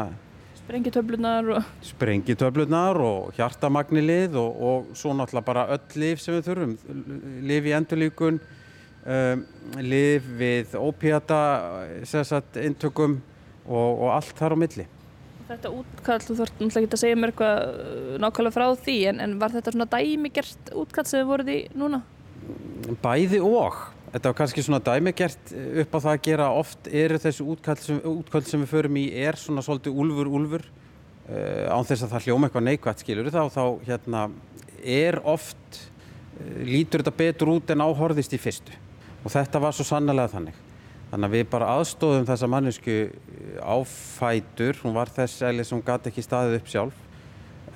Sprengitöflunar 0.66 1.48
og... 1.54 1.66
sprengitöflunar 1.86 2.98
og 2.98 3.36
hjartamagnilið 3.36 4.34
og, 4.40 4.56
og 4.68 4.88
svo 4.98 5.12
náttúrulega 5.14 5.46
bara 5.46 5.66
öll 5.76 6.00
lif 6.02 6.22
sem 6.22 6.34
við 6.34 6.48
þurfum. 6.48 6.72
Lif 7.46 7.68
í 7.70 7.74
endurlíkun, 7.76 8.40
um, 9.06 9.44
lif 9.78 10.26
við 10.40 10.74
ópíata 10.74 11.38
intökum 12.64 13.20
og, 13.62 13.90
og 13.92 14.10
allt 14.16 14.34
þar 14.38 14.58
á 14.58 14.62
milli. 14.64 14.88
Þetta 15.46 15.70
útkall, 15.70 16.22
þú 16.24 16.34
þarf 16.40 16.54
náttúrulega 16.56 16.80
ekki 16.82 16.96
að 16.96 17.02
segja 17.02 17.18
mér 17.18 17.32
eitthvað 17.32 17.60
uh, 17.70 18.14
nákvæmlega 18.22 18.54
frá 18.56 18.64
því, 18.82 18.96
en, 19.12 19.20
en 19.22 19.36
var 19.38 19.52
þetta 19.54 19.74
svona 19.76 19.86
dæmigert 19.92 20.72
útkall 20.74 21.04
sem 21.06 21.20
þið 21.20 21.28
voruð 21.28 21.52
í 21.52 21.58
núna? 21.78 22.00
Bæði 23.04 23.40
og. 23.46 23.76
Þetta 24.10 24.32
var 24.32 24.36
kannski 24.40 24.64
svona 24.66 24.80
dæmigert 24.82 25.52
upp 25.82 25.94
á 25.94 25.98
það 25.98 26.10
að 26.12 26.24
gera 26.26 26.50
oft 26.56 26.90
eru 26.90 27.20
þessi 27.22 27.46
útkall 27.46 27.78
sem, 27.82 28.02
útkall 28.10 28.42
sem 28.48 28.62
við 28.64 28.72
förum 28.72 28.98
í 28.98 29.06
er 29.22 29.38
svona 29.38 29.62
svolítið 29.66 30.02
úlfur 30.02 30.32
úlfur 30.40 30.66
uh, 30.66 31.70
án 31.70 31.86
þess 31.86 32.06
að 32.06 32.14
það 32.16 32.26
hljóma 32.26 32.48
eitthvað 32.48 32.68
neikvægt 32.70 33.04
skilur 33.04 33.30
þá, 33.34 33.42
þá 33.54 33.64
hérna 33.86 34.26
er 34.82 35.20
oft 35.22 35.80
uh, 35.80 36.62
lítur 36.66 37.04
þetta 37.04 37.18
betur 37.22 37.54
út 37.54 37.74
en 37.74 37.86
áhorðist 37.86 38.34
í 38.34 38.40
fyrstu 38.40 38.78
og 39.22 39.34
þetta 39.34 39.62
var 39.62 39.74
svo 39.76 39.86
sannlega 39.86 40.32
þannig 40.32 40.65
þannig 41.10 41.28
að 41.28 41.34
við 41.36 41.44
bara 41.52 41.72
aðstóðum 41.76 42.26
þessa 42.28 42.48
mannesku 42.50 42.96
áfætur 43.62 44.80
hún 44.82 44.96
var 44.96 45.10
þess 45.14 45.44
eða 45.46 45.66
sem 45.66 45.82
gæti 45.84 46.10
ekki 46.10 46.24
staðið 46.24 46.58
upp 46.60 46.72
sjálf. 46.72 47.02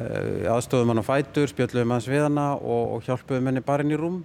Uh, 0.00 0.48
aðstóðum 0.48 0.94
hann 0.94 1.02
á 1.04 1.10
fætur, 1.10 1.50
spjöldluðum 1.50 1.94
hans 1.94 2.08
við 2.08 2.24
hana 2.24 2.54
og, 2.56 2.96
og 2.96 3.04
hjálpuðum 3.06 3.50
henni 3.50 3.62
bara 3.64 3.84
inn 3.84 3.92
í 3.94 4.00
rúm. 4.00 4.22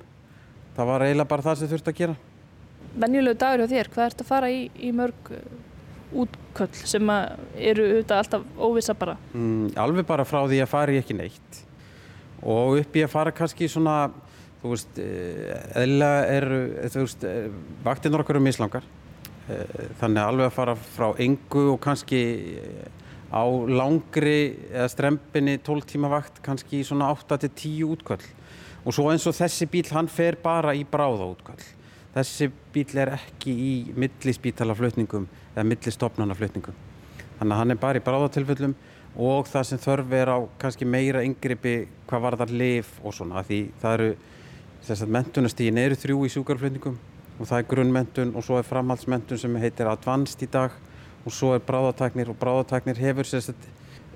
Það 0.78 0.90
var 0.92 1.06
eiginlega 1.06 1.32
bara 1.34 1.46
það 1.46 1.60
sem 1.60 1.72
þurfti 1.72 1.92
að 1.92 2.00
gera. 2.00 2.18
Venjulegu 2.96 3.40
dagur 3.42 3.64
hjá 3.64 3.74
þér, 3.74 3.92
hvað 3.92 4.10
ert 4.10 4.24
að 4.24 4.30
fara 4.30 4.52
í, 4.52 4.62
í 4.80 4.92
mörg 4.96 5.32
uh, 5.36 5.46
útköll 6.24 6.72
sem 6.80 7.12
eru 7.12 7.90
auðvitað 7.92 8.22
alltaf 8.24 8.46
óvissa 8.56 8.96
bara? 8.98 9.18
Mm, 9.36 9.74
alveg 9.84 10.08
bara 10.08 10.28
frá 10.28 10.42
því 10.46 10.64
að 10.64 10.72
fara 10.72 10.96
ég 10.96 11.04
ekki 11.04 11.20
neitt. 11.20 11.64
Og 12.46 12.80
upp 12.80 12.96
í 12.96 13.04
að 13.04 13.12
fara 13.12 13.36
kannski 13.36 13.68
svona, 13.72 13.98
þú 14.62 14.76
veist, 14.76 15.00
eðlilega 15.02 16.28
eru, 16.38 16.60
þú 16.94 17.04
veist, 17.04 17.26
vaktinur 17.84 18.24
okkur 18.24 18.40
eru 18.40 18.48
mislangar. 18.48 18.86
Eh, 18.86 18.95
þannig 19.46 20.22
að 20.22 20.30
alveg 20.30 20.48
að 20.50 20.56
fara 20.56 20.76
frá 20.76 21.08
engu 21.22 21.66
og 21.74 21.80
kannski 21.84 22.22
eh, 22.62 22.88
á 23.30 23.46
langri 23.46 24.40
eða 24.72 24.90
strempinni 24.94 25.60
12 25.62 25.90
tíma 25.94 26.10
vakt 26.10 26.42
kannski 26.46 26.82
í 26.82 26.88
svona 26.88 27.12
8-10 27.14 27.86
útköll. 27.86 28.24
Og 28.86 28.94
svo 28.94 29.10
eins 29.12 29.26
og 29.30 29.38
þessi 29.38 29.68
bíl 29.70 29.88
hann 29.94 30.10
fer 30.10 30.38
bara 30.42 30.76
í 30.78 30.86
bráða 30.86 31.30
útköll 31.34 31.64
þessi 32.16 32.48
bíl 32.74 33.00
er 33.02 33.16
ekki 33.18 33.52
í 33.52 33.72
millispítalaflutningum 34.00 35.26
eða 35.54 35.66
millistofnanaflutningum. 35.68 36.76
Þannig 37.40 37.52
að 37.52 37.60
hann 37.60 37.74
er 37.74 37.82
bara 37.82 38.00
í 38.00 38.06
bráðatilfellum 38.06 38.76
og 39.26 39.50
það 39.52 39.68
sem 39.70 39.82
þörf 39.84 40.16
er 40.16 40.32
á 40.32 40.38
kannski 40.62 40.88
meira 40.88 41.24
yngripi 41.28 41.76
hvað 42.08 42.24
var 42.24 42.38
það 42.40 42.56
lif 42.62 42.94
og 43.04 43.16
svona 43.16 43.44
því 43.48 43.60
það 43.82 43.98
eru 43.98 44.08
þess 44.86 45.04
að 45.04 45.14
mentunastígin 45.18 45.82
eru 45.82 46.00
þrjú 46.00 46.24
í 46.24 46.32
sjúkarflutningum 46.36 46.98
og 47.40 47.48
það 47.50 47.58
er 47.58 47.70
grunnmentun 47.72 48.36
og 48.36 48.46
svo 48.46 48.60
er 48.60 48.68
framhaldsmentun 48.68 49.40
sem 49.40 49.58
heitir 49.60 49.90
advanced 49.92 50.44
í 50.46 50.50
dag 50.52 50.76
og 51.26 51.34
svo 51.34 51.54
er 51.56 51.64
bráðataknir 51.66 52.30
og 52.32 52.38
bráðataknir 52.40 53.00
hefur 53.02 53.28
sagt, 53.28 53.68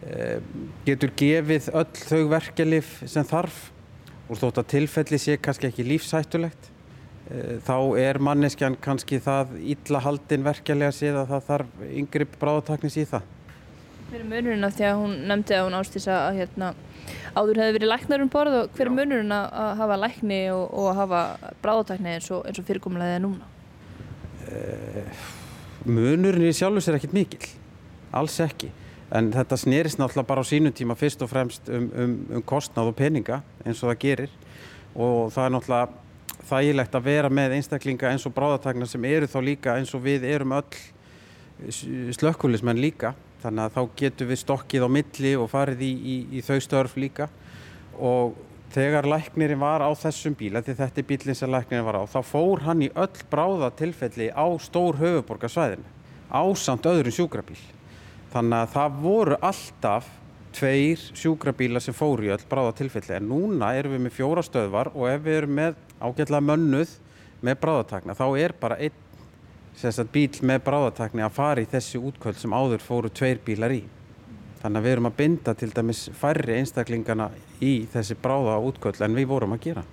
e, 0.06 0.40
getur 0.88 1.12
gefið 1.18 1.72
öll 1.74 2.04
þau 2.06 2.22
verkelif 2.32 3.00
sem 3.10 3.26
þarf 3.28 3.70
og 4.30 4.38
þótt 4.40 4.62
að 4.62 4.70
tilfelli 4.76 5.20
sé 5.20 5.40
kannski 5.42 5.72
ekki 5.72 5.88
lífshættulegt 5.88 6.70
e, 6.70 7.58
þá 7.66 7.76
er 8.00 8.22
manneskjan 8.24 8.78
kannski 8.82 9.20
það 9.26 9.58
illa 9.76 10.04
haldin 10.06 10.46
verkelega 10.46 10.96
séð 10.96 11.24
að 11.24 11.34
það 11.34 11.50
þarf 11.50 11.84
yngri 11.90 12.30
bráðataknis 12.38 13.00
í 13.02 13.08
það. 13.10 13.28
Hver 14.10 14.22
er 14.24 14.30
munurinn 14.30 14.66
af 14.66 14.78
því 14.78 14.86
að 14.90 15.02
hún 15.04 15.18
nefndi 15.30 15.58
að 15.58 15.68
hún 15.68 15.78
ástýsa 15.78 16.16
að 16.24 16.40
hérna, 16.40 16.72
áður 17.38 17.62
hefði 17.62 17.76
verið 17.78 17.92
læknar 17.94 18.24
um 18.24 18.32
borð 18.32 18.58
og 18.60 18.76
hver 18.76 18.90
er 18.90 18.96
munurinn 18.96 19.36
að, 19.36 19.72
hafa 19.80 19.98
lækni 20.04 20.42
og, 20.54 20.66
og 20.74 20.90
að 20.92 21.00
hafa 21.04 21.22
bráðatakni 21.64 22.16
eins 22.16 22.30
og, 22.34 22.46
og 22.46 22.68
fyrirkomulegið 22.68 23.16
er 23.18 23.24
núna? 23.26 23.50
Munurinn 25.86 26.50
í 26.50 26.54
sjálfur 26.56 26.84
sér 26.84 27.00
ekkert 27.00 27.16
mikil, 27.16 27.42
alls 28.16 28.40
ekki. 28.44 28.72
En 29.16 29.32
þetta 29.34 29.58
snerist 29.58 29.98
náttúrulega 30.02 30.30
bara 30.30 30.44
á 30.46 30.50
sínum 30.50 30.74
tíma 30.76 30.98
fyrst 30.98 31.24
og 31.26 31.32
fremst 31.32 31.70
um, 31.74 31.88
um, 31.98 32.14
um 32.38 32.46
kostnáð 32.46 32.92
og 32.92 32.98
peninga 33.00 33.42
eins 33.64 33.82
og 33.82 33.90
það 33.90 34.02
gerir 34.04 34.36
og 34.94 35.32
það 35.34 35.46
er 35.46 35.56
náttúrulega 35.56 36.46
þægilegt 36.50 36.98
að 36.98 37.08
vera 37.08 37.32
með 37.34 37.56
einstaklinga 37.58 38.12
eins 38.12 38.26
og 38.30 38.36
bráðatakna 38.38 38.88
sem 38.90 39.06
eru 39.10 39.30
þá 39.30 39.40
líka 39.46 39.76
eins 39.80 39.94
og 39.98 40.04
við 40.06 40.28
erum 40.30 40.54
öll 40.60 42.14
slökkulismenn 42.16 42.80
líka 42.80 43.14
þannig 43.44 43.66
að 43.66 43.76
þá 43.78 43.98
getum 44.02 44.30
við 44.30 44.42
stokkið 44.44 44.86
á 44.86 44.90
milli 44.98 45.34
og 45.40 45.50
farið 45.52 45.84
í, 45.86 45.92
í, 45.96 46.16
í 46.38 46.44
þau 46.46 46.60
störf 46.64 46.98
líka 47.00 47.30
og 48.00 48.38
þegar 48.74 49.08
læknirinn 49.10 49.62
var 49.62 49.82
á 49.82 49.90
þessum 49.98 50.36
því 50.38 50.52
þetta 50.68 50.90
er 51.02 51.08
bílinn 51.08 51.38
sem 51.38 51.52
læknirinn 51.52 51.88
var 51.88 52.02
á, 52.02 52.04
þá 52.06 52.20
fór 52.24 52.66
hann 52.68 52.84
í 52.86 52.92
öll 52.94 53.24
bráða 53.32 53.72
tilfelli 53.80 54.30
á 54.30 54.46
stór 54.62 55.00
höfuborgarsvæðinu 55.02 55.98
ásamt 56.30 56.86
öðrum 56.86 57.14
sjúkrabíl. 57.14 57.58
Þannig 58.30 58.60
að 58.62 58.74
það 58.76 58.98
voru 59.02 59.38
alltaf 59.42 60.10
tveir 60.54 61.02
sjúkrabíla 61.18 61.82
sem 61.82 61.96
fóru 61.98 62.28
í 62.28 62.34
öll 62.34 62.46
bráða 62.50 62.76
tilfelli 62.80 63.18
en 63.18 63.30
núna 63.30 63.74
erum 63.78 63.96
við 63.96 64.04
með 64.06 64.18
fjóra 64.18 64.44
stöðvar 64.46 64.92
og 64.94 65.10
ef 65.10 65.22
við 65.26 65.40
erum 65.42 65.56
með 65.60 65.78
ágætlega 66.00 66.46
mönnuð 66.46 66.96
með 67.46 67.62
bráðatakna 67.64 68.18
þá 68.18 68.26
er 68.42 68.56
bara 68.62 68.78
einn 68.82 69.06
sagt, 69.76 70.12
bíl 70.14 70.32
með 70.42 70.64
bráðatakni 70.66 71.24
að 71.26 71.38
fara 71.38 71.64
í 71.64 71.70
þessi 71.70 72.02
útkvöld 72.02 72.40
sem 72.40 72.54
áður 72.54 72.84
fóru 72.84 73.12
tveir 73.14 73.42
bílar 73.46 73.76
í. 73.76 73.84
Þannig 74.60 74.80
að 74.82 74.86
við 74.86 74.92
erum 74.96 75.08
að 75.08 75.18
binda 75.22 75.54
til 75.56 75.70
dæmis 75.72 76.02
færri 76.20 76.58
einstaklingana 76.60 77.30
í 77.64 77.74
þessi 77.94 78.18
bráða 78.20 78.58
útkvöld 78.68 79.00
en 79.06 79.16
við 79.16 79.30
vorum 79.32 79.56
að 79.56 79.64
gera. 79.70 79.86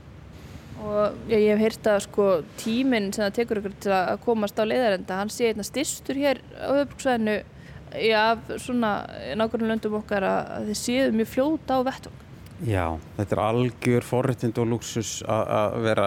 Og 0.87 1.31
ég 1.31 1.47
hef 1.53 1.63
heyrt 1.63 1.89
að 1.91 2.01
sko 2.05 2.27
tíminn 2.61 3.13
sem 3.15 3.25
það 3.25 3.37
tekur 3.39 3.61
ykkur 3.63 3.77
til 3.87 3.95
að 3.97 4.19
komast 4.27 4.59
á 4.61 4.65
leiðarenda, 4.67 5.21
hann 5.23 5.33
sé 5.33 5.51
einna 5.51 5.65
styrstur 5.67 6.19
hér 6.21 6.43
á 6.59 6.71
höfbruksvæðinu 6.83 7.37
af 8.19 8.51
svona 8.61 8.93
nákvæmlega 9.39 9.71
löndum 9.71 9.99
okkar 10.01 10.27
að 10.27 10.71
þið 10.71 10.79
séu 10.83 11.11
mjög 11.17 11.31
fljóta 11.33 11.79
á 11.79 11.87
vettung. 11.87 12.23
Já, 12.65 12.97
þetta 13.17 13.37
er 13.37 13.43
algjör 13.45 14.05
forrættind 14.07 14.59
og 14.61 14.71
luxus 14.71 15.21
að 15.29 15.79
vera 15.85 16.07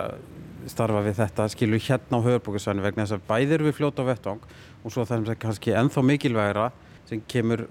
starfa 0.71 1.01
við 1.05 1.17
þetta, 1.19 1.47
skilu 1.53 1.79
hérna 1.82 2.19
á 2.21 2.25
höfbruksvæðinu 2.27 2.86
vegna 2.86 3.05
þess 3.05 3.17
að 3.17 3.25
bæðir 3.29 3.65
við 3.67 3.75
fljóta 3.79 4.05
á 4.05 4.10
vettung 4.10 4.45
og 4.84 4.93
svo 4.93 5.05
það 5.08 5.34
er 5.34 5.41
kannski 5.41 5.75
ennþá 5.75 6.05
mikilvægra 6.05 6.69
sem 7.10 7.21
kemur, 7.27 7.65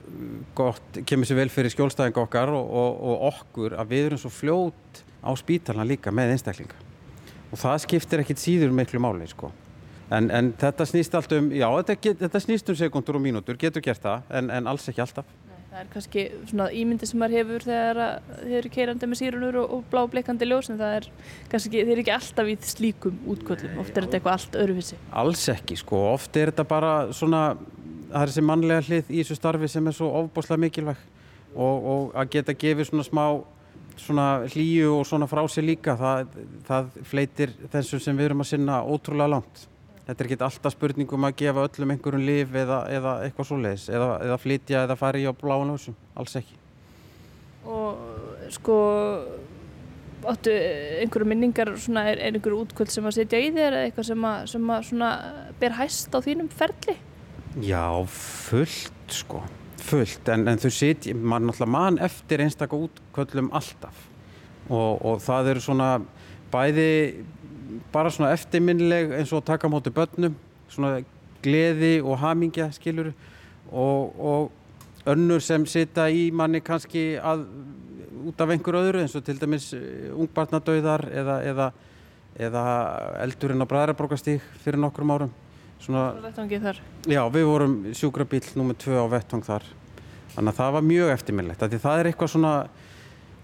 gott, 0.59 1.01
kemur 1.07 1.29
sér 1.29 1.39
vel 1.39 1.51
fyrir 1.53 1.73
skjólstæðing 1.73 2.19
okkar 2.25 2.51
og, 2.53 2.67
og, 2.67 2.99
og 3.11 3.25
okkur 3.31 3.77
að 3.79 3.95
við 3.95 4.11
erum 4.11 4.23
svo 4.23 4.33
fljót 4.35 5.03
á 5.23 5.31
spítalna 5.39 5.87
líka 5.87 6.13
með 6.15 6.35
einstaklinga 6.35 6.87
og 7.49 7.61
það 7.61 7.83
skiptir 7.87 8.23
ekkit 8.25 8.43
síður 8.43 8.75
miklu 8.75 9.01
máli 9.03 9.29
sko. 9.31 9.53
en, 10.11 10.31
en 10.35 10.53
þetta 10.59 10.87
snýst 10.89 11.15
allt 11.15 11.33
um 11.37 11.53
já, 11.55 11.69
þetta, 11.81 12.15
þetta 12.25 12.43
snýst 12.45 12.73
um 12.73 12.81
sekundur 12.81 13.21
og 13.21 13.25
mínútur 13.25 13.61
getur 13.61 13.85
gert 13.85 14.03
það, 14.03 14.27
en, 14.41 14.51
en 14.51 14.71
alls 14.73 14.89
ekki 14.91 15.05
alltaf 15.05 15.48
Það 15.69 15.81
er 15.83 15.89
kannski 15.93 16.23
svona 16.49 16.67
ímyndi 16.73 17.07
sem 17.09 17.21
maður 17.21 17.37
hefur 17.43 17.65
þegar 17.69 17.99
þið 18.39 18.55
eru 18.61 18.71
keirandi 18.73 19.09
með 19.11 19.21
sírunur 19.21 19.59
og, 19.61 19.75
og 19.77 19.83
blábleikandi 19.93 20.49
ljós 20.49 20.71
en 20.73 20.79
það 20.81 20.95
er 20.97 21.09
kannski, 21.53 21.83
þið 21.83 21.93
eru 21.93 22.05
ekki 22.05 22.15
alltaf 22.15 22.49
í 22.49 22.55
slíkum 22.71 23.19
útkvöldum, 23.35 23.75
oft 23.83 23.93
er 23.93 24.07
þetta 24.07 24.19
eitthvað 24.19 24.39
allt 24.39 24.59
öruvissi 24.63 24.99
Alls 25.23 25.45
ekki 25.53 25.77
sko, 25.77 26.01
oft 26.15 26.41
er 26.41 26.55
þetta 26.55 26.65
bara 26.73 26.95
svona 27.13 27.43
það 28.09 28.23
er 28.23 28.33
þessi 28.33 28.47
mannlega 28.49 28.87
hlið 28.89 29.13
í 29.13 29.21
þessu 29.21 29.37
starfi 29.39 29.71
sem 29.71 29.91
er 29.91 29.97
svo 29.97 30.11
ofbáslega 30.23 30.65
mikilvæg 30.65 31.07
og, 31.55 31.89
og 31.93 32.19
að 32.19 32.35
geta 32.39 32.57
gefið 32.65 32.91
svona 32.91 33.07
smá 33.07 33.25
svona 33.99 34.29
hlýju 34.49 34.93
og 34.95 35.07
svona 35.09 35.29
frá 35.29 35.43
sig 35.51 35.67
líka 35.67 35.97
það, 35.99 36.37
það 36.69 36.95
fleitir 37.11 37.57
þessu 37.73 38.01
sem 38.03 38.17
við 38.17 38.31
erum 38.31 38.45
að 38.45 38.55
sinna 38.55 38.81
ótrúlega 38.87 39.35
langt 39.37 39.67
þetta 40.09 40.25
er 40.25 40.31
ekki 40.31 40.39
alltaf 40.47 40.75
spurningum 40.75 41.27
að 41.29 41.37
gefa 41.43 41.67
öllum 41.69 41.93
einhverjum 41.93 42.25
liv 42.25 42.57
eða, 42.57 42.81
eða 42.97 43.13
eitthvað 43.27 43.51
svoleiðis 43.51 43.91
eða, 43.93 44.09
eða 44.25 44.41
flytja 44.41 44.87
eða 44.87 44.97
fara 44.97 45.21
í 45.21 45.29
á 45.29 45.33
bláan 45.37 45.75
húsum 45.75 45.97
alls 46.17 46.39
ekki. 46.41 46.57
Og 47.69 48.49
sko 48.55 48.79
áttu 50.29 50.55
einhverju 51.03 51.29
minningar 51.29 51.75
svona, 51.79 52.07
er, 52.11 52.23
er 52.25 52.39
einhverju 52.39 52.65
útkvöld 52.65 52.93
sem 52.93 53.07
að 53.07 53.19
setja 53.21 53.43
í 53.43 53.53
þér 53.53 53.69
eða 53.69 53.85
eitthvað 53.87 54.09
sem 54.09 54.27
að, 54.31 54.41
sem 54.55 54.73
að 54.75 54.89
svona 54.89 55.11
ber 55.61 55.77
hæst 55.79 56.17
á 56.17 56.19
þínum 56.25 56.51
ferli? 56.51 56.97
Já, 57.65 57.85
fullt 58.09 59.15
sko, 59.15 59.43
fullt, 59.83 60.29
en, 60.33 60.47
en 60.51 60.61
þú 60.61 60.73
sitj, 60.75 61.13
maður 61.15 61.51
náttúrulega 61.51 61.75
mann 61.75 62.01
eftir 62.09 62.45
einstakka 62.45 62.79
útköllum 62.79 63.53
alltaf. 63.57 64.07
Og, 64.69 64.99
og 65.05 65.21
það 65.25 65.55
eru 65.55 65.65
svona 65.65 65.91
bæði 66.53 66.89
bara 67.93 68.13
svona 68.13 68.33
eftirminnileg 68.37 69.15
eins 69.19 69.33
og 69.33 69.45
taka 69.47 69.71
móti 69.71 69.93
börnum, 69.95 70.37
svona 70.69 71.03
gleði 71.43 71.99
og 72.03 72.19
hamingja 72.23 72.71
skilur 72.75 73.13
og, 73.71 74.15
og 74.19 75.09
önnur 75.09 75.43
sem 75.45 75.67
sita 75.67 76.09
í 76.11 76.29
manni 76.35 76.61
kannski 76.65 77.11
að, 77.21 77.45
út 78.29 78.41
af 78.41 78.55
einhver 78.55 78.81
öðru 78.81 79.03
eins 79.05 79.17
og 79.17 79.25
til 79.27 79.39
dæmis 79.41 79.71
eh, 79.77 80.09
ungbarnadauðar 80.13 81.07
eða, 81.13 81.37
eða, 81.51 81.69
eða 82.49 82.65
eldurinn 83.25 83.63
á 83.63 83.71
Bræðarabrókastík 83.71 84.45
fyrir 84.65 84.81
nokkrum 84.83 85.15
árum 85.15 85.37
Svona? 85.79 86.09
Já, 87.07 87.21
við 87.31 87.45
vorum 87.47 87.75
sjúkrabíl 87.95 88.43
nummið 88.59 88.81
tvö 88.83 88.99
á 88.99 89.07
vettvang 89.15 89.45
þar. 89.47 89.67
Þannig 90.35 90.53
að 90.53 90.59
það 90.59 90.73
var 90.77 90.87
mjög 90.87 91.13
eftirminnlegt. 91.15 91.67
Það 91.85 92.01
er 92.01 92.11
eitthvað 92.11 92.33
svona, 92.35 92.55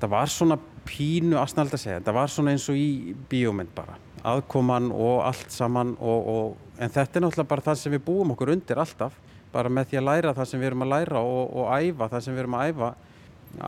það 0.01 0.15
var 0.15 0.33
svona 0.35 0.59
pínu 0.89 1.39
aðsnald 1.41 1.75
að 1.75 1.85
segja. 1.85 2.03
Það 2.05 2.19
var 2.19 2.35
svona 2.35 2.55
eins 2.55 2.67
og 2.71 2.79
í 2.79 3.15
bíómynd 3.31 3.73
bara. 3.77 3.97
Aðkoman 4.25 4.91
og 4.95 5.23
allt 5.27 5.53
saman 5.53 5.95
og, 6.01 6.29
og, 6.35 6.61
en 6.81 6.93
þetta 6.93 7.19
er 7.19 7.25
náttúrulega 7.27 7.51
bara 7.51 7.67
það 7.69 7.81
sem 7.81 7.93
við 7.93 8.05
búum 8.07 8.33
okkur 8.35 8.55
undir 8.55 8.81
alltaf. 8.81 9.17
Bara 9.53 9.71
með 9.71 9.91
því 9.91 10.01
að 10.01 10.07
læra 10.09 10.35
það 10.35 10.51
sem 10.51 10.63
við 10.63 10.71
erum 10.71 10.85
að 10.87 10.93
læra 10.95 11.21
og, 11.23 11.43
og 11.55 11.75
æfa 11.77 12.09
það 12.15 12.25
sem 12.25 12.35
við 12.35 12.45
erum 12.45 12.57
að 12.59 12.71
æfa 12.71 12.93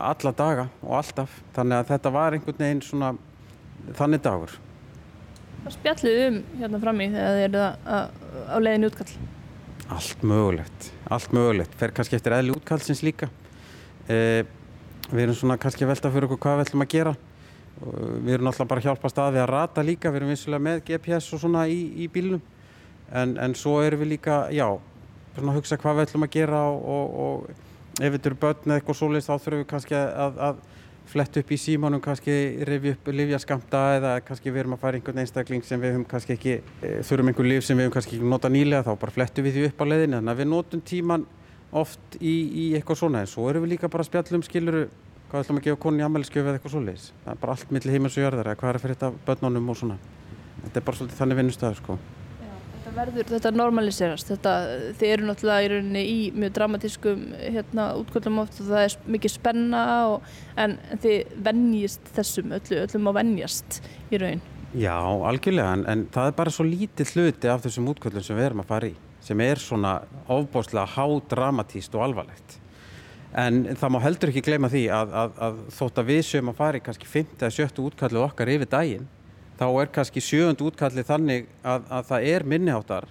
alla 0.07 0.33
daga 0.41 0.67
og 0.81 0.95
alltaf. 0.97 1.41
Þannig 1.55 1.77
að 1.77 1.91
þetta 1.93 2.13
var 2.17 2.37
einhvern 2.37 2.63
veginn 2.65 2.83
svona 2.83 3.13
þannig 3.97 4.23
dagur. 4.25 4.57
Hvað 5.63 5.77
spjallið 5.77 6.21
um 6.25 6.37
hérna 6.61 6.81
fram 6.83 7.01
í 7.01 7.09
þegar 7.13 7.37
þið 7.37 7.45
eru 7.47 7.63
á 8.47 8.57
leiðin 8.63 8.89
útkall? 8.89 9.09
Allt 9.87 10.23
mögulegt, 10.27 10.91
allt 11.07 11.33
mögulegt. 11.35 11.75
Fer 11.79 11.93
kannski 11.95 12.17
eftir 12.17 12.35
eðli 12.35 12.55
útkallsins 12.55 13.03
líka. 13.05 13.29
Eh, 14.11 14.43
við 15.11 15.23
erum 15.23 15.37
svona 15.37 15.57
kannski 15.61 15.85
að 15.85 15.93
velta 15.93 16.11
fyrir 16.11 16.27
okkur 16.27 16.43
hvað 16.43 16.59
við 16.59 16.67
ætlum 16.67 16.83
að 16.83 16.93
gera. 16.93 17.15
Við 17.77 18.33
erum 18.33 18.47
náttúrulega 18.47 18.69
bara 18.71 18.81
að 18.81 18.87
hjálpa 18.89 19.11
staði 19.13 19.41
að 19.43 19.49
rata 19.51 19.85
líka. 19.85 20.11
Við 20.11 20.21
erum 20.21 20.33
vissulega 20.33 20.65
með 20.67 20.83
GPS 20.87 21.31
og 21.35 21.43
svona 21.43 21.67
í, 21.69 21.79
í 22.03 22.07
bílunum. 22.11 22.41
En, 23.07 23.37
en 23.39 23.55
svo 23.55 23.77
erum 23.85 24.01
við 24.03 24.15
líka, 24.15 24.41
já, 24.51 24.65
svona 25.35 25.53
að 25.53 25.59
hugsa 25.61 25.77
hvað 25.79 25.99
við 25.99 26.07
ætlum 26.07 26.25
að 26.25 26.33
gera 26.33 26.63
og, 26.71 26.81
og, 26.95 27.13
og 27.27 28.01
ef 28.01 28.15
þetta 28.15 28.29
eru 28.31 28.39
börn 28.41 28.65
eða 28.65 28.79
eitthvað 28.79 28.99
svolítið 28.99 29.27
þá 29.27 29.45
þurfum 29.45 29.61
við 29.61 29.69
kannski 29.71 29.97
að, 29.97 30.41
að 30.47 30.59
flett 31.07 31.39
upp 31.39 31.51
í 31.51 31.57
símónum 31.61 32.03
kannski 32.03 32.35
rifja 32.67 32.95
upp 32.97 33.09
livjaskamta 33.15 33.83
eða 33.97 34.13
kannski 34.27 34.51
við 34.51 34.63
erum 34.63 34.75
að 34.75 34.81
fara 34.83 34.99
einhvern 34.99 35.21
einstakling 35.23 35.63
sem 35.65 35.81
við 35.81 35.95
höfum 35.95 36.07
kannski 36.11 36.35
ekki 36.35 36.55
e, 36.57 36.91
þurfum 37.07 37.31
einhvern 37.31 37.51
liv 37.53 37.63
sem 37.63 37.79
við 37.79 37.87
höfum 37.87 37.95
kannski 37.95 38.17
ekki 38.17 38.31
nota 38.33 38.51
nýlega 38.51 38.83
þá 38.89 38.93
bara 38.99 39.15
flettum 39.15 39.47
við 39.47 39.57
því 39.57 39.69
upp 39.69 39.83
á 39.83 39.85
leiðinu 39.87 40.19
þannig 40.19 40.33
að 40.33 40.41
við 40.41 40.49
notum 40.51 40.83
tíman 40.91 41.25
oft 41.81 42.19
í, 42.19 42.35
í 42.35 42.65
eitthvað 42.75 43.01
svona 43.01 43.23
en 43.23 43.31
svo 43.31 43.47
erum 43.49 43.63
við 43.63 43.75
líka 43.75 43.91
bara 43.91 44.07
spjallum 44.07 44.43
skiluru 44.45 44.83
hvað 45.31 45.43
ætlum 45.43 45.59
að 45.59 45.65
gefa 45.67 45.79
konni 45.83 46.03
í 46.03 46.05
ammælisgjöf 46.07 46.45
eða 46.45 46.57
eitthvað 46.57 46.73
svoleiðis? 46.75 47.07
Það 47.23 47.33
er 47.33 47.41
bara 47.41 47.55
allt 47.55 47.73
millir 47.75 47.95
heimils 47.95 48.17
og 48.17 48.23
jörðar 48.23 48.49
eða 48.51 48.59
hvað 48.61 48.69
er 48.69 48.77
að 48.79 48.85
fyrir 48.85 48.97
þetta 48.97 49.25
börnunum 49.27 49.71
og 49.73 49.79
svona? 49.79 49.97
Þetta 50.63 50.79
er 50.79 50.85
bara 50.87 50.99
svolítið 50.99 51.21
þannig 51.21 51.39
vinnustöður 51.41 51.81
sko. 51.81 51.97
Verður 52.97 53.27
þetta 53.29 53.49
normaliserast. 53.53 54.29
Þetta, 54.31 54.51
þið 54.97 55.11
eru 55.13 55.25
náttúrulega 55.27 55.65
í 55.65 55.67
rauninni 55.73 56.03
í 56.07 56.19
mjög 56.33 56.53
dramatískum 56.55 57.25
hérna 57.37 57.89
útkvöldum 57.99 58.39
oft 58.41 58.61
og 58.63 58.71
það 58.71 58.85
er 58.85 58.95
mikið 59.17 59.33
spenna 59.35 59.81
og, 60.13 60.29
en 60.57 60.77
þið 61.03 61.35
vennjist 61.45 62.13
þessum 62.15 62.55
öllu, 62.57 62.79
öllum 62.85 63.11
á 63.11 63.17
vennjast 63.19 63.81
í 64.09 64.21
raun. 64.23 64.41
Já, 64.73 64.95
algjörlega, 64.97 65.75
en, 65.77 65.85
en 65.91 66.07
það 66.15 66.31
er 66.31 66.39
bara 66.39 66.55
svo 66.55 66.65
lítið 66.65 67.13
hluti 67.13 67.51
af 67.51 67.67
þessum 67.67 67.91
útkvöldum 67.93 68.25
sem 68.25 68.39
við 68.39 68.49
erum 68.49 68.63
að 68.63 68.71
fara 68.71 68.89
í 68.89 68.95
sem 69.27 69.41
er 69.43 69.59
svona 69.59 69.97
ofbáslega 70.31 70.87
hádramatíst 70.95 71.95
og 71.97 72.05
alvarlegt 72.07 72.57
en 73.37 73.59
það 73.77 73.93
má 73.93 73.99
heldur 74.01 74.31
ekki 74.31 74.45
gleyma 74.47 74.69
því 74.71 74.87
að, 74.93 75.13
að, 75.21 75.37
að 75.45 75.59
þótt 75.77 76.01
að 76.01 76.09
við 76.09 76.23
séum 76.25 76.49
að 76.51 76.57
fara 76.57 76.79
í 76.79 76.83
kannski 76.85 77.09
5. 77.11 77.35
eða 77.37 77.53
7. 77.53 77.83
útkvöldu 77.85 78.23
okkar 78.23 78.51
yfir 78.53 78.71
daginn 78.71 79.05
þá 79.59 79.67
er 79.67 79.91
kannski 79.93 80.23
sjöund 80.23 80.63
útkallið 80.65 81.07
þannig 81.07 81.47
að, 81.61 81.85
að 81.93 82.09
það 82.09 82.27
er 82.33 82.45
minniháttar 82.53 83.07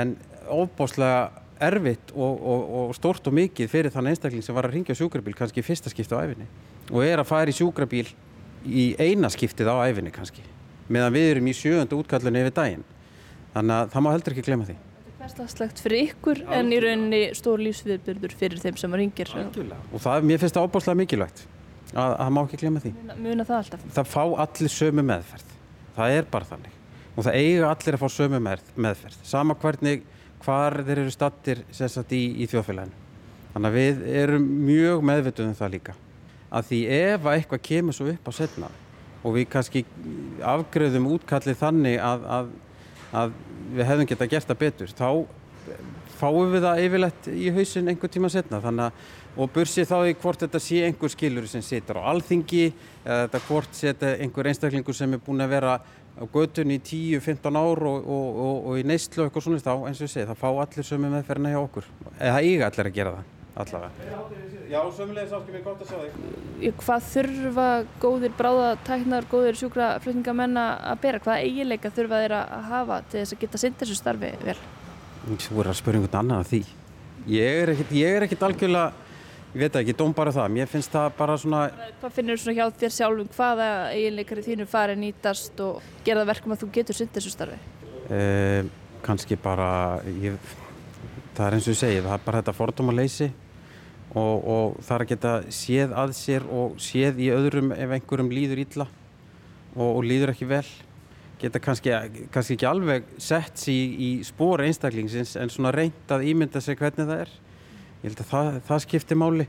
en 0.00 0.16
ofbáslega 0.50 1.44
erfitt 1.60 2.12
og, 2.16 2.40
og, 2.40 2.66
og 2.80 2.94
stort 2.96 3.26
og 3.28 3.36
mikið 3.36 3.68
fyrir 3.68 3.92
þann 3.92 4.08
einstakling 4.12 4.44
sem 4.44 4.56
var 4.56 4.68
að 4.68 4.78
ringja 4.78 4.96
sjúkrabíl 4.96 5.36
kannski 5.36 5.60
í 5.60 5.66
fyrsta 5.66 5.92
skipti 5.92 6.16
á 6.16 6.24
æfinni 6.24 6.48
og 6.88 7.04
er 7.04 7.20
að 7.20 7.28
fara 7.28 7.52
í 7.52 7.56
sjúkrabíl 7.56 8.06
í 8.64 8.86
eina 9.00 9.28
skiptið 9.32 9.68
á 9.68 9.84
æfinni 9.84 10.12
kannski 10.14 10.44
meðan 10.88 11.16
við 11.16 11.34
erum 11.34 11.50
í 11.52 11.56
sjöund 11.56 11.92
útkallinu 11.96 12.46
yfir 12.46 12.56
daginn 12.56 12.86
þannig 13.52 13.76
að 13.76 13.92
það 13.92 14.06
má 14.06 14.10
heldur 14.14 14.36
ekki 14.36 14.46
glemja 14.48 14.70
því 14.70 14.78
hverslagslegt 15.20 15.80
fyrir 15.84 16.08
ykkur 16.08 16.40
Algjörlega. 16.40 16.58
en 16.58 16.72
í 16.72 16.80
rauninni 16.82 17.22
stór 17.36 17.62
lífsviðbyrður 17.62 18.36
fyrir 18.40 18.62
þeim 18.62 18.78
sem 18.80 18.94
ringir. 19.00 19.32
Og 19.36 20.02
það, 20.02 20.28
mér 20.28 20.42
finnst 20.42 20.56
það 20.56 20.68
ofbáslega 20.68 21.00
mikilvægt 21.02 21.44
að 21.90 22.14
það 22.16 22.32
má 22.36 22.40
ekki 22.44 22.60
glemja 22.60 22.84
því. 22.84 22.92
Muna, 23.00 23.16
muna 23.24 23.46
það, 23.48 23.72
það 23.96 24.10
fá 24.12 24.22
allir 24.44 24.72
sömu 24.74 25.04
meðferð. 25.06 25.54
Það 25.96 26.16
er 26.16 26.28
bara 26.30 26.50
þannig. 26.52 26.76
Og 27.16 27.26
það 27.26 27.38
eiga 27.40 27.70
allir 27.74 27.96
að 27.96 28.02
fá 28.04 28.08
sömu 28.14 28.40
meðferð. 28.46 29.18
Sama 29.26 29.56
hvernig 29.60 30.04
hvar 30.44 30.78
þeir 30.86 31.02
eru 31.02 31.14
stattir 31.14 31.64
í, 31.68 32.22
í 32.40 32.46
þjóðfélaginu. 32.48 33.08
Þannig 33.50 33.72
að 33.72 33.78
við 33.80 34.04
erum 34.20 34.46
mjög 34.68 35.02
meðvituð 35.10 35.50
um 35.50 35.58
það 35.58 35.74
líka. 35.74 35.96
Að 36.50 36.70
því 36.70 36.80
ef 36.96 37.26
að 37.26 37.36
eitthvað 37.36 37.66
kemur 37.66 37.96
svo 37.96 38.06
upp 38.10 38.30
á 38.30 38.32
setna 38.34 38.70
og 39.20 39.34
við 39.36 39.48
kannski 39.52 39.82
afgröðum 40.46 41.10
útkallið 41.10 41.58
þannig 41.60 41.98
að, 42.00 42.22
að, 42.36 42.52
að 43.20 43.34
við 43.74 43.88
hefðum 43.88 44.10
gett 44.10 44.26
að 44.26 44.34
gera 44.34 44.50
það 44.50 44.62
betur 44.64 44.94
þá 44.98 45.08
fáum 46.20 46.52
við 46.52 46.66
það 46.66 46.82
yfirlegt 46.84 47.28
í 47.32 47.48
hausin 47.54 47.90
einhver 47.90 48.12
tíma 48.12 48.30
setna 48.32 48.60
að 48.60 48.92
og 49.38 49.50
bursið 49.54 49.86
þá 49.86 49.96
í 50.10 50.14
hvort 50.18 50.42
þetta 50.42 50.60
sé 50.62 50.82
einhver 50.86 51.12
skilur 51.12 51.46
sem 51.48 51.62
situr 51.62 52.00
á 52.02 52.10
alþingi 52.10 52.64
eða 52.66 53.20
þetta 53.22 53.40
hvort 53.46 53.76
sé 53.78 53.92
þetta 53.92 54.12
einhver 54.24 54.50
einstaklingur 54.50 54.96
sem 54.96 55.14
er 55.14 55.22
búin 55.22 55.44
að 55.44 55.52
vera 55.54 55.76
á 55.80 56.24
götun 56.34 56.74
í 56.74 56.80
10-15 56.82 57.60
ár 57.60 57.84
og, 57.86 57.98
og, 58.02 58.40
og, 58.44 58.56
og 58.72 58.80
í 58.80 58.86
neistlu 58.90 59.24
eitthvað 59.24 59.46
svona 59.46 59.62
þá 59.62 59.74
eins 59.76 60.00
og 60.00 60.08
ég 60.08 60.14
segi 60.16 60.30
það 60.32 60.40
fá 60.42 60.48
allir 60.50 60.88
sömu 60.88 61.12
meðferðina 61.14 61.54
hjá 61.54 61.60
okkur. 61.62 61.92
Eða 62.18 62.34
það 62.34 62.48
eiga 62.48 62.70
allir 62.70 62.90
að 62.90 62.98
gera 62.98 63.14
það 63.14 63.39
allavega 63.58 63.90
Já, 64.70 64.80
sömulegis 64.94 65.32
áskil 65.34 65.62
gott 65.64 65.82
að 65.82 65.90
sjá 65.90 65.98
þig 66.04 66.80
Hvað 66.84 67.06
þurfa 67.10 67.68
góðir 68.02 68.34
bráðatæknar, 68.38 69.28
góðir 69.30 69.58
sjúkraflutningamenn 69.60 70.60
að 70.60 71.00
bera? 71.02 71.22
Hvaða 71.24 71.46
eigileika 71.46 71.92
þurfa 71.96 72.22
þeir 72.22 72.36
að 72.38 72.66
hafa 72.70 73.00
til 73.10 73.20
þess 73.22 73.34
að 73.36 73.44
geta 73.44 73.62
synd 73.64 73.78
þessu 73.80 73.98
starfi 73.98 74.32
vel? 74.44 74.58
Þú 75.30 75.62
er 75.62 75.70
að 75.72 75.78
spyrja 75.80 76.00
einhvern 76.00 76.20
annan 76.22 76.44
af 76.44 76.50
því 76.52 76.64
Ég 77.30 77.62
er 77.62 77.72
ekkert, 77.74 77.94
ég 77.98 78.16
er 78.16 78.26
ekkert 78.26 78.44
algjörlega 78.48 79.08
ég 79.50 79.64
veit 79.64 79.76
ekki, 79.80 79.96
dóm 79.98 80.12
bara 80.14 80.30
það, 80.34 80.52
mér 80.54 80.68
finnst 80.70 80.92
það 80.94 81.08
bara 81.18 81.36
svona 81.40 81.64
Hvað 82.00 82.14
finnir 82.14 82.38
þú 82.38 82.44
svona 82.44 82.56
hjá 82.60 82.78
þér 82.84 82.94
sjálfum, 82.94 83.30
hvaða 83.34 83.68
eiginleikar 83.96 84.40
í 84.40 84.44
þínu 84.46 84.66
fari 84.70 84.94
nýtast 85.00 85.62
og 85.64 85.80
gera 86.06 86.22
það 86.22 86.30
verkum 86.30 86.54
að 86.54 86.62
þú 86.62 86.68
getur 86.76 86.98
synd 87.00 87.12
þessu 87.16 87.32
starfi? 87.34 87.58
Eh, 88.14 88.70
Kanski 89.02 89.36
bara 89.40 89.98
ég, 90.22 90.36
það 91.36 91.46
er 91.46 91.56
eins 91.56 91.68
og 91.68 91.74
ég 91.74 91.80
segi, 91.80 92.02
það 92.04 92.16
er 92.16 92.26
bara 92.26 92.42
þetta 92.42 92.56
fordóma 92.56 92.94
leysi 92.96 93.30
og, 94.10 94.36
og 94.40 94.78
það 94.82 94.94
er 94.96 95.04
að 95.04 95.10
geta 95.12 95.34
séð 95.54 95.96
að 96.02 96.14
sér 96.18 96.46
og 96.50 96.78
séð 96.82 97.20
í 97.22 97.30
öðrum 97.34 97.74
ef 97.76 97.96
einhverjum 97.96 98.32
líður 98.34 98.62
illa 98.64 98.86
og, 99.76 99.88
og 99.88 100.00
líður 100.06 100.34
ekki 100.34 100.48
vel. 100.50 100.64
Geta 101.40 101.60
kannski, 101.62 101.92
kannski 102.34 102.56
ekki 102.58 102.68
alveg 102.68 103.06
sett 103.22 103.60
sér 103.62 103.94
í 103.96 104.10
spóra 104.26 104.66
einstaklingsins 104.68 105.36
en 105.40 105.52
svona 105.52 105.72
reynd 105.72 106.12
að 106.12 106.26
ímynda 106.32 106.60
sig 106.64 106.78
hvernig 106.80 107.06
það 107.06 107.24
er. 107.24 107.34
Ég 108.00 108.10
held 108.10 108.24
að 108.24 108.32
það, 108.32 108.50
það 108.68 108.82
skiptir 108.86 109.20
máli 109.20 109.46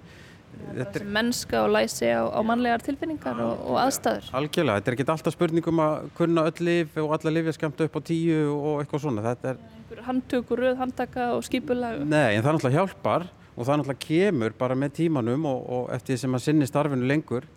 er... 0.71 1.05
mennska 1.17 1.63
og 1.65 1.73
læsi 1.75 2.09
á, 2.11 2.23
á 2.27 2.39
mannlegar 2.45 2.83
tilfinningar 2.85 3.39
og, 3.43 3.65
og 3.71 3.79
aðstæður. 3.83 4.31
algjörlega, 4.39 4.79
þetta 4.79 4.91
er 4.91 4.97
ekki 4.97 5.07
alltaf 5.15 5.35
spurningum 5.35 5.83
að 5.83 6.09
kunna 6.17 6.45
öll 6.49 6.65
liv 6.67 6.97
og 7.01 7.15
alla 7.17 7.35
lifi 7.35 7.53
að 7.53 7.57
skemta 7.59 7.87
upp 7.87 7.99
á 7.99 8.01
tíu 8.11 8.41
og 8.55 8.81
eitthvað 8.81 9.05
svona. 9.05 9.25
Þetta 9.29 9.53
er 9.53 10.03
handtökur, 10.07 10.61
röð, 10.65 10.77
handtaka 10.79 11.31
og 11.35 11.45
skipulag 11.45 12.01
nei, 12.05 12.35
en 12.35 12.43
það 12.43 12.51
er 12.51 12.57
náttúrulega 12.57 12.77
hjálpar 12.79 13.27
og 13.55 13.65
það 13.65 13.81
náttúrulega 13.81 14.05
kemur 14.05 14.55
bara 14.59 14.77
með 14.79 14.93
tímanum 15.01 15.47
og, 15.49 15.65
og 15.77 15.89
eftir 15.95 16.19
sem 16.21 16.37
að 16.37 16.45
sinni 16.45 16.69
starfinu 16.69 17.09
lengur 17.09 17.47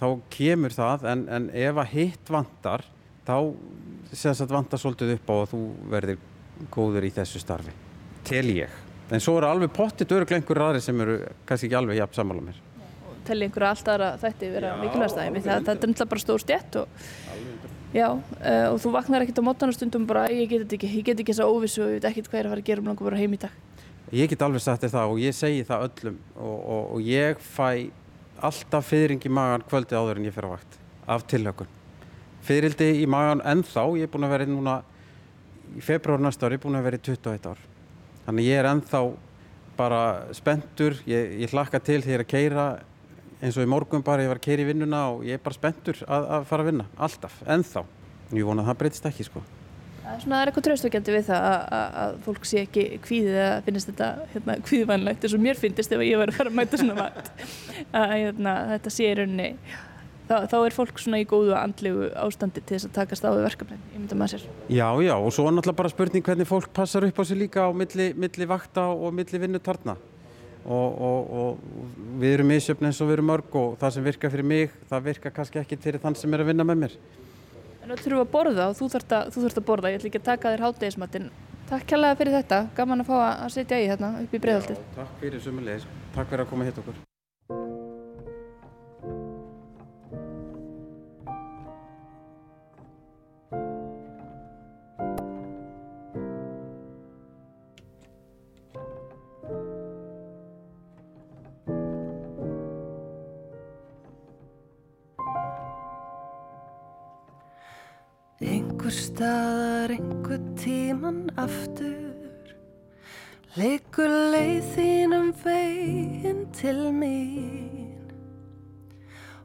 þá 0.00 0.06
kemur 0.32 0.74
það 0.74 1.08
en, 1.10 1.26
en 1.28 1.48
ef 1.52 1.80
að 1.82 1.94
hitt 1.94 2.32
vantar 2.32 2.86
þá 3.26 3.36
séðast 4.10 4.46
að 4.46 4.54
vantar 4.56 4.82
svolítið 4.82 5.16
upp 5.18 5.32
á 5.32 5.34
að 5.36 5.50
þú 5.52 5.64
verðir 5.92 6.22
góður 6.72 7.06
í 7.08 7.12
þessu 7.14 7.42
starfi. 7.42 7.74
Tel 8.26 8.46
ég 8.52 8.89
en 9.10 9.22
svo 9.22 9.36
eru 9.38 9.48
alveg 9.48 9.72
pottit 9.74 10.12
öruglengur 10.14 10.60
aðri 10.62 10.82
sem 10.84 11.00
eru 11.04 11.20
kannski 11.48 11.68
ekki 11.68 11.78
alveg 11.78 12.00
jafn 12.00 12.18
samála 12.18 12.44
mér. 12.48 12.58
Telli 13.28 13.46
einhverju 13.46 13.68
alltaf 13.68 13.94
aðra 13.94 14.10
þætti 14.22 14.50
vera 14.54 14.74
mikilvægstæði 14.80 15.42
það 15.44 15.56
er 15.56 15.78
náttúrulega 15.78 16.10
bara 16.12 16.24
stór 16.24 16.44
stjætt 16.44 16.78
og, 16.80 17.08
já, 17.94 18.06
uh, 18.08 18.66
og 18.70 18.78
þú 18.82 18.94
vaknar 18.96 19.26
ekkert 19.26 19.42
á 19.42 19.48
mótanastundum 19.50 20.06
bara 20.08 20.28
ég 20.32 20.48
get 20.50 20.64
þetta 20.64 20.78
ekki, 20.78 20.92
ég 20.98 21.08
get 21.10 21.22
ekki 21.22 21.34
þess 21.34 21.44
að 21.44 21.56
óvissu 21.56 21.84
og 21.84 21.90
ég 21.90 21.98
veit 21.98 22.08
ekkert 22.10 22.30
hvað 22.30 22.40
er 22.40 22.48
að 22.48 22.54
fara 22.54 22.64
að 22.64 22.70
gera 22.70 22.84
um 22.84 22.90
langar 22.90 23.10
bara 23.10 23.20
heim 23.20 23.36
í 23.36 23.40
dag. 23.42 23.58
Ég 24.10 24.30
get 24.32 24.42
alveg 24.42 24.64
sagt 24.64 24.86
þér 24.86 24.94
það 24.94 25.12
og 25.12 25.20
ég 25.22 25.36
segi 25.36 25.66
það 25.68 25.84
öllum 25.88 26.22
og, 26.34 26.56
og, 26.58 26.86
og 26.96 27.04
ég 27.06 27.44
fæ 27.44 27.68
alltaf 28.40 28.88
fyrring 28.88 29.26
í 29.26 29.34
magan 29.36 29.66
kvöldi 29.68 29.98
áður 29.98 30.18
en 30.18 30.30
ég 30.30 30.34
fer 30.34 30.48
á 30.48 30.54
vakt 30.54 30.80
af 31.10 31.26
tilhökun 31.30 31.76
fyririldi 32.46 32.88
í 33.02 33.08
magan 33.10 33.42
ennþá, 33.44 33.84
ég 33.98 34.08
er 34.08 34.12
búin 34.12 34.26
að 34.26 34.34
vera 34.34 34.48
núna 34.48 34.78
í 35.76 35.82
februar 35.84 36.22
næsta 36.22 36.48
ári, 36.48 36.56
ég 36.56 36.62
er 36.62 36.64
búin 36.64 36.78
að 36.78 36.86
vera 36.88 37.00
í 37.00 37.04
21 37.10 37.50
ár 37.50 37.60
Þannig 38.26 38.48
ég 38.50 38.60
er 38.60 38.68
ennþá 38.70 39.02
bara 39.80 40.00
spendur, 40.36 40.98
ég, 41.08 41.36
ég 41.40 41.54
hlakka 41.54 41.80
til 41.82 42.02
þegar 42.04 42.24
að 42.26 42.30
keira 42.30 42.66
eins 43.40 43.56
og 43.56 43.64
í 43.64 43.70
morgun 43.70 44.04
bara 44.04 44.24
ég 44.24 44.28
var 44.30 44.40
að 44.40 44.44
keira 44.44 44.64
í 44.64 44.68
vinnuna 44.68 45.06
og 45.14 45.24
ég 45.24 45.38
er 45.38 45.44
bara 45.44 45.56
spendur 45.56 46.02
að, 46.04 46.26
að 46.36 46.44
fara 46.50 46.66
að 46.66 46.70
vinna, 46.72 46.86
alltaf, 47.00 47.40
ennþá. 47.48 47.86
Ég 48.36 48.46
vona 48.46 48.62
að 48.62 48.70
það 48.70 48.78
breytist 48.82 49.08
ekki 49.10 49.26
sko. 49.26 49.42
Það 50.00 50.12
er, 50.12 50.22
svona, 50.22 50.34
það 50.34 50.42
er 50.42 50.50
eitthvað 50.50 50.66
tröstökjandi 50.66 51.14
við 51.14 51.26
það 51.26 51.46
að, 51.46 51.60
að, 51.76 51.96
að 52.02 52.14
fólk 52.26 52.46
sé 52.48 52.62
ekki 52.64 52.84
kvíðið 53.04 53.38
eða 53.40 53.58
finnist 53.66 53.90
þetta 53.90 54.08
hérna, 54.32 54.56
kvíðvænlegt 54.68 55.26
eins 55.26 55.36
og 55.36 55.44
mér 55.44 55.60
finnist 55.60 55.94
ef 55.94 56.04
ég 56.06 56.20
var 56.20 56.32
að 56.32 56.38
fara 56.40 56.52
að 56.52 56.58
mæta 56.58 56.80
svona 56.80 56.96
mat. 56.98 57.30
Að 58.00 58.14
hérna, 58.14 58.54
þetta 58.74 58.92
sé 58.94 59.06
í 59.08 59.14
rauninni 59.18 59.50
þá, 60.30 60.46
þá 60.50 60.56
er 60.60 60.76
fólk 60.76 61.00
svona 61.02 61.20
í 61.20 61.26
góðu 61.28 61.56
andlegu 61.58 62.10
ástandi 62.22 62.62
til 62.62 62.76
þess 62.76 62.88
að 62.88 62.94
takast 63.00 63.26
á 63.26 63.30
við 63.34 63.46
verkefnin, 63.48 63.82
ég 63.90 63.98
myndi 63.98 64.18
maður 64.18 64.36
sér. 64.36 64.46
Já, 64.70 64.86
já, 65.02 65.14
og 65.16 65.34
svo 65.34 65.48
er 65.48 65.56
náttúrulega 65.56 65.80
bara 65.80 65.92
spurning 65.92 66.26
hvernig 66.26 66.48
fólk 66.48 66.70
passar 66.76 67.06
upp 67.08 67.18
á 67.18 67.24
sig 67.26 67.40
líka 67.40 67.66
á 67.66 67.70
milli, 67.74 68.12
milli 68.14 68.48
vakta 68.50 68.86
og 68.94 69.14
milli 69.16 69.42
vinnutarna. 69.42 69.96
Og, 70.60 70.98
og, 71.00 71.30
og 71.40 72.18
við 72.20 72.34
erum 72.36 72.50
misjöfn 72.52 72.90
eins 72.90 73.00
og 73.00 73.08
við 73.08 73.16
erum 73.16 73.30
mörg 73.32 73.54
og 73.56 73.78
það 73.80 73.94
sem 73.96 74.06
virkar 74.06 74.34
fyrir 74.34 74.46
mig, 74.46 74.74
það 74.90 75.06
virkar 75.08 75.34
kannski 75.38 75.62
ekki 75.62 75.80
fyrir 75.80 76.02
þann 76.02 76.18
sem 76.20 76.36
er 76.36 76.44
að 76.44 76.52
vinna 76.52 76.66
með 76.68 76.82
mér. 76.84 76.96
En 77.80 77.94
þú 77.94 78.02
þurfum 78.04 78.24
að 78.26 78.32
borða 78.34 78.68
og 78.68 78.76
þú 78.76 78.90
þurft 78.92 79.14
að, 79.16 79.30
þú 79.32 79.46
þurft 79.46 79.62
að 79.62 79.68
borða, 79.72 79.94
ég 79.94 80.02
ætla 80.02 80.12
ekki 80.12 80.20
að 80.20 80.28
taka 80.28 80.52
þér 80.52 80.66
hátdegismatinn. 80.68 81.30
Takk 81.70 81.86
kærlega 81.88 82.18
fyrir 82.20 82.36
þetta, 82.36 82.64
gaman 82.76 83.06
að 83.06 83.08
fá 83.08 83.18
að 83.24 83.52
setja 83.56 83.80
í 83.80 83.88
hérna 83.88 84.16
upp 84.20 84.34
í 84.36 84.42
bregðaldið. 84.42 84.88
Takk 85.00 85.20
fyrir 85.22 85.46
sumulegis, 85.48 85.88
takk 86.12 86.28
fyrir 86.28 86.44
að 86.44 86.52
koma 86.52 86.68
hitt 86.68 86.82
okkur. 86.84 87.06
Einhver 108.90 109.06
staðar, 109.06 109.90
einhver 109.94 110.40
tíman 110.58 111.28
aftur. 111.38 112.48
Leikur 113.54 114.10
leið 114.32 114.64
þínum 114.74 115.28
veginn 115.44 116.40
til 116.58 116.88
mín. 116.90 118.10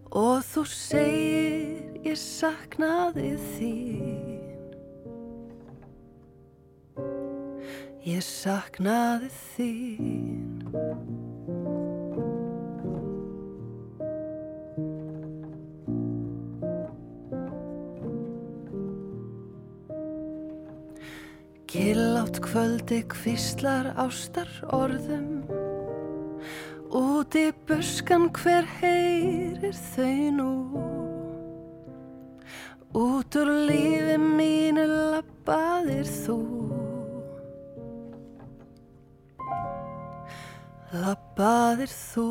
Og 0.09 0.41
þú 0.49 0.63
segir 0.65 2.09
ég 2.09 2.17
saknaði 2.17 3.35
þín. 3.51 4.41
Ég 8.01 8.25
saknaði 8.25 9.29
þín 9.53 10.44
Killátt 21.75 22.39
kvöldi 22.39 23.01
kvíslar 23.03 23.89
ástar 23.99 24.47
orðum. 24.71 25.43
Út 26.87 27.35
í 27.35 27.49
buskan 27.67 28.29
hver 28.31 28.63
heyrir 28.77 29.75
þau 29.75 30.21
nú. 30.37 30.53
Út 32.95 33.35
úr 33.35 33.51
lífi 33.67 34.15
mínu 34.15 34.85
lappaðir 34.87 36.07
þú. 36.07 36.39
Lappaðir 40.95 41.91
þú 41.91 42.29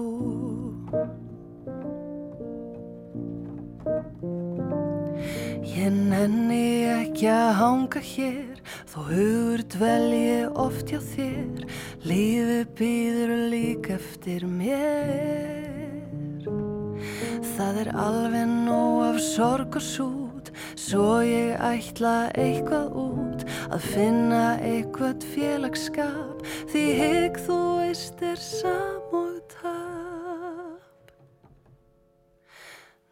og 19.79 19.85
sút 19.85 20.51
Svo 20.79 21.20
ég 21.27 21.59
ætla 21.59 22.31
eitthvað 22.39 22.95
út 22.99 23.45
Að 23.75 23.91
finna 23.95 24.45
eitthvað 24.62 25.27
félagsskap 25.35 26.45
Því 26.72 26.85
hegg 27.01 27.39
þú 27.47 27.59
veist 27.81 28.22
er 28.25 28.41
samúð 28.41 29.39
tap. 29.55 31.12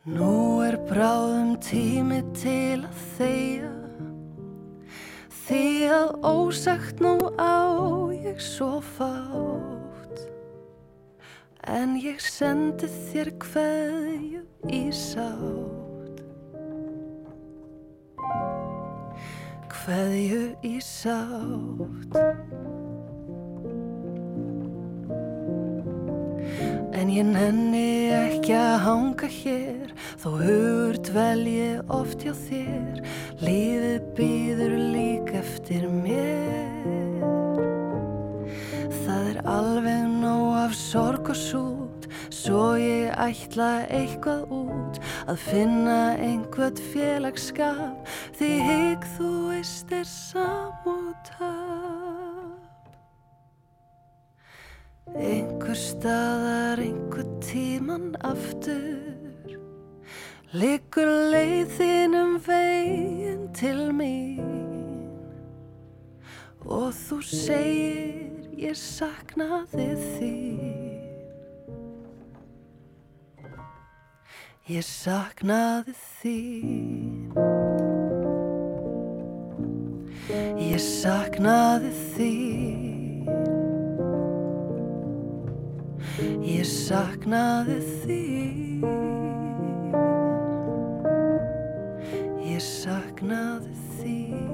Nú 0.03 0.63
er 0.67 0.79
bráðum 0.89 1.55
tími 1.63 2.23
til 2.35 2.83
að 2.83 3.05
þeia 3.19 3.73
Því 5.43 5.65
að 5.93 6.11
ósagt 6.25 7.01
nú 7.03 7.17
á 7.37 7.67
ég 8.15 8.39
svo 8.41 8.79
fátt. 8.95 10.23
En 11.67 11.99
ég 12.01 12.23
sendi 12.23 12.89
þér 13.11 13.33
hverju 13.43 14.43
í 14.71 14.83
sátt 14.95 15.82
kveðju 19.83 20.43
í 20.65 20.75
sátt. 20.85 22.19
En 26.93 27.11
ég 27.11 27.27
nenni 27.27 28.13
ekki 28.15 28.55
að 28.55 28.77
hanga 28.87 29.29
hér 29.33 29.93
Þó 30.23 30.37
hugur 30.39 30.99
dvel 31.03 31.47
ég 31.51 31.89
oft 31.91 32.23
hjá 32.23 32.31
þér. 32.45 33.01
Lífið 33.43 34.05
býður 34.15 34.75
lík 34.93 35.33
eftir 35.35 35.89
mér. 35.91 37.25
Það 39.03 39.31
er 39.33 39.41
alveg 39.51 40.05
nóg 40.21 40.61
af 40.61 40.77
sorg 40.79 41.33
og 41.35 41.41
súr. 41.43 41.82
Svo 42.43 42.73
ég 42.75 43.13
ætla 43.23 43.85
eitthvað 43.87 44.51
út 44.51 44.97
Að 45.31 45.39
finna 45.45 45.99
einhvern 46.19 46.81
félagsskap. 46.91 48.09
Því 48.35 48.51
hygg 48.67 49.07
þú 49.15 49.31
veist 49.53 49.95
er 49.95 50.09
samútaf 50.11 51.63
Einhver 55.13 55.77
staðar, 55.77 56.81
einhver 56.81 57.27
tíman 57.45 58.15
aftur. 58.25 59.59
Liggur 60.57 61.11
leiðinum 61.35 62.39
veginn 62.47 63.51
til 63.57 63.91
mín. 63.93 64.47
Og 66.65 66.95
þú 66.97 67.19
segir 67.29 68.47
ég 68.57 68.79
saknaði 68.79 69.91
þín 70.15 70.82
Ég 74.71 74.85
saknaði 74.87 75.91
þín. 76.23 77.33
Ég 80.63 80.79
saknaði 80.79 81.91
þín. 82.13 83.27
Ég 86.47 86.71
saknaði 86.71 87.81
þín. 88.05 88.87
Ég 92.47 92.63
saknaði 92.63 93.75
þín 93.99 94.52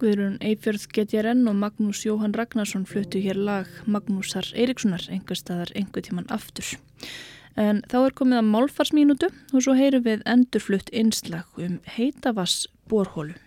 Guðrun 0.00 0.36
Eifjörð 0.44 0.84
GTRN 0.92 1.46
og 1.48 1.56
Magnús 1.56 2.02
Jóhann 2.04 2.34
Ragnarsson 2.36 2.84
fluttu 2.88 3.22
hér 3.24 3.38
lag 3.40 3.70
Magnúsar 3.88 4.48
Eiríkssonar 4.52 5.06
einhver 5.08 5.38
staðar 5.40 5.72
einhver 5.78 6.04
tíman 6.04 6.28
aftur. 6.32 6.74
En 7.56 7.80
þá 7.88 7.96
er 8.02 8.16
komið 8.18 8.42
að 8.42 8.50
málfarsmínutu 8.50 9.32
og 9.32 9.64
svo 9.64 9.76
heyrum 9.78 10.04
við 10.04 10.26
endurflutt 10.28 10.92
einslag 10.92 11.48
um 11.56 11.80
heitavass 11.96 12.66
borhólu. 12.92 13.38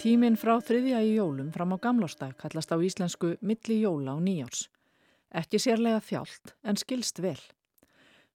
Tíminn 0.00 0.38
frá 0.40 0.54
þriðja 0.64 1.02
í 1.04 1.10
jólum 1.18 1.50
fram 1.52 1.74
á 1.76 1.78
gamlástag 1.84 2.30
kallast 2.40 2.70
á 2.72 2.80
íslensku 2.80 3.34
milli 3.44 3.82
jóla 3.82 4.14
og 4.16 4.22
nýjárs. 4.24 4.62
Ekki 5.36 5.60
sérlega 5.60 5.98
þjált 6.00 6.54
en 6.64 6.80
skilst 6.80 7.20
vel. 7.20 7.36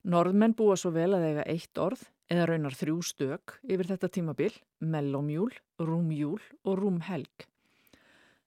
Norðmenn 0.05 0.53
búa 0.53 0.75
svo 0.77 0.91
vel 0.93 1.17
að 1.17 1.25
eiga 1.31 1.47
eitt 1.49 1.81
orð 1.81 2.05
eða 2.29 2.45
raunar 2.51 2.77
þrjú 2.77 2.99
stök 3.09 3.55
yfir 3.65 3.89
þetta 3.95 4.11
tímabil, 4.13 4.51
mellomjúl, 4.77 5.49
rúmjúl 5.81 6.37
og 6.69 6.77
rúmhelg. 6.83 7.49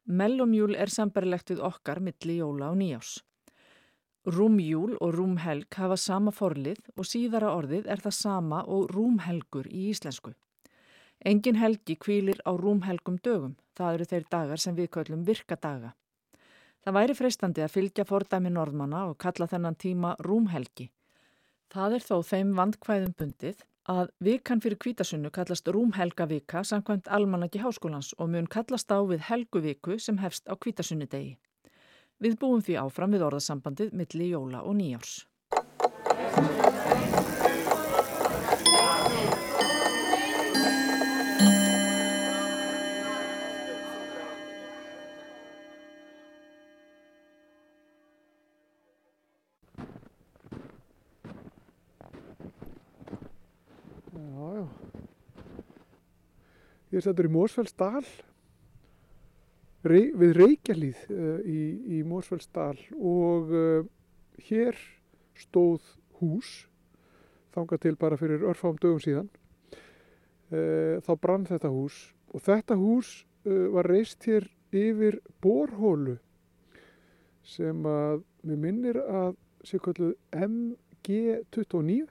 Mellomjúl 0.07 0.79
er 0.79 0.95
sambarilegt 0.95 1.51
við 1.51 1.67
okkar 1.67 1.99
milli 1.99 2.39
jóla 2.39 2.71
og 2.71 2.79
nýjárs. 2.79 3.17
Rúmjúl 4.31 4.95
og 4.95 5.17
rúmhelg 5.19 5.75
hafa 5.75 5.99
sama 5.99 6.31
forlið 6.31 6.87
og 6.95 7.11
síðara 7.11 7.51
orðið 7.59 7.91
er 7.91 7.99
það 7.99 8.21
sama 8.23 8.63
og 8.63 8.93
rúmhelgur 8.95 9.67
í 9.67 9.89
íslensku. 9.91 10.39
Engin 11.27 11.57
helgi 11.59 11.97
kvílir 11.99 12.39
á 12.47 12.55
rúmhelgum 12.55 13.19
dögum, 13.19 13.57
það 13.75 13.95
eru 13.95 14.05
þeir 14.11 14.27
dagar 14.31 14.61
sem 14.63 14.77
við 14.77 14.91
köllum 14.95 15.25
virkadaga. 15.27 15.95
Það 16.85 16.95
væri 16.95 17.17
freistandi 17.19 17.65
að 17.65 17.75
fylgja 17.75 18.05
fordæmi 18.07 18.53
norðmanna 18.55 19.09
og 19.11 19.19
kalla 19.19 19.49
þennan 19.51 19.75
tíma 19.75 20.15
rúmhelgi. 20.23 20.91
Það 21.75 21.99
er 21.99 22.07
þó 22.07 22.15
þeim 22.25 22.55
vandkvæðum 22.61 23.17
bundið 23.19 23.65
að 23.89 24.13
vikan 24.25 24.63
fyrir 24.63 24.79
kvítasunnu 24.79 25.33
kallast 25.35 25.69
rúmhelgavika 25.75 26.63
samkvæmt 26.65 27.11
almanaki 27.11 27.59
háskólans 27.65 28.13
og 28.19 28.31
mun 28.31 28.47
kallast 28.47 28.93
á 28.95 29.03
við 29.03 29.27
helguviku 29.29 29.99
sem 29.99 30.23
hefst 30.23 30.47
á 30.47 30.55
kvítasunnudegi. 30.55 31.35
Við 32.23 32.39
búum 32.39 32.63
því 32.63 32.79
áfram 32.85 33.15
við 33.15 33.27
orðasambandið 33.27 33.93
milli 33.99 34.31
jóla 34.33 34.63
og 34.63 34.79
nýjárs. 34.79 35.25
Ég 56.99 57.05
er 57.05 57.13
stættur 57.13 57.29
í 57.29 57.31
Mósfellsdal, 57.31 58.01
Rey, 59.87 60.09
við 60.19 60.33
Reykjalíð 60.35 61.03
uh, 61.15 61.37
í, 61.47 61.61
í 61.95 61.99
Mósfellsdal 62.03 62.75
og 62.99 63.53
uh, 63.55 63.85
hér 64.49 64.75
stóð 65.39 65.85
hús, 66.19 66.49
þangað 67.55 67.85
til 67.85 67.93
bara 68.01 68.19
fyrir 68.19 68.43
örfám 68.51 68.81
dögum 68.83 68.99
síðan. 69.05 69.29
Uh, 70.51 70.99
þá 71.07 71.13
brann 71.23 71.47
þetta 71.47 71.71
hús 71.71 72.01
og 72.35 72.43
þetta 72.49 72.75
hús 72.81 73.13
var 73.47 73.87
reist 73.87 74.27
hér 74.27 74.49
yfir 74.75 75.21
borhólu 75.39 76.17
sem 77.47 77.87
að 77.87 78.25
mér 78.43 78.59
minnir 78.65 78.99
að 79.07 79.39
sé 79.63 79.79
kalluð 79.79 80.17
MG29 80.35 82.11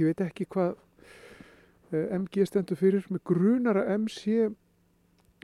ég 0.00 0.08
veit 0.08 0.24
ekki 0.24 0.48
hvað 0.48 0.72
MG 1.92 2.46
stendur 2.48 2.78
fyrir 2.80 3.06
með 3.12 3.24
grunara 3.28 3.86
MC 3.98 4.50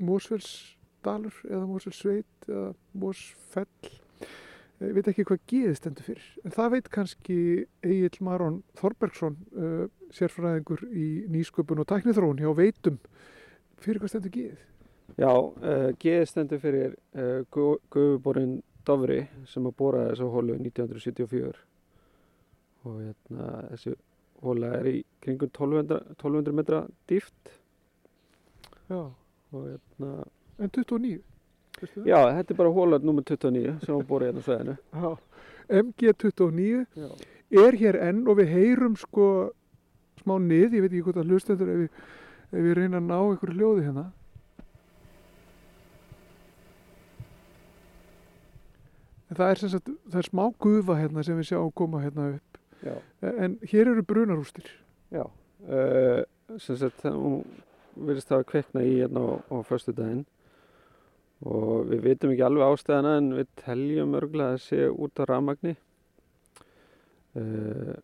Mósfellsdalur 0.05 1.41
eða 1.49 1.65
Mósfellsveit 1.69 2.49
eða 2.49 2.71
Mósfell 2.99 3.91
ég 4.79 4.95
veit 4.95 5.09
ekki 5.11 5.27
hvað 5.27 5.45
G 5.51 5.75
stendur 5.75 6.07
fyrir 6.07 6.27
en 6.47 6.55
það 6.55 6.75
veit 6.77 6.91
kannski 6.95 7.39
Egil 7.83 8.23
Maron 8.25 8.61
Þorbergsson 8.79 9.37
uh, 9.59 9.85
sérfræðingur 10.15 10.85
í 10.89 11.09
nýsköpun 11.33 11.83
og 11.83 11.89
tæknithróun 11.91 12.41
hjá 12.41 12.51
Veitum. 12.57 12.99
Fyrir 13.83 14.03
hvað 14.03 14.15
stendur 14.15 14.35
G? 14.35 14.47
Já, 15.19 15.33
uh, 15.33 15.91
G 16.01 16.19
stendur 16.29 16.63
fyrir 16.63 16.95
uh, 17.19 17.43
Guðuborinn 17.51 18.61
Dovri 18.87 19.25
sem 19.51 19.67
að 19.69 19.77
bóra 19.81 20.07
þessu 20.13 20.31
hólu 20.33 20.57
1974 20.57 21.65
og 22.87 23.01
hérna, 23.03 23.49
þessi 23.73 23.97
hóla 24.45 24.73
er 24.79 24.91
í 24.91 24.97
kringum 25.25 25.51
1200, 25.51 26.15
1200 26.17 26.55
metra 26.55 26.83
dýft 27.11 27.55
Já. 28.89 29.01
og 29.53 29.65
hérna 29.65 30.13
En 30.59 30.71
29? 30.75 31.21
Já, 32.03 32.19
þetta 32.35 32.51
er 32.51 32.59
bara 32.59 32.71
hóla 32.75 32.99
nr. 32.99 33.23
29 33.23 33.75
sem 33.85 33.95
var 33.95 34.07
bórið 34.09 34.33
hérna 34.33 34.45
sveðinu 34.47 34.77
Já, 35.03 35.11
MG29 35.83 36.87
Já. 36.99 37.11
er 37.65 37.79
hér 37.83 38.01
enn 38.09 38.25
og 38.29 38.39
við 38.41 38.55
heyrum 38.55 38.97
sko 38.99 39.29
smá 40.23 40.39
nið, 40.43 40.75
ég 40.75 40.83
veit 40.83 40.93
ekki 40.93 41.05
hvort 41.07 41.21
að 41.23 41.31
hlustendur 41.31 41.71
ef 41.71 41.83
við, 41.85 42.01
ef 42.51 42.65
við 42.65 42.79
reyna 42.81 42.99
að 42.99 43.07
ná 43.11 43.19
einhverju 43.21 43.59
hljóði 43.59 43.87
hérna 43.87 44.07
En 49.29 49.37
það 49.37 49.51
er 49.53 49.59
sem 49.61 49.71
sagt, 49.75 49.91
það 50.09 50.23
er 50.23 50.27
smá 50.31 50.45
gufa 50.57 50.95
hérna 50.97 51.23
sem 51.27 51.37
við 51.37 51.51
sjáum 51.51 51.73
koma 51.77 52.01
hérna 52.01 52.31
upp 52.39 52.48
Já. 52.83 52.95
en 53.21 53.59
hér 53.63 53.93
eru 53.93 54.03
brunarústir. 54.03 54.69
Já, 55.11 55.25
uh, 55.25 56.59
sem 56.59 56.77
sagt 56.77 57.03
hún 57.05 57.43
virðist 57.99 58.31
hafa 58.31 58.47
kveikna 58.47 58.85
í 58.87 59.01
hérna 59.01 59.25
á, 59.25 59.29
á 59.51 59.57
förstu 59.67 59.95
daginn 59.97 60.27
og 61.43 61.89
við 61.91 62.05
vitum 62.07 62.35
ekki 62.35 62.45
alveg 62.47 62.67
ástæðana 62.67 63.15
en 63.19 63.31
við 63.39 63.49
teljum 63.63 64.17
örgulega 64.19 64.57
að 64.57 64.63
sé 64.67 64.89
út 64.91 65.23
af 65.23 65.31
rafmagni. 65.31 65.75
Uh, 67.39 67.95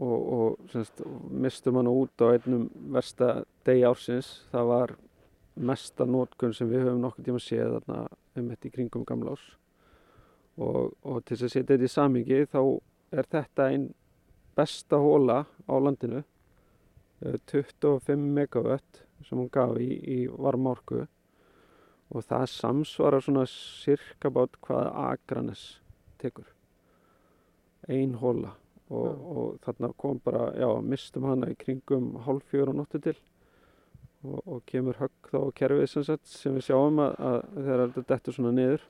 og, 0.00 0.18
og 0.18 0.70
sem 0.72 0.84
sagt 0.84 1.02
mistum 1.30 1.76
hann 1.76 1.90
út 1.90 2.24
á 2.24 2.32
einnum 2.32 2.68
versta 2.92 3.42
degi 3.68 3.84
ársins. 3.84 4.30
Það 4.52 4.70
var 4.72 4.94
mesta 5.60 6.06
nótkunn 6.08 6.54
sem 6.56 6.68
við 6.70 6.86
höfum 6.86 7.02
nokkur 7.04 7.26
tíma 7.26 7.40
séð 7.42 7.76
þarna 7.78 8.04
einmitt 8.38 8.64
í 8.64 8.72
kringum 8.72 9.04
gamlás 9.04 9.42
og, 10.60 10.94
og 11.02 11.20
til 11.24 11.36
þess 11.36 11.48
að 11.48 11.52
setja 11.54 11.74
þetta 11.74 11.88
í 11.88 11.92
samingi 11.92 12.40
þá 12.50 12.60
er 13.10 13.26
þetta 13.30 13.70
einn 13.70 13.88
besta 14.56 15.00
hóla 15.00 15.44
á 15.66 15.74
landinu? 15.78 16.22
Eh, 17.20 17.36
25 17.52 18.16
megawatt 18.16 19.02
sem 19.26 19.38
hún 19.38 19.50
gaf 19.52 19.76
í, 19.76 19.90
í 19.90 20.18
varmorku 20.30 21.04
og 22.10 22.24
það 22.26 22.46
samsvarar 22.54 23.22
svona 23.22 23.44
cirka 23.50 24.30
bát 24.34 24.56
hvað 24.64 24.88
Akranes 25.04 25.64
tekur. 26.18 26.48
Ein 27.88 28.16
hóla 28.20 28.54
og, 28.90 29.10
og 29.10 29.58
þarna 29.64 29.92
kom 30.00 30.18
bara, 30.24 30.48
já, 30.58 30.70
mistum 30.82 31.28
hana 31.28 31.50
í 31.52 31.58
kringum 31.58 32.16
hálf 32.24 32.48
fjögur 32.50 32.74
á 32.74 32.78
nóttu 32.80 33.02
til. 33.02 33.16
Og, 34.24 34.40
og 34.44 34.64
kemur 34.68 34.98
högg 35.00 35.30
þá 35.32 35.38
kerfið 35.56 35.86
sem, 35.92 36.08
sem 36.28 36.56
við 36.56 36.66
sjáum 36.66 36.98
að, 37.00 37.14
að 37.24 37.38
þegar 37.56 37.84
þetta 37.84 38.08
dettur 38.14 38.36
svona 38.36 38.56
niður 38.56 38.88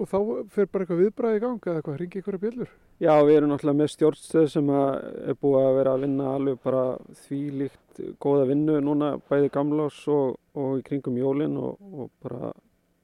Og 0.00 0.08
þá 0.08 0.16
fer 0.48 0.68
bara 0.72 0.84
eitthvað 0.86 1.02
viðbræði 1.02 1.36
í 1.36 1.40
gang 1.42 1.66
eða 1.66 1.80
eitthvað, 1.80 1.96
ringi 2.00 2.20
ykkur 2.22 2.36
að 2.38 2.44
bjöllur? 2.46 2.70
Já, 3.04 3.12
við 3.20 3.34
erum 3.36 3.50
náttúrulega 3.52 3.80
með 3.82 3.90
stjórnstöð 3.92 4.46
sem 4.54 4.72
að 4.72 4.88
er 5.28 5.38
búið 5.44 5.66
að 5.66 5.76
vera 5.76 5.92
að 5.92 6.04
vinna 6.06 6.28
alveg 6.32 6.60
bara 6.64 6.84
þvílíkt 7.26 8.00
góða 8.24 8.46
vinnu 8.48 8.78
núna 8.80 9.10
bæði 9.28 9.52
gamlás 9.52 10.00
og, 10.08 10.38
og 10.56 10.80
í 10.80 10.84
kringum 10.86 11.20
jólin 11.20 11.60
og, 11.60 11.76
og 11.92 12.10
bara 12.24 12.52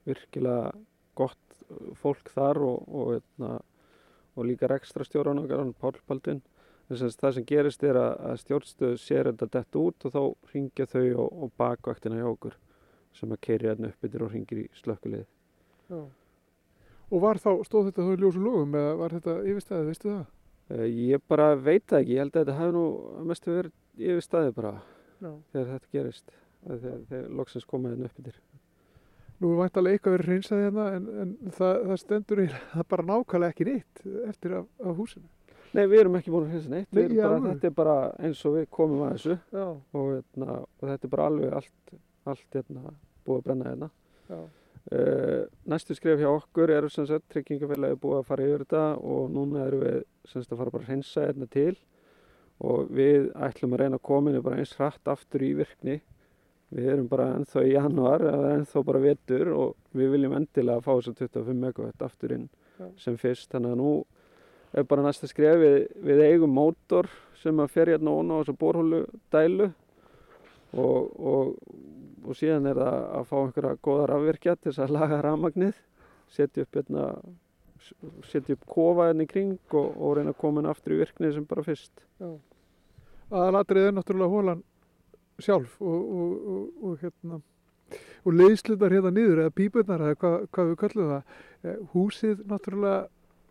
virkilega 0.09 0.73
gott 1.19 1.61
fólk 2.01 2.33
þar 2.33 2.63
og, 2.65 2.89
og, 2.89 3.15
eitna, 3.19 3.55
og 4.37 4.49
líka 4.49 4.71
ekstra 4.73 5.05
stjóran 5.05 5.43
okkar, 5.43 5.65
Pál 5.81 5.97
Baldvin. 6.09 6.45
Þess 6.87 7.19
það 7.19 7.33
sem 7.35 7.47
gerist 7.49 7.83
er 7.85 7.99
að, 7.99 8.13
að 8.31 8.37
stjórnstöð 8.45 9.01
sér 9.03 9.33
þetta 9.33 9.49
dett 9.59 9.79
út 9.81 10.07
og 10.07 10.13
þá 10.15 10.53
ringja 10.53 10.87
þau 10.87 11.09
og, 11.25 11.33
og 11.43 11.57
bakvaktina 11.59 12.21
hjá 12.21 12.29
okkur 12.31 12.55
sem 13.17 13.33
að 13.35 13.43
keiri 13.49 13.69
hérna 13.73 13.91
upp 13.91 14.07
yfir 14.07 14.25
og 14.25 14.33
ringir 14.33 14.63
í 14.63 14.71
slökkulið. 14.79 15.27
Og 17.07 17.23
var 17.23 17.39
þá, 17.39 17.51
stóð 17.69 17.91
þetta 17.91 18.07
þá 18.07 18.13
í 18.17 18.21
ljósu 18.25 18.43
logum 18.43 18.75
eða 18.81 18.97
var 18.99 19.15
þetta 19.15 19.37
yfirstæðið, 19.47 19.91
veistu 19.93 20.11
það? 20.11 20.25
Uh, 20.67 20.87
ég 20.91 21.23
bara 21.31 21.53
veit 21.55 21.85
það 21.87 22.01
ekki, 22.03 22.17
ég 22.17 22.25
held 22.25 22.35
að 22.35 22.41
þetta 22.43 22.57
hefði 22.59 22.75
nú 22.75 22.85
mestu 23.31 23.53
verið 23.55 24.09
yfirstæðið 24.11 24.57
bara 24.57 24.73
Já. 25.23 25.31
þegar 25.53 25.69
þetta 25.77 25.93
gerist, 25.95 26.35
þegar, 26.67 26.97
þegar 27.13 27.29
loksins 27.41 27.69
komaði 27.71 27.95
hérna 27.95 28.11
upp 28.11 28.19
yfir. 28.25 28.41
Nú 29.37 29.53
er 29.53 29.59
væntalega 29.61 29.99
eitthvað 29.99 30.15
verið 30.17 30.31
hreinsaði 30.33 30.67
hérna 30.67 30.85
en, 30.97 31.07
en 31.23 31.33
það, 31.55 31.73
það 31.91 32.03
stendur 32.03 32.43
í 32.43 32.49
það 32.57 32.87
bara 32.95 33.07
nákvæmlega 33.13 33.55
ekki 33.55 33.69
neitt 33.69 34.05
eftir 34.33 34.59
af, 34.59 34.69
af 34.81 34.99
húsinu. 34.99 35.31
Nei, 35.77 35.83
við 35.91 36.01
erum 36.01 36.15
ekki 36.17 36.33
búin 36.33 36.47
að 36.47 36.55
hreinsa 36.55 36.73
neitt, 36.73 36.89
Nei, 36.97 37.03
bara, 37.13 37.33
alveg. 37.37 37.49
þetta 37.53 37.69
er 37.69 37.75
bara 37.77 37.97
eins 38.25 38.43
og 38.49 38.55
við 38.57 38.69
komum 38.73 39.03
að 39.05 39.17
þessu 39.19 39.35
Já. 39.53 39.67
og, 40.01 40.07
eitna, 40.17 40.55
og 40.65 40.87
þetta 40.91 41.07
er 41.07 41.13
bara 41.13 41.27
alveg 41.31 41.57
allt, 41.61 41.97
allt 42.33 42.59
eitna, 42.63 42.95
búið 43.27 43.43
að 43.43 43.45
brenna 43.51 43.69
hérna. 43.71 43.91
Já. 44.31 44.39
Uh, 44.87 45.49
næstu 45.67 45.97
skref 45.99 46.21
hjá 46.21 46.29
okkur 46.31 46.71
sagt 46.93 47.25
tryggingafélagi 47.33 47.99
búið 47.99 48.21
að 48.21 48.27
fara 48.29 48.45
yfir 48.47 48.63
þetta 48.63 48.83
og 49.03 49.31
núna 49.35 49.65
erum 49.67 49.81
við 49.83 49.97
sem 50.31 50.43
sagt 50.43 50.53
að 50.55 50.61
fara 50.61 50.71
bara 50.71 50.85
að 50.85 50.91
hreinsa 50.93 51.25
hérna 51.27 51.49
til 51.51 51.73
og 52.63 52.93
við 52.95 53.33
ætlum 53.35 53.75
að 53.75 53.81
reyna 53.83 53.99
að 53.99 54.05
koma 54.07 54.31
inn 54.31 54.45
bara 54.45 54.61
eins 54.61 54.77
hratt 54.79 55.11
aftur 55.11 55.43
í 55.43 55.53
virkni. 55.59 55.97
Við 56.71 56.87
erum 56.93 57.09
bara 57.11 57.27
ennþá 57.35 57.65
í 57.67 57.73
januar 57.75 58.25
eða 58.27 58.53
ennþá 58.57 58.83
bara 58.87 59.03
vetur 59.03 59.51
og 59.55 59.75
við 59.97 60.15
viljum 60.15 60.37
endilega 60.39 60.85
fá 60.85 60.93
þess 60.95 61.11
að 61.13 61.21
25 61.25 61.61
megawatt 61.63 62.07
aftur 62.07 62.37
inn 62.37 62.47
Já. 62.79 62.87
sem 63.03 63.19
fyrst. 63.21 63.51
Þannig 63.53 63.75
að 63.75 63.83
nú 63.83 63.91
er 64.73 64.87
bara 64.89 65.05
næsta 65.07 65.29
skref 65.31 65.61
við, 65.63 65.77
við 65.99 66.23
eigum 66.27 66.55
mótor 66.57 67.11
sem 67.43 67.59
að 67.63 67.75
fer 67.75 67.93
hérna 67.93 68.15
ón 68.15 68.33
á 68.35 68.39
þessa 68.41 68.57
borhólu 68.59 69.03
dælu 69.35 69.71
og, 70.75 71.11
og, 71.21 71.57
og 72.27 72.37
síðan 72.39 72.69
er 72.71 72.81
það 72.81 73.01
að 73.19 73.27
fá 73.31 73.37
einhverja 73.41 73.81
góða 73.87 74.07
rafvirkja 74.13 74.57
til 74.57 74.71
þess 74.73 74.85
að 74.87 74.95
laga 74.97 75.23
rafmagnið 75.25 75.83
setja 76.37 76.67
upp 76.67 76.79
hérna 76.79 77.09
setja 78.27 78.57
upp 78.57 78.65
kofa 78.67 79.11
hérna 79.11 79.27
í 79.27 79.31
kring 79.31 79.59
og, 79.73 79.91
og 79.95 80.17
reyna 80.19 80.33
að 80.35 80.41
koma 80.41 80.63
inn 80.63 80.71
aftur 80.71 80.97
í 80.97 81.01
virkni 81.01 81.33
sem 81.35 81.45
bara 81.47 81.65
fyrst. 81.67 81.93
Aðalatrið 83.31 83.91
er 83.91 83.95
náttúrulega 83.95 84.33
hólan 84.33 84.65
sjálf 85.43 85.77
og, 85.83 86.01
og, 86.17 86.33
og, 86.55 86.89
og 86.89 87.05
hérna 87.05 87.43
og 88.27 88.35
leiðslutar 88.35 88.95
hérna 88.97 89.13
niður 89.15 89.45
eða 89.45 89.55
pípunar 89.55 90.03
eða 90.03 90.19
hvað, 90.19 90.49
hvað 90.55 90.71
við 90.73 90.79
kallum 90.81 91.13
það. 91.13 91.37
Eh, 91.63 91.77
húsið 91.93 92.41
náttúrulega 92.51 93.05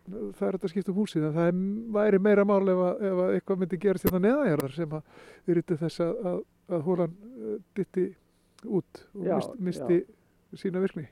það 0.06 0.46
er 0.46 0.56
þetta 0.56 0.68
að 0.68 0.72
skipta 0.72 0.92
um 0.92 0.98
húsið 1.00 1.24
en 1.26 1.34
það 1.34 1.48
er, 1.50 1.62
væri 1.96 2.20
meira 2.22 2.44
mál 2.46 2.60
ef, 2.62 2.82
að, 2.88 3.06
ef 3.08 3.22
að 3.22 3.32
eitthvað 3.36 3.62
myndi 3.62 3.80
gerast 3.82 4.06
hérna 4.06 4.20
neðanjarðar 4.22 4.76
sem 4.76 4.94
að 4.98 5.50
yriti 5.52 5.78
þess 5.80 6.02
að, 6.04 6.42
að, 6.70 6.80
hólan 6.86 7.12
uh, 7.12 7.58
ditti 7.76 8.08
út 8.66 9.04
og 9.14 9.26
Já, 9.26 9.36
mist, 9.36 9.60
misti 9.68 10.00
sína 10.56 10.82
virkni. 10.82 11.06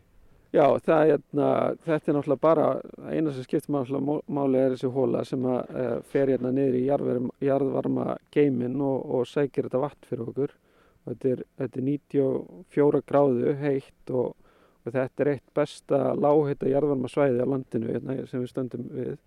Já, 0.55 0.69
það, 0.87 1.01
hérna, 1.09 1.47
þetta 1.83 2.11
er 2.11 2.17
náttúrulega 2.17 2.43
bara 2.45 2.67
eina 3.11 3.33
sem 3.35 3.43
skiptir 3.43 3.73
máli 3.75 4.61
er 4.61 4.77
þessi 4.77 4.91
hóla 4.95 5.25
sem 5.27 5.47
að 5.51 5.73
uh, 5.75 5.97
fer 6.13 6.31
hérna 6.31 6.53
niður 6.55 6.77
í 6.79 6.85
jarðvarma, 6.87 7.35
jarðvarma 7.43 8.05
geimin 8.35 8.77
og, 8.79 9.01
og 9.17 9.27
sækir 9.27 9.67
þetta 9.67 9.83
vatn 9.83 10.09
fyrir 10.11 10.29
okkur. 10.29 10.55
Þetta 11.05 11.33
er, 11.33 11.43
þetta 11.59 11.81
er 11.81 11.89
94 11.89 13.03
gráðu 13.11 13.57
heitt 13.61 14.13
og, 14.15 14.31
og 14.85 14.95
þetta 14.95 15.25
er 15.25 15.33
eitt 15.35 15.51
besta 15.59 16.01
lágheita 16.15 16.71
jarðvarma 16.71 17.11
svæði 17.11 17.43
á 17.43 17.47
landinu 17.51 17.91
hérna, 17.91 18.17
sem 18.31 18.45
við 18.45 18.53
stöndum 18.55 18.87
við. 18.95 19.19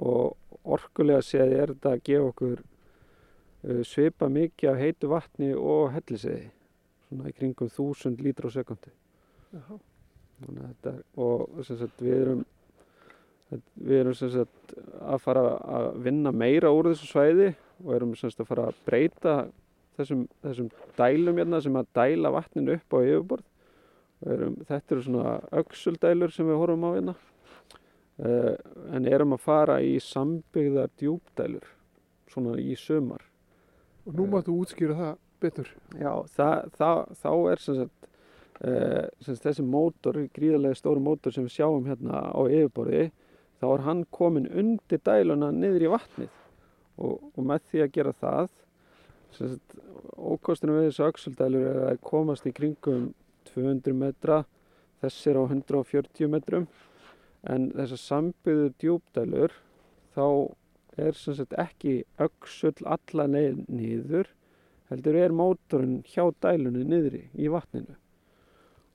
Og 0.00 0.70
orkulega 0.76 1.24
séði 1.26 1.58
er 1.58 1.74
þetta 1.74 1.96
að 1.96 2.04
gefa 2.06 2.30
okkur 2.30 2.62
svipa 3.84 4.28
mikið 4.32 4.70
af 4.72 4.80
heitu 4.80 5.10
vatni 5.10 5.52
og 5.54 5.90
helliseiði 5.92 6.48
svona 7.08 7.28
í 7.28 7.36
kringum 7.36 7.68
1000 7.68 8.22
lítra 8.24 8.48
á 8.48 8.50
sekundi 8.54 8.92
er, 10.86 11.02
og 11.20 11.62
sem 11.66 11.76
sagt 11.80 12.00
við 12.00 12.16
erum 12.22 12.44
við 13.74 13.96
erum 14.04 14.14
sem 14.14 14.30
sagt 14.32 14.74
að 15.02 15.22
fara 15.24 15.44
að 15.58 15.88
vinna 16.04 16.32
meira 16.32 16.70
úr 16.72 16.92
þessu 16.92 17.08
svæði 17.10 17.48
og 17.84 17.94
erum 17.96 18.12
sem 18.14 18.30
sagt 18.30 18.44
að 18.44 18.50
fara 18.52 18.66
að 18.70 18.82
breyta 18.86 19.34
þessum, 19.98 20.26
þessum 20.44 20.68
dælum 20.98 21.40
hérna 21.40 21.60
sem 21.64 21.78
að 21.80 21.90
dæla 21.96 22.32
vatninu 22.34 22.76
upp 22.78 22.94
á 22.94 22.98
yfirborð. 23.00 23.48
Erum, 24.30 24.56
þetta 24.68 24.94
eru 24.94 25.04
svona 25.06 25.34
öxuldælur 25.62 26.34
sem 26.34 26.48
við 26.48 26.60
horfum 26.60 26.86
á 26.86 26.90
hérna. 26.92 27.16
Uh, 28.20 28.54
en 28.92 29.08
erum 29.08 29.32
að 29.32 29.44
fara 29.46 29.78
í 29.80 29.94
sambyggðar 30.04 30.92
djúpdælur 31.00 31.66
svona 32.30 32.58
í 32.60 32.74
sumar 32.76 33.24
og 34.10 34.18
nú 34.18 34.26
máttu 34.26 34.54
útskýra 34.58 34.96
það 34.98 35.18
betur. 35.40 35.68
Já, 35.94 36.10
það, 36.34 36.70
það, 36.78 37.00
þá 37.22 37.30
er 37.52 37.62
sem 37.62 37.76
sagt, 37.78 38.08
uh, 38.66 39.04
sem 39.22 39.36
sagt 39.36 39.46
þessi 39.46 39.66
mótor, 39.66 40.18
gríðarlega 40.36 40.78
stóri 40.78 41.02
mótor 41.04 41.34
sem 41.34 41.46
við 41.46 41.56
sjáum 41.56 41.86
hérna 41.86 42.24
á 42.34 42.40
yfirborði, 42.42 43.06
þá 43.62 43.66
er 43.70 43.86
hann 43.86 44.02
komin 44.10 44.50
undir 44.50 45.02
dæluna 45.06 45.52
niður 45.54 45.86
í 45.86 45.92
vatnið. 45.94 46.36
Og, 47.00 47.30
og 47.32 47.46
með 47.46 47.70
því 47.70 47.84
að 47.84 47.94
gera 47.94 48.16
það, 48.20 48.50
sagt, 49.38 49.78
ókostinu 50.18 50.76
við 50.76 50.88
þessu 50.90 51.06
öxuldælur 51.06 51.68
er 51.70 51.82
að 51.92 52.04
komast 52.10 52.48
í 52.50 52.54
kringum 52.56 53.10
200 53.54 53.96
metra, 53.96 54.42
þessir 55.00 55.38
á 55.38 55.42
140 55.46 56.32
metrum, 56.34 56.66
en 57.48 57.70
þessar 57.72 58.02
sambyggðu 58.02 58.72
djúpdælur, 58.82 59.54
þá 60.12 60.26
er 60.98 61.16
sem 61.18 61.36
sagt 61.38 61.54
ekki 61.58 62.00
öxull 62.18 62.86
alla 62.86 63.26
leið 63.30 63.64
niður, 63.68 64.30
heldur 64.90 65.18
er 65.20 65.34
mótorinn 65.34 66.00
hjá 66.10 66.24
dælunni 66.42 66.84
niðri 66.88 67.26
í 67.38 67.50
vatninu 67.52 67.96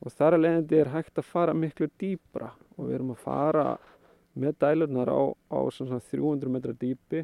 og 0.06 0.14
þar 0.14 0.36
að 0.38 0.44
leiðandi 0.44 0.80
er 0.80 0.92
hægt 0.94 1.20
að 1.20 1.30
fara 1.30 1.54
miklu 1.58 1.88
dýbra 2.02 2.52
og 2.76 2.88
við 2.88 2.98
erum 2.98 3.14
að 3.16 3.22
fara 3.24 3.66
með 4.36 4.58
dælurnar 4.62 5.10
á, 5.10 5.22
á 5.32 5.60
svona 5.72 6.02
300 6.04 6.52
metra 6.52 6.76
dýpi 6.76 7.24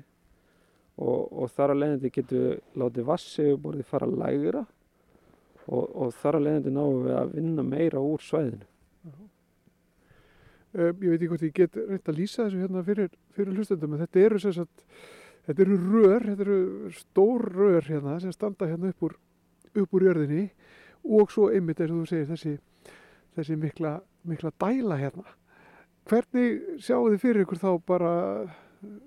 og, 0.97 1.27
og 1.29 1.51
þar 1.51 1.73
að 1.73 1.81
leiðandi 1.81 2.13
getum 2.15 2.45
við 2.45 2.81
látið 2.81 3.09
vassegjuborði 3.11 3.87
fara 3.87 4.09
lægra 4.09 4.63
og, 5.67 5.83
og 5.83 6.15
þar 6.21 6.39
að 6.39 6.47
leiðandi 6.47 6.75
náum 6.77 7.03
við 7.05 7.17
að 7.19 7.35
vinna 7.35 7.67
meira 7.67 8.01
úr 8.01 8.23
svæðinu. 8.25 8.67
Ég 10.71 11.01
veit 11.01 11.17
ekki 11.17 11.27
hvort 11.27 11.43
ég 11.43 11.55
get 11.57 11.75
reynt 11.75 12.07
að 12.07 12.19
lýsa 12.21 12.45
þessu 12.45 12.61
hérna 12.61 12.83
fyrir, 12.87 13.09
fyrir 13.35 13.57
hlustendum 13.57 13.95
en 13.95 14.05
þetta 14.05 14.21
eru 14.23 14.39
sagt, 14.39 14.85
þetta 15.47 15.65
eru 15.65 15.79
rör, 15.81 16.27
þetta 16.29 16.45
eru 16.45 16.91
stór 16.95 17.43
rör 17.51 17.89
hérna 17.89 18.15
sem 18.23 18.31
standa 18.31 18.69
hérna 18.69 18.93
upp 18.93 19.03
úr, 19.09 19.17
upp 19.75 19.97
úr 19.97 20.07
jörðinni 20.07 20.45
og 21.03 21.33
svo 21.33 21.49
einmitt 21.51 21.81
eins 21.81 21.91
og 21.91 22.05
þú 22.05 22.07
segir 22.13 22.29
þessi, 22.31 22.55
þessi 23.35 23.59
mikla, 23.59 23.97
mikla 24.31 24.53
dæla 24.63 24.99
hérna. 25.01 25.27
Hvernig 26.07 26.79
sjáu 26.81 27.11
þið 27.11 27.21
fyrir 27.25 27.45
ykkur 27.45 27.61
þá 27.61 27.71
bara 27.91 28.13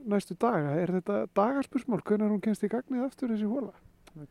næstu 0.06 0.36
daga? 0.36 0.76
Er 0.78 0.92
þetta 0.98 1.24
dagaspursmál? 1.36 2.02
Hvernig 2.04 2.30
hún 2.30 2.44
kemst 2.44 2.64
í 2.66 2.70
gagnið 2.72 3.08
aftur 3.08 3.32
þessi 3.32 3.48
hóla? 3.48 3.72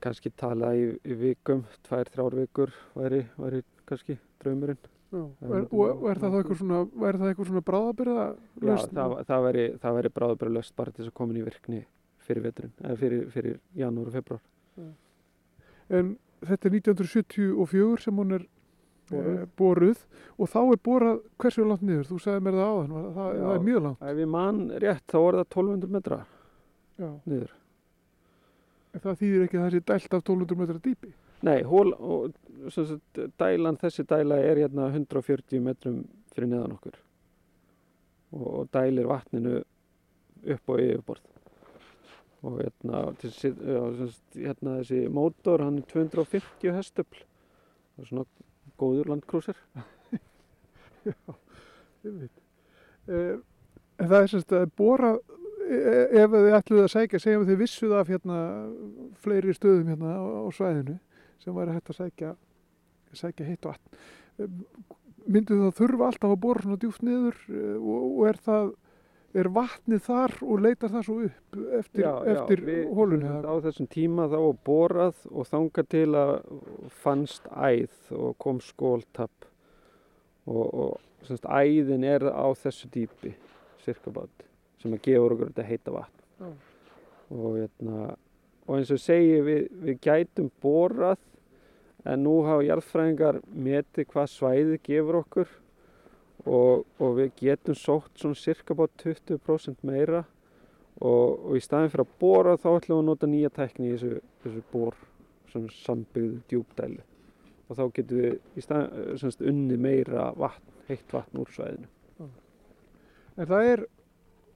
Kanski 0.04 0.32
tala 0.40 0.72
í, 0.78 0.92
í 1.04 1.16
vikum, 1.20 1.66
tvær, 1.88 2.08
þrjár 2.14 2.38
vikur 2.40 2.76
væri, 2.96 3.26
væri 3.42 3.64
kannski 3.90 4.16
draumurinn. 4.44 4.80
Er, 5.14 5.66
og, 5.68 5.82
og 5.92 6.08
er 6.10 6.20
það 6.22 6.32
þá 6.34 6.38
eitthvað 6.40 6.60
svona, 6.62 6.80
er 7.10 7.18
það 7.20 7.28
eitthvað 7.30 7.50
svona 7.52 7.66
bráðabyrða 7.68 8.24
Já, 8.64 8.76
það, 8.98 9.12
það 9.30 9.44
væri, 9.48 9.66
það 9.84 9.98
væri 10.00 10.12
bráðabæri 10.16 10.54
löst 10.56 10.76
bara 10.80 10.94
til 10.94 11.04
þess 11.04 11.12
að 11.12 11.18
koma 11.20 11.38
í 11.38 11.46
virkni 11.46 11.82
fyrir 12.24 12.46
veturinn, 12.48 12.74
eða 12.82 12.98
fyrir, 12.98 13.24
fyrir 13.34 13.60
janúar 13.78 14.10
og 14.10 14.18
februar. 14.18 14.44
En 15.94 16.14
þetta 16.44 16.70
er 16.70 16.78
1974 16.80 18.06
sem 18.06 18.22
hún 18.22 18.38
er 18.40 18.46
boruð. 19.10 19.42
boruð 19.60 20.06
og 20.38 20.50
þá 20.50 20.60
er 20.64 20.80
borað 20.88 21.20
hversu 21.42 21.66
langt 21.68 21.84
niður? 21.86 22.08
Þú 22.10 22.20
sagði 22.24 22.46
mér 22.46 22.60
það 22.60 22.72
áðan, 22.72 22.94
það, 22.94 23.10
það, 23.18 23.50
er 23.56 23.66
mjög 23.68 23.84
langt. 23.88 24.06
Ef 24.10 24.22
ég 24.24 24.32
man 24.36 24.62
rétt 24.84 25.04
þá 25.12 25.20
er 25.20 25.38
það 25.40 25.46
1200 25.50 25.94
metra 25.98 26.20
Já. 26.98 27.10
niður. 27.26 27.52
En 28.94 29.04
það 29.04 29.20
þýðir 29.22 29.46
ekki 29.48 29.60
að 29.60 29.66
það 29.66 29.76
sé 29.76 29.84
dælt 29.92 30.18
af 30.18 30.24
1200 30.24 30.62
metra 30.64 30.82
dýpi. 30.88 31.14
Nei, 31.44 31.60
hól, 31.68 31.92
og, 32.00 32.36
sagt, 32.72 33.20
dælan, 33.40 33.76
þessi 33.82 34.06
dæla 34.08 34.38
er 34.40 34.62
hérna 34.64 34.88
140 34.94 35.60
metrum 35.64 36.04
fyrir 36.32 36.48
neðan 36.54 36.78
okkur. 36.78 36.96
Og, 38.32 38.46
og 38.48 38.70
dælir 38.72 39.10
vatninu 39.12 39.58
upp 39.60 40.72
á 40.72 40.74
yfirborð. 40.80 41.28
Og 42.44 42.58
hérna, 42.62 43.04
já, 43.20 43.84
sagt, 44.00 44.40
hérna 44.40 44.78
þessi 44.80 45.04
mótor 45.12 45.66
hann 45.66 45.84
er 45.84 45.88
250 45.92 46.76
hestöfl. 46.78 47.28
Það 47.94 48.06
er 48.06 48.12
svona 48.14 48.26
góður 48.80 49.12
landkrúsir. 49.12 49.60
Ég 51.04 51.16
veit. 52.08 52.44
Eh, 53.12 53.36
en 54.00 54.08
það 54.08 54.20
er 54.22 54.32
semst 54.32 54.56
að 54.56 54.70
bora, 54.80 55.18
e- 55.68 56.22
ef 56.24 56.32
þið 56.32 56.54
ætluð 56.58 56.86
að 56.88 56.94
sækja, 56.96 57.20
segjum 57.20 57.50
þið 57.52 57.66
vissuð 57.68 57.96
af 58.00 58.12
hérna 58.12 58.44
fleiri 59.24 59.56
stöðum 59.56 59.92
hérna 59.92 60.16
á, 60.16 60.24
á 60.24 60.50
svæðinu 60.56 61.02
sem 61.44 61.56
væri 61.56 61.76
hægt 61.76 61.92
að 61.94 62.00
sækja, 62.00 62.36
sækja 63.14 63.50
heitt 63.52 63.68
vatn. 63.70 64.04
Eh, 64.40 64.54
Myndu 65.24 65.56
það 65.56 65.76
þurfa 65.78 66.08
alltaf 66.10 66.34
að 66.34 66.42
bora 66.44 66.64
svona 66.66 66.80
djúft 66.82 67.04
niður 67.08 67.38
eh, 67.48 67.76
og, 67.78 68.08
og 68.08 68.26
er 68.28 68.40
það, 68.44 68.74
er 69.40 69.50
vatnið 69.56 70.02
þar 70.08 70.36
og 70.44 70.64
leitar 70.66 70.92
það 70.92 71.06
svo 71.08 71.16
upp 71.28 71.62
eftir, 71.80 72.10
eftir 72.34 72.64
hólunni? 72.92 73.32
á 73.32 73.56
þessum 73.64 73.88
tíma 73.94 74.28
þá 74.34 74.38
borað 74.68 75.24
og 75.32 75.48
þangað 75.48 75.90
til 75.96 76.10
að 76.20 76.34
fannst 77.04 77.48
æð 77.56 78.12
og 78.20 78.36
kom 78.44 78.60
skóltapp 78.64 79.48
og, 80.44 80.66
og 80.68 80.92
sem 81.24 81.38
sagt, 81.38 81.48
æðin 81.48 82.04
er 82.08 82.28
á 82.28 82.48
þessu 82.60 82.90
dýpi 82.92 83.34
sirkabát 83.84 84.46
sem 84.82 84.94
að 84.96 85.06
gefur 85.08 85.36
okkur 85.36 85.52
þetta 85.54 85.68
heita 85.68 85.96
vatn 85.96 86.24
Já. 86.44 86.50
og, 87.32 87.50
hérna, 87.58 88.16
og 88.68 88.78
eins 88.78 88.92
og 88.94 89.02
segi 89.02 89.40
við, 89.44 89.68
við 89.84 90.00
gætum 90.04 90.50
borað 90.64 91.20
en 92.08 92.24
nú 92.26 92.40
hafa 92.48 92.66
jarðfræðingar 92.68 93.40
metið 93.48 94.10
hvað 94.12 94.32
svæðið 94.34 94.80
gefur 94.88 95.20
okkur. 95.24 95.52
Og, 96.44 96.84
og 97.00 97.14
við 97.16 97.30
getum 97.40 97.78
sótt 97.80 98.20
svona 98.20 98.36
cirka 98.36 98.76
bát 98.76 98.92
20% 99.00 99.86
meira. 99.88 100.26
Og, 101.00 101.40
og 101.40 101.56
í 101.56 101.64
staðin 101.64 101.92
fyrir 101.94 102.04
að 102.04 102.18
bora 102.20 102.58
þá 102.60 102.70
ætlum 102.74 102.98
við 102.98 103.02
að 103.02 103.08
nota 103.08 103.30
nýja 103.30 103.52
tækni 103.56 103.90
í 103.90 103.96
þessu, 103.96 104.20
þessu 104.44 104.64
bor 104.74 105.00
svona 105.52 105.74
sambyggðu 105.80 106.42
djúpdælu 106.52 107.02
og 107.74 107.80
þá 107.80 107.84
getum 107.96 108.22
við 108.22 108.60
í 108.60 108.64
staðin 108.64 109.20
semst, 109.22 109.42
unni 109.42 109.78
meira 109.82 110.30
vatn, 110.38 110.74
heitt 110.90 111.14
vatn 111.16 111.42
úr 111.42 111.52
svæðinu. 111.56 111.90
En 113.34 113.50
það 113.50 113.70
er, 113.72 113.84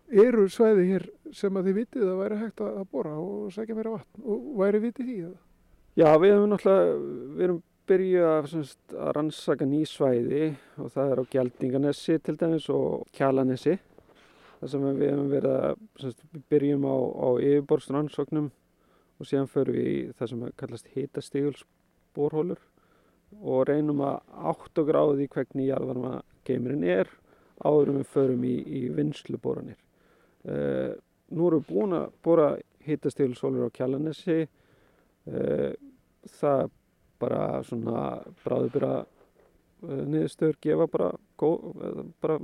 eru 0.07 0.47
svæði 0.51 0.85
hér 0.91 1.07
sem 1.35 1.57
að 1.57 1.69
þið 1.69 1.79
vitið 1.81 2.05
að 2.07 2.21
væri 2.21 2.37
hægt 2.41 2.61
að 2.63 2.77
að 2.81 2.91
bora 2.91 3.15
og 3.19 3.49
sækja 3.55 3.75
meira 3.75 3.95
vatn 3.97 4.23
og 4.23 4.45
væri 4.61 4.83
vitið 4.83 5.09
því? 5.09 5.17
Já, 5.97 6.07
við 6.21 6.33
erum 6.33 6.51
náttúrulega, 6.53 6.93
við 7.37 7.47
erum 7.47 7.59
byrjuð 7.87 8.27
að, 8.27 8.47
semst, 8.51 8.79
að 8.93 9.11
rannsaka 9.17 9.67
ný 9.67 9.81
svæði 9.87 10.45
og 10.77 10.91
það 10.93 11.11
er 11.11 11.21
á 11.21 11.29
Gjaldinganessi 11.33 12.17
til 12.23 12.35
dæmis 12.39 12.67
og 12.73 13.07
Kjalanesi 13.15 13.77
þar 14.59 14.71
sem 14.73 14.87
við 14.87 15.11
hefum 15.11 15.29
verið 15.31 15.57
að 15.57 15.83
semst, 16.03 16.23
byrjum 16.51 16.87
á, 16.87 16.95
á 16.97 17.29
yfirborðsrannsóknum 17.47 18.49
og 19.17 19.29
síðan 19.29 19.51
förum 19.51 19.77
við 19.77 19.87
í 19.91 19.97
það 20.17 20.31
sem 20.31 20.43
kallast 20.61 20.91
hitastígulsborhólur 20.95 22.61
og 23.41 23.65
reynum 23.67 24.03
að 24.07 24.19
átt 24.51 24.81
og 24.81 24.91
gráði 24.91 25.27
hvernig 25.31 25.71
jarðvarma 25.71 26.13
geimurinn 26.47 26.85
er 26.87 27.09
áður 27.63 27.91
en 27.91 28.01
við 28.01 28.11
förum 28.13 28.45
í, 28.47 28.55
í 28.61 28.81
vinsluboranir. 28.93 29.79
Uh, 30.47 30.95
nú 31.35 31.49
erum 31.49 31.63
við 31.63 31.73
búin 31.73 31.95
að 31.97 32.07
bora 32.23 32.47
hitastígulshólur 32.87 33.67
á 33.67 33.75
Kjalanesi 33.75 34.39
uh, 34.47 35.73
það 36.39 36.69
bara 37.19 37.41
svona 37.67 38.03
bráðubyrra 38.45 38.93
uh, 39.03 40.03
niðurstöður 40.07 40.59
gefa 40.63 40.87
bara, 40.93 41.09
eh, 41.41 41.99
bara 42.23 42.37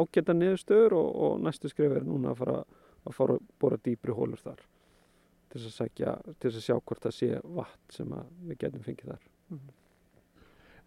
ágæta 0.00 0.36
niðurstöður 0.36 0.98
og, 0.98 1.08
og 1.24 1.40
næstu 1.46 1.70
skrif 1.72 1.96
er 1.96 2.06
núna 2.06 2.34
að 2.34 2.42
fara 2.44 2.60
að 3.08 3.16
fara 3.16 3.38
að 3.38 3.50
bora 3.62 3.80
dýpri 3.80 4.14
hólur 4.16 4.42
þar 4.42 4.60
til 5.50 5.58
þess 5.60 5.68
að, 5.70 5.76
sækja, 5.78 6.16
til 6.36 6.50
þess 6.50 6.60
að 6.60 6.66
sjá 6.66 6.76
hvort 6.78 7.06
það 7.06 7.16
sé 7.16 7.30
vatn 7.42 7.94
sem 7.96 8.16
við 8.46 8.58
getum 8.60 8.84
fengið 8.86 9.14
þar. 9.14 9.30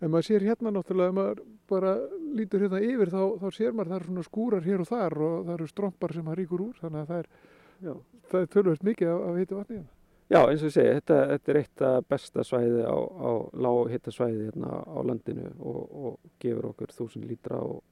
En 0.03 0.11
maður 0.11 0.27
sér 0.27 0.43
hérna 0.49 0.73
náttúrulega, 0.75 1.13
ef 1.13 1.15
maður 1.15 1.41
bara 1.71 1.95
lítur 2.35 2.65
hérna 2.65 2.83
yfir 2.83 3.11
þá, 3.13 3.21
þá 3.39 3.47
sér 3.55 3.75
maður 3.75 3.91
það 3.91 3.99
eru 3.99 4.09
svona 4.09 4.27
skúrar 4.27 4.65
hér 4.67 4.83
og 4.83 4.89
þar 4.89 5.17
og 5.23 5.35
það 5.47 5.53
eru 5.55 5.67
strompar 5.71 6.13
sem 6.15 6.27
það 6.27 6.39
ríkur 6.41 6.63
úr 6.65 6.79
þannig 6.81 7.03
að 7.03 7.11
það 7.11 7.21
er, 7.21 7.99
er 8.41 8.49
tölvöld 8.55 8.83
mikið 8.89 9.11
af, 9.13 9.21
af 9.29 9.37
heitu 9.39 9.59
vatni 9.59 9.77
hérna. 9.77 9.93
Já, 10.31 10.39
eins 10.49 10.63
og 10.63 10.69
ég 10.69 10.73
segi, 10.73 10.91
þetta, 10.97 11.17
þetta 11.29 11.51
er 11.51 11.57
eitt 11.59 11.81
af 11.85 12.05
besta 12.09 12.43
svæði 12.47 12.83
á, 12.89 12.95
á 12.97 13.31
lághitta 13.65 14.11
svæði 14.13 14.45
hérna 14.47 14.77
á 14.81 14.99
landinu 15.05 15.49
og, 15.59 15.81
og 15.93 16.31
gefur 16.41 16.69
okkur 16.71 16.93
þúsund 16.95 17.27
lítra 17.29 17.59
og, 17.61 17.83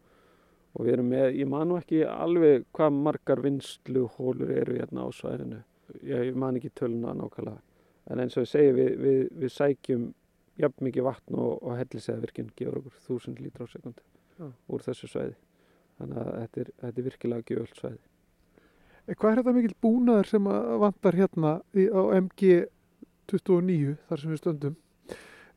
og 0.73 0.87
við 0.87 0.95
erum 0.95 1.11
með, 1.11 1.27
ég 1.37 1.51
man 1.51 1.69
nú 1.69 1.77
ekki 1.79 2.01
alveg 2.07 2.65
hvað 2.75 2.97
margar 3.07 3.43
vinsluhólur 3.43 4.55
eru 4.55 4.79
hérna 4.79 5.05
á 5.05 5.09
svæðinu. 5.15 5.59
Ég, 6.01 6.31
ég 6.31 6.39
man 6.39 6.57
ekki 6.57 6.71
töluna 6.75 7.13
nákvæmlega. 7.19 7.61
En 8.09 8.23
eins 8.23 8.39
og 8.39 8.47
ég 8.47 8.51
segi, 8.51 8.73
við, 8.79 8.91
við, 9.03 9.21
við 9.43 9.53
sækjum 9.53 10.07
jafn 10.61 10.87
mikið 10.87 11.07
vatn 11.07 11.39
og, 11.41 11.57
og 11.61 11.77
hellisæðvirkinn 11.79 12.53
gefur 12.57 12.79
okkur 12.81 13.01
þúsund 13.07 13.41
lítra 13.41 13.65
á 13.65 13.71
sekundi 13.71 14.05
Já. 14.37 14.47
úr 14.49 14.85
þessu 14.85 15.09
svæði. 15.11 15.35
Þannig 15.97 16.21
að 16.21 16.31
þetta 16.37 16.61
er, 16.63 16.71
þetta 16.83 17.01
er 17.01 17.07
virkilega 17.07 17.47
gjöld 17.49 17.75
svæði. 17.77 18.01
En 19.07 19.17
hvað 19.17 19.31
er 19.31 19.41
þetta 19.41 19.55
mikil 19.57 19.75
búnaður 19.81 20.29
sem 20.29 20.47
að 20.51 20.71
vantar 20.83 21.17
hérna 21.17 21.53
í, 21.73 21.87
á 21.89 22.01
MG29 22.21 23.95
þar 24.07 24.21
sem 24.21 24.33
við 24.33 24.41
stöndum 24.41 24.75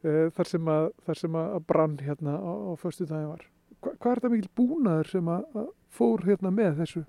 uh, 0.05 0.29
þar 0.37 0.51
sem 0.51 0.71
að, 0.75 0.87
þar 1.07 1.21
sem 1.21 1.41
að 1.41 1.59
brann 1.69 1.99
hérna 2.03 2.37
á, 2.41 2.53
á 2.53 2.73
förstu 2.81 3.09
daginn 3.09 3.33
var. 3.35 3.45
Hva, 3.81 3.93
hvað 3.93 4.11
er 4.11 4.23
þetta 4.23 4.33
mikil 4.35 4.53
búnaður 4.61 5.13
sem 5.13 5.31
að, 5.37 5.47
að 5.61 5.69
fór 5.95 6.25
hérna 6.27 6.53
með 6.55 6.81
þessu, 6.83 7.05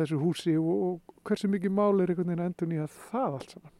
þessu 0.00 0.20
húsi 0.20 0.56
og, 0.60 0.84
og 0.90 1.16
hversu 1.26 1.50
mikið 1.50 1.74
mál 1.78 1.94
er 2.02 2.12
einhvern 2.12 2.32
veginn 2.32 2.44
að 2.44 2.50
endur 2.50 2.72
nýja 2.72 2.90
það 3.10 3.38
allt 3.38 3.56
saman? 3.56 3.75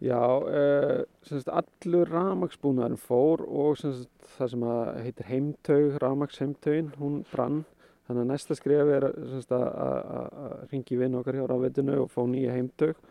Já, 0.00 0.16
uh, 0.16 1.02
semst, 1.28 1.50
allur 1.52 2.08
rafmagsbúnaðurinn 2.08 3.00
fór 3.00 3.42
og 3.44 3.74
semst, 3.76 4.08
það 4.38 4.48
sem 4.54 4.62
heitir 5.04 5.26
heimtaug, 5.28 5.98
rafmagsheimtaugin, 6.00 6.88
hún 6.96 7.18
brann. 7.28 7.58
Þannig 8.08 8.24
að 8.24 8.30
næsta 8.30 8.56
skref 8.56 8.92
er 8.94 9.06
semst, 9.34 9.52
að, 9.52 9.66
að, 9.68 10.38
að 10.46 10.64
ringi 10.72 10.98
vinn 11.02 11.18
okkar 11.20 11.36
hjá 11.36 11.44
rafveitinu 11.52 11.98
og 12.06 12.08
fá 12.14 12.24
nýja 12.32 12.56
heimtaug. 12.56 13.04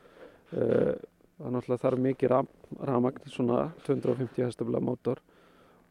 Uh, 0.50 0.98
það 1.38 1.46
er 1.46 1.56
náttúrulega 1.60 1.84
þarf 1.86 2.04
mikið 2.08 2.34
raf, 2.34 2.52
rafmagn, 2.90 3.30
svona 3.36 3.62
250 3.86 4.48
hestafla 4.48 4.82
mótor 4.82 5.22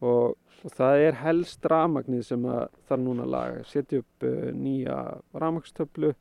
og, 0.03 0.35
og 0.35 0.75
það 0.75 1.07
er 1.07 1.23
helst 1.23 1.71
rafmagnið 1.71 2.27
sem 2.27 2.51
þarf 2.91 3.03
núna 3.07 3.23
að 3.23 3.35
laga. 3.39 3.65
Setja 3.71 4.03
upp 4.03 4.27
uh, 4.27 4.51
nýja 4.51 4.99
rafmagstöflu, 5.31 6.15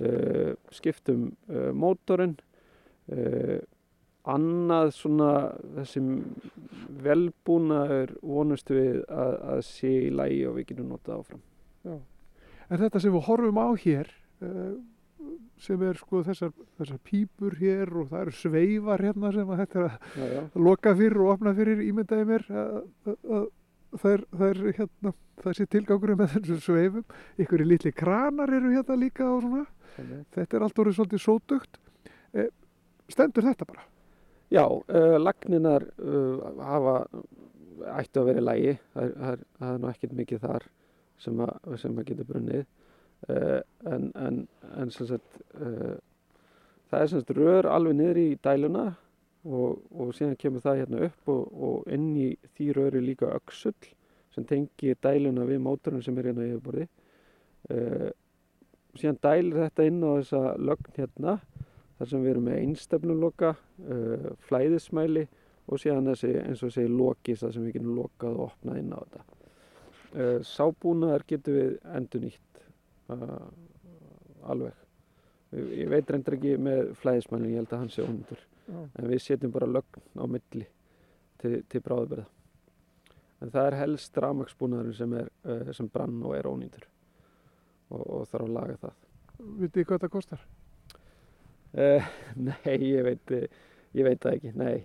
uh, 0.00 0.52
skiptum 0.72 1.34
mótorinn, 1.76 2.38
annað 4.26 4.90
svona 4.96 5.30
þessi 5.76 6.02
velbúnaður 7.06 8.16
vonust 8.26 8.70
við 8.72 9.00
að, 9.12 9.32
að 9.54 9.62
sé 9.68 9.92
í 10.08 10.12
lægi 10.14 10.42
og 10.48 10.58
við 10.58 10.68
getum 10.72 10.92
notað 10.92 11.20
áfram. 11.20 11.42
Já. 11.86 11.96
En 12.66 12.80
þetta 12.82 13.02
sem 13.02 13.14
við 13.14 13.26
horfum 13.28 13.60
á 13.62 13.68
hér 13.78 14.10
uh, 14.42 14.72
sem 15.62 15.84
er 15.86 16.00
sko 16.00 16.22
þessar, 16.26 16.50
þessar 16.80 16.98
pípur 17.06 17.54
hér 17.60 17.92
og 17.96 18.10
það 18.10 18.24
eru 18.24 18.34
sveifar 18.36 19.04
hérna 19.06 19.30
sem 19.34 19.52
að 19.52 19.62
þetta 19.62 19.78
er 19.78 19.86
að 19.86 19.94
Já, 20.20 20.26
já. 20.34 20.42
loka 20.68 20.96
fyrir 20.98 21.22
og 21.22 21.30
opna 21.36 21.54
fyrir 21.56 21.84
ímyndaði 21.86 22.26
mér 22.28 22.44
að, 22.50 22.74
að, 23.06 23.16
að 23.38 23.46
það 24.02 24.46
er, 24.50 24.60
hérna 24.80 25.14
það 25.40 25.56
sé 25.58 25.66
tilgangurinn 25.72 26.20
með 26.20 26.34
þessum 26.36 26.60
sveifum 26.64 27.06
ykkur 27.44 27.64
í 27.64 27.68
litli 27.70 27.92
kranar 27.96 28.52
eru 28.58 28.74
hérna 28.74 28.98
líka 29.00 29.28
og 29.30 29.44
svona 29.46 29.64
Þannig. 29.96 30.24
þetta 30.36 30.58
er 30.58 30.66
allt 30.66 30.80
orðið 30.82 30.98
svolítið 30.98 31.22
sótugt 31.24 31.78
eh, 32.36 32.50
stendur 33.12 33.46
þetta 33.46 33.68
bara 33.68 33.86
Já, 34.50 34.62
uh, 34.62 35.18
lagninar 35.18 35.82
uh, 35.98 36.38
hafa 36.62 37.00
ættu 37.98 38.22
að 38.22 38.28
vera 38.30 38.42
í 38.42 38.44
lægi, 38.44 38.74
það 38.94 39.08
er, 39.30 39.40
það 39.58 39.70
er, 39.72 39.80
nú 39.82 39.88
ekkert 39.90 40.12
mikið 40.20 40.44
þar 40.44 40.66
sem 41.24 41.40
að, 41.42 41.54
sem 41.82 41.98
að 41.98 42.06
geta 42.10 42.26
brunnið. 42.28 42.62
Uh, 43.26 43.58
en, 43.90 44.06
en, 44.20 44.38
en 44.76 44.92
sagt 44.92 45.40
það 45.56 47.00
er 47.00 47.10
sem 47.10 47.22
sagt 47.22 47.32
rör 47.34 47.66
alveg 47.72 47.96
niður 47.96 48.20
í 48.20 48.26
dæluna 48.44 48.84
og, 49.48 49.80
og 49.90 50.12
síðan 50.14 50.36
kemur 50.38 50.62
það 50.62 50.82
hérna 50.82 51.02
upp 51.08 51.32
og, 51.32 51.42
og 51.66 51.90
inn 51.96 52.10
í 52.20 52.28
því 52.54 52.68
röri 52.76 53.02
líka 53.02 53.32
öxull 53.34 53.90
sem 54.36 54.46
tengir 54.46 55.00
dæluna 55.02 55.48
við 55.48 55.62
mótorinn 55.64 56.04
sem 56.04 56.18
er 56.20 56.30
hérna 56.30 56.44
á 56.44 56.48
yfirborði. 56.52 56.86
Síðan 59.00 59.20
dælir 59.24 59.62
þetta 59.64 59.88
inn 59.88 60.04
á 60.04 60.10
þessa 60.20 60.42
lögn 60.60 60.92
hérna 61.00 61.38
þar 61.96 62.10
sem 62.10 62.24
við 62.24 62.32
erum 62.34 62.46
með 62.48 62.58
einstefnuloka, 62.62 63.52
uh, 63.86 64.26
flæðismæli 64.48 65.26
og 65.66 65.80
síðan 65.82 66.10
þessi 66.12 66.32
eins 66.42 66.62
og 66.62 66.70
þessi 66.70 66.90
lokis 66.92 67.42
það 67.42 67.54
sem 67.54 67.66
við 67.66 67.78
getum 67.78 67.96
lokað 67.96 68.36
og 68.36 68.48
opnað 68.50 68.80
inn 68.82 68.92
á 68.92 68.98
þetta. 69.00 69.24
Uh, 70.16 70.38
sábúnaðar 70.46 71.26
getum 71.28 71.56
við 71.56 71.72
endur 71.96 72.24
nýtt 72.26 72.60
uh, 73.14 73.48
alveg. 74.52 74.82
Ég 75.56 75.88
veit 75.88 76.10
reyndar 76.10 76.36
ekki 76.36 76.56
með 76.60 76.90
flæðismælinn, 77.00 77.52
ég 77.54 77.62
held 77.62 77.72
að 77.72 77.82
hann 77.84 77.92
sé 77.94 78.04
ónundur. 78.04 78.40
En 78.66 79.06
við 79.06 79.22
setjum 79.22 79.52
bara 79.54 79.68
lögn 79.70 80.18
á 80.18 80.26
milli 80.26 80.66
til, 81.40 81.60
til 81.70 81.80
bráðubyrða. 81.86 82.26
En 83.44 83.52
það 83.54 83.68
er 83.70 83.78
helst 83.78 84.18
ramagsbúnaðurinn 84.24 84.96
sem, 84.96 85.14
sem 85.76 85.88
brann 85.92 86.18
og 86.26 86.34
er 86.34 86.48
ónýndur 86.50 86.86
og, 87.92 88.02
og 88.02 88.28
þarf 88.30 88.46
að 88.48 88.54
laga 88.56 88.78
það. 88.82 89.02
Vitið 89.62 89.86
hvað 89.86 89.98
þetta 90.00 90.12
kostar? 90.12 90.46
Uh, 91.76 92.04
nei, 92.48 92.76
ég 92.88 93.04
veit, 93.04 93.32
ég 93.96 94.06
veit 94.06 94.20
það 94.22 94.36
ekki, 94.38 94.52
nei. 94.56 94.76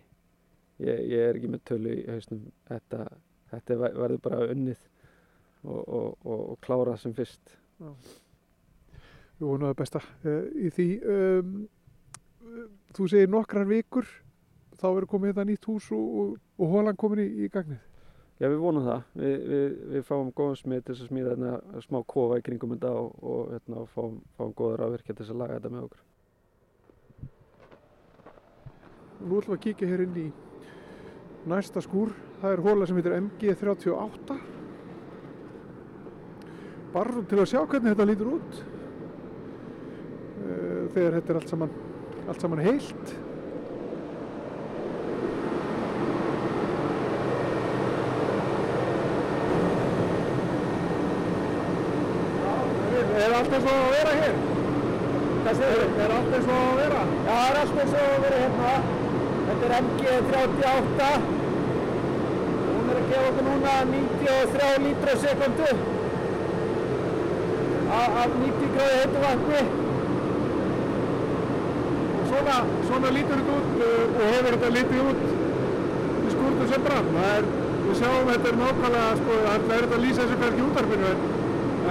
Ég, 0.82 1.04
ég 1.12 1.28
er 1.28 1.38
ekki 1.38 1.52
með 1.52 1.62
tölu 1.70 1.94
í 1.94 2.08
hausnum. 2.10 2.48
Þetta, 2.68 3.06
þetta 3.54 3.78
verður 3.84 4.18
bara 4.24 4.42
unnið 4.52 4.82
og, 5.64 5.82
og, 5.82 6.26
og 6.26 6.58
klárað 6.66 7.04
sem 7.04 7.14
fyrst. 7.16 7.56
Já. 7.82 7.94
Við 9.42 9.48
vonum 9.48 9.72
að 9.72 9.78
besta 9.80 10.02
uh, 10.02 10.44
í 10.58 10.74
því. 10.74 10.90
Um, 11.12 11.54
þú 12.98 13.08
segir 13.10 13.32
nokkrar 13.32 13.70
vikur, 13.70 14.10
þá 14.76 14.90
verður 14.90 15.10
komið 15.14 15.32
þetta 15.32 15.48
nýtt 15.50 15.70
hús 15.70 15.88
og, 15.96 16.36
og 16.60 16.76
hólan 16.76 17.00
komin 17.00 17.24
í, 17.24 17.30
í 17.46 17.50
gagnið. 17.54 17.80
Já, 18.42 18.48
við 18.50 18.58
vonum 18.58 18.88
það. 18.88 19.02
Vi, 19.22 19.32
við, 19.52 19.74
við 19.94 20.06
fáum 20.08 20.32
góðum 20.34 20.56
smið 20.58 20.86
til 20.88 20.96
að 20.96 21.02
smíða 21.06 21.36
hérna 21.36 21.82
smá 21.86 22.00
kofa 22.10 22.40
í 22.42 22.46
kringum 22.46 22.74
þetta 22.74 22.94
og, 22.98 23.12
og 23.22 23.52
hérna, 23.54 23.84
fáum, 23.94 24.16
fáum 24.38 24.56
góður 24.58 24.88
afvirkja 24.88 25.18
til 25.20 25.28
að 25.28 25.44
laga 25.44 25.60
þetta 25.60 25.72
með 25.76 25.84
okkur. 25.86 26.02
Nú 29.22 29.38
ætlum 29.38 29.54
við 29.54 29.60
að 29.60 29.64
kíkja 29.68 29.88
hér 29.92 30.02
inn 30.08 30.16
í 30.18 30.28
næsta 31.52 31.82
skúr. 31.84 32.14
Það 32.42 32.56
er 32.56 32.62
hóla 32.66 32.88
sem 32.90 32.98
heitir 32.98 33.18
MG38. 33.20 34.38
Bara 36.92 37.26
til 37.30 37.40
að 37.40 37.50
sjá 37.52 37.60
hvernig 37.62 37.94
þetta 37.94 38.08
lítur 38.10 38.32
út. 38.36 38.62
Eh, 40.42 40.88
þegar 40.96 41.20
þetta 41.20 41.34
er 41.34 41.40
allt 41.40 41.54
saman, 41.54 41.76
allt 42.28 42.42
saman 42.44 42.64
heilt. 42.66 43.14
Er 53.22 53.38
allt 53.38 53.54
eins 53.54 53.70
og 53.70 53.76
að 53.76 53.94
vera 53.94 54.18
hér? 54.18 54.42
Þið? 55.46 55.62
Er 56.02 56.16
allt 56.16 56.36
eins 56.38 56.50
og 56.50 56.58
að 56.58 56.82
vera? 56.82 57.06
Já, 57.12 57.32
það 57.32 57.46
er 57.46 57.62
allt 57.62 57.80
eins 57.84 57.96
og 57.96 58.04
að 58.10 58.26
vera 58.26 58.42
hérna. 58.42 59.01
Þetta 59.52 59.68
er 59.68 59.74
MG38. 59.84 61.08
Hún 62.72 62.86
er 62.92 63.00
að 63.00 63.10
gefa 63.10 63.24
okkur 63.32 63.48
núna 63.48 63.74
93 63.90 64.70
lítra 64.86 65.16
sekundu 65.20 65.72
af 67.92 68.30
90 68.38 68.70
gráði 68.76 69.00
heitu 69.02 69.24
vatni. 69.26 69.64
Svona, 72.30 72.56
svona 72.88 73.12
lítur 73.18 73.42
þetta 73.42 73.58
út 73.58 73.84
og 73.90 74.24
hefur 74.30 74.50
þetta 74.56 74.72
lítið 74.78 75.12
út 75.12 75.28
í 75.28 76.32
skúrtu 76.38 76.70
sem 76.72 76.88
brann. 76.88 77.12
Er, 77.34 77.52
við 77.90 78.00
sjáum 78.00 78.32
þetta 78.32 78.52
er 78.54 78.60
nákvæmlega, 78.62 79.12
sko, 79.20 79.42
það 79.50 79.60
er 79.60 79.68
þetta 79.76 80.00
að 80.00 80.06
lýsa 80.06 80.22
þessu 80.24 80.40
kannski 80.46 80.68
útarfinu 80.70 81.12
en, 81.12 81.28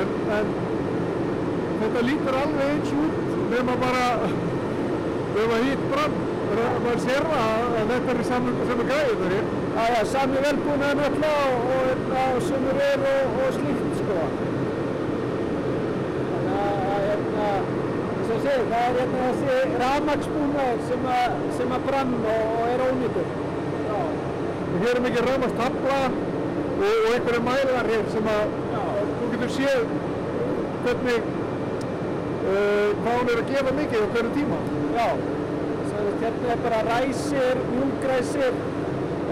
en, 0.00 0.16
en 0.38 0.50
þetta 1.84 2.08
lítur 2.08 2.40
alveg 2.40 2.74
eins 2.78 2.98
út 3.04 3.22
nema 3.52 3.78
bara 3.84 4.04
nema 5.36 5.64
hýtt 5.68 5.88
brann. 5.92 6.20
Maður 6.50 7.00
sér 7.04 7.26
að, 7.30 7.74
þetta 7.90 8.14
er 8.14 8.20
saman 8.26 8.56
græðið 8.88 9.20
þar 9.20 9.34
hér. 9.34 9.50
Já, 9.74 9.82
já, 9.94 10.00
sami 10.10 10.40
velbúnaði 10.44 10.94
náttúrulega 10.98 11.42
og, 11.50 12.00
og 12.20 12.40
sömur 12.46 12.80
er 12.86 13.04
og, 13.10 13.36
og 13.44 13.52
slíkt, 13.56 13.92
sko. 14.00 14.16
Þannig 16.30 16.56
að, 16.56 17.06
hérna, 17.06 17.48
þess 18.16 18.34
að 18.34 18.42
segja, 18.46 18.66
það 18.72 18.82
er 18.82 18.98
hérna 18.98 19.20
þessi 19.28 19.80
rafmagsbúnaður 19.84 20.84
sem, 20.90 21.08
sem 21.60 21.74
að 21.76 21.86
brann 21.88 22.14
og, 22.18 22.44
og 22.58 22.62
er. 22.66 22.86
Og 24.70 24.78
hér 24.84 24.94
er 24.94 25.02
mikið 25.06 25.26
rafmagstabla 25.28 26.00
og, 26.06 26.22
og 26.84 27.10
einhverju 27.14 27.42
mælar 27.46 27.92
hér 27.94 28.08
sem 28.14 28.32
að, 28.34 28.56
já, 28.74 28.82
þú 29.10 29.34
getur 29.34 29.52
séð 29.58 29.82
hvernig, 30.84 31.34
uh, 32.40 32.88
hvað 33.02 33.20
hún 33.20 33.34
er 33.34 33.44
að 33.44 33.52
gefa 33.54 33.76
mikið 33.82 34.00
á 34.02 34.08
hverju 34.16 34.32
tíma. 34.40 34.64
Já. 34.96 35.08
Hérna 36.20 36.52
er 36.52 36.58
bara 36.64 36.80
ræsir, 36.84 37.60
mjúkræsir 37.72 38.56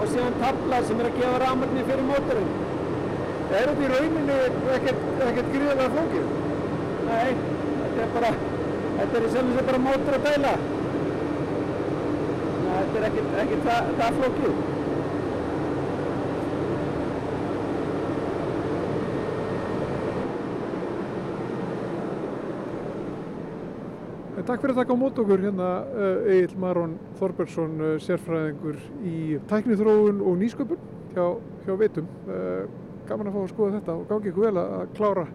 og 0.01 0.07
síðan 0.09 0.37
tabla 0.41 0.79
sem 0.87 1.01
er 1.01 1.09
að 1.09 1.17
gefa 1.19 1.41
rafmagni 1.43 1.83
fyrir 1.89 2.07
mótorinn. 2.07 2.49
Er 3.49 3.69
þetta 3.69 3.83
í 3.85 3.89
rauninni 3.91 4.37
ekkert, 4.77 5.03
gríðarlega 5.51 5.91
flókið? 5.93 6.31
Nei, 7.09 7.29
þetta 7.83 8.01
er 8.05 8.11
bara, 8.15 8.31
þetta 8.97 9.19
er 9.19 9.27
í 9.27 9.31
sjálf 9.35 9.51
og 9.51 9.59
sér 9.59 9.69
bara 9.69 9.83
mótor 9.85 10.17
að 10.17 10.27
dæla. 10.29 10.55
Nei, 12.65 12.81
þetta 12.95 13.05
er 13.05 13.07
ekkert, 13.45 13.63
það, 13.69 13.93
það 14.01 14.19
flókið. 14.21 14.59
Takk 24.49 24.63
fyrir 24.63 24.73
að 24.73 24.79
taka 24.81 24.95
á 24.97 25.01
mót 25.01 25.19
okkur 25.21 25.41
hérna 25.43 25.65
Egil 26.25 26.55
Maron 26.57 26.95
Þorbergsson, 27.19 27.73
sérfræðingur 28.01 28.79
í 29.05 29.35
tæknithróun 29.45 30.23
og 30.25 30.39
nýsköpun 30.39 30.79
hjá, 31.13 31.25
hjá 31.67 31.73
Veitum. 31.77 32.07
Gaman 33.05 33.29
að 33.29 33.35
fá 33.35 33.39
að 33.43 33.51
skoða 33.51 33.75
þetta 33.75 33.93
og 33.93 34.07
gangi 34.09 34.31
ykkur 34.31 34.47
vel 34.47 34.61
að 34.63 34.95
klára 34.97 35.25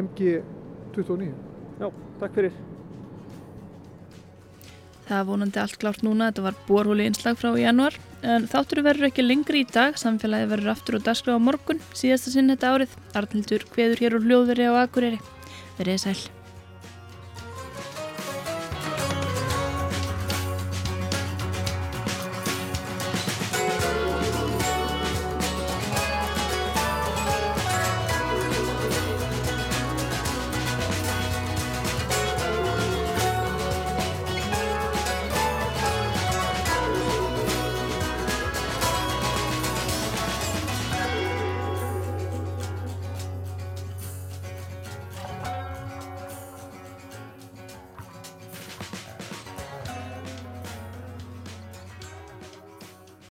MG29. 0.00 1.28
Já, 1.78 1.86
takk 2.24 2.34
fyrir. 2.40 2.58
Það 5.06 5.30
vonandi 5.30 5.62
allt 5.62 5.78
klárt 5.78 6.02
núna, 6.06 6.32
þetta 6.32 6.46
var 6.48 6.58
borhóli 6.66 7.06
einslag 7.06 7.38
frá 7.38 7.52
í 7.54 7.62
januar, 7.62 7.94
en 8.26 8.50
þáttur 8.50 8.82
verður 8.86 9.12
ekki 9.12 9.22
lengri 9.28 9.62
í 9.62 9.70
dag, 9.70 9.94
samfélagi 9.98 10.50
verður 10.50 10.74
aftur 10.74 10.98
og 10.98 11.06
dagskrá 11.06 11.38
á 11.38 11.46
morgun, 11.46 11.78
síðasta 11.94 12.34
sinn 12.34 12.50
þetta 12.56 12.74
árið, 12.74 13.00
Arnildur 13.14 13.70
hveður 13.70 14.02
hér 14.02 14.18
og 14.18 14.26
hljóðveri 14.26 14.66
á 14.66 14.82
Akureyri. 14.82 15.22
Verðið 15.78 16.06
sæl. 16.08 16.39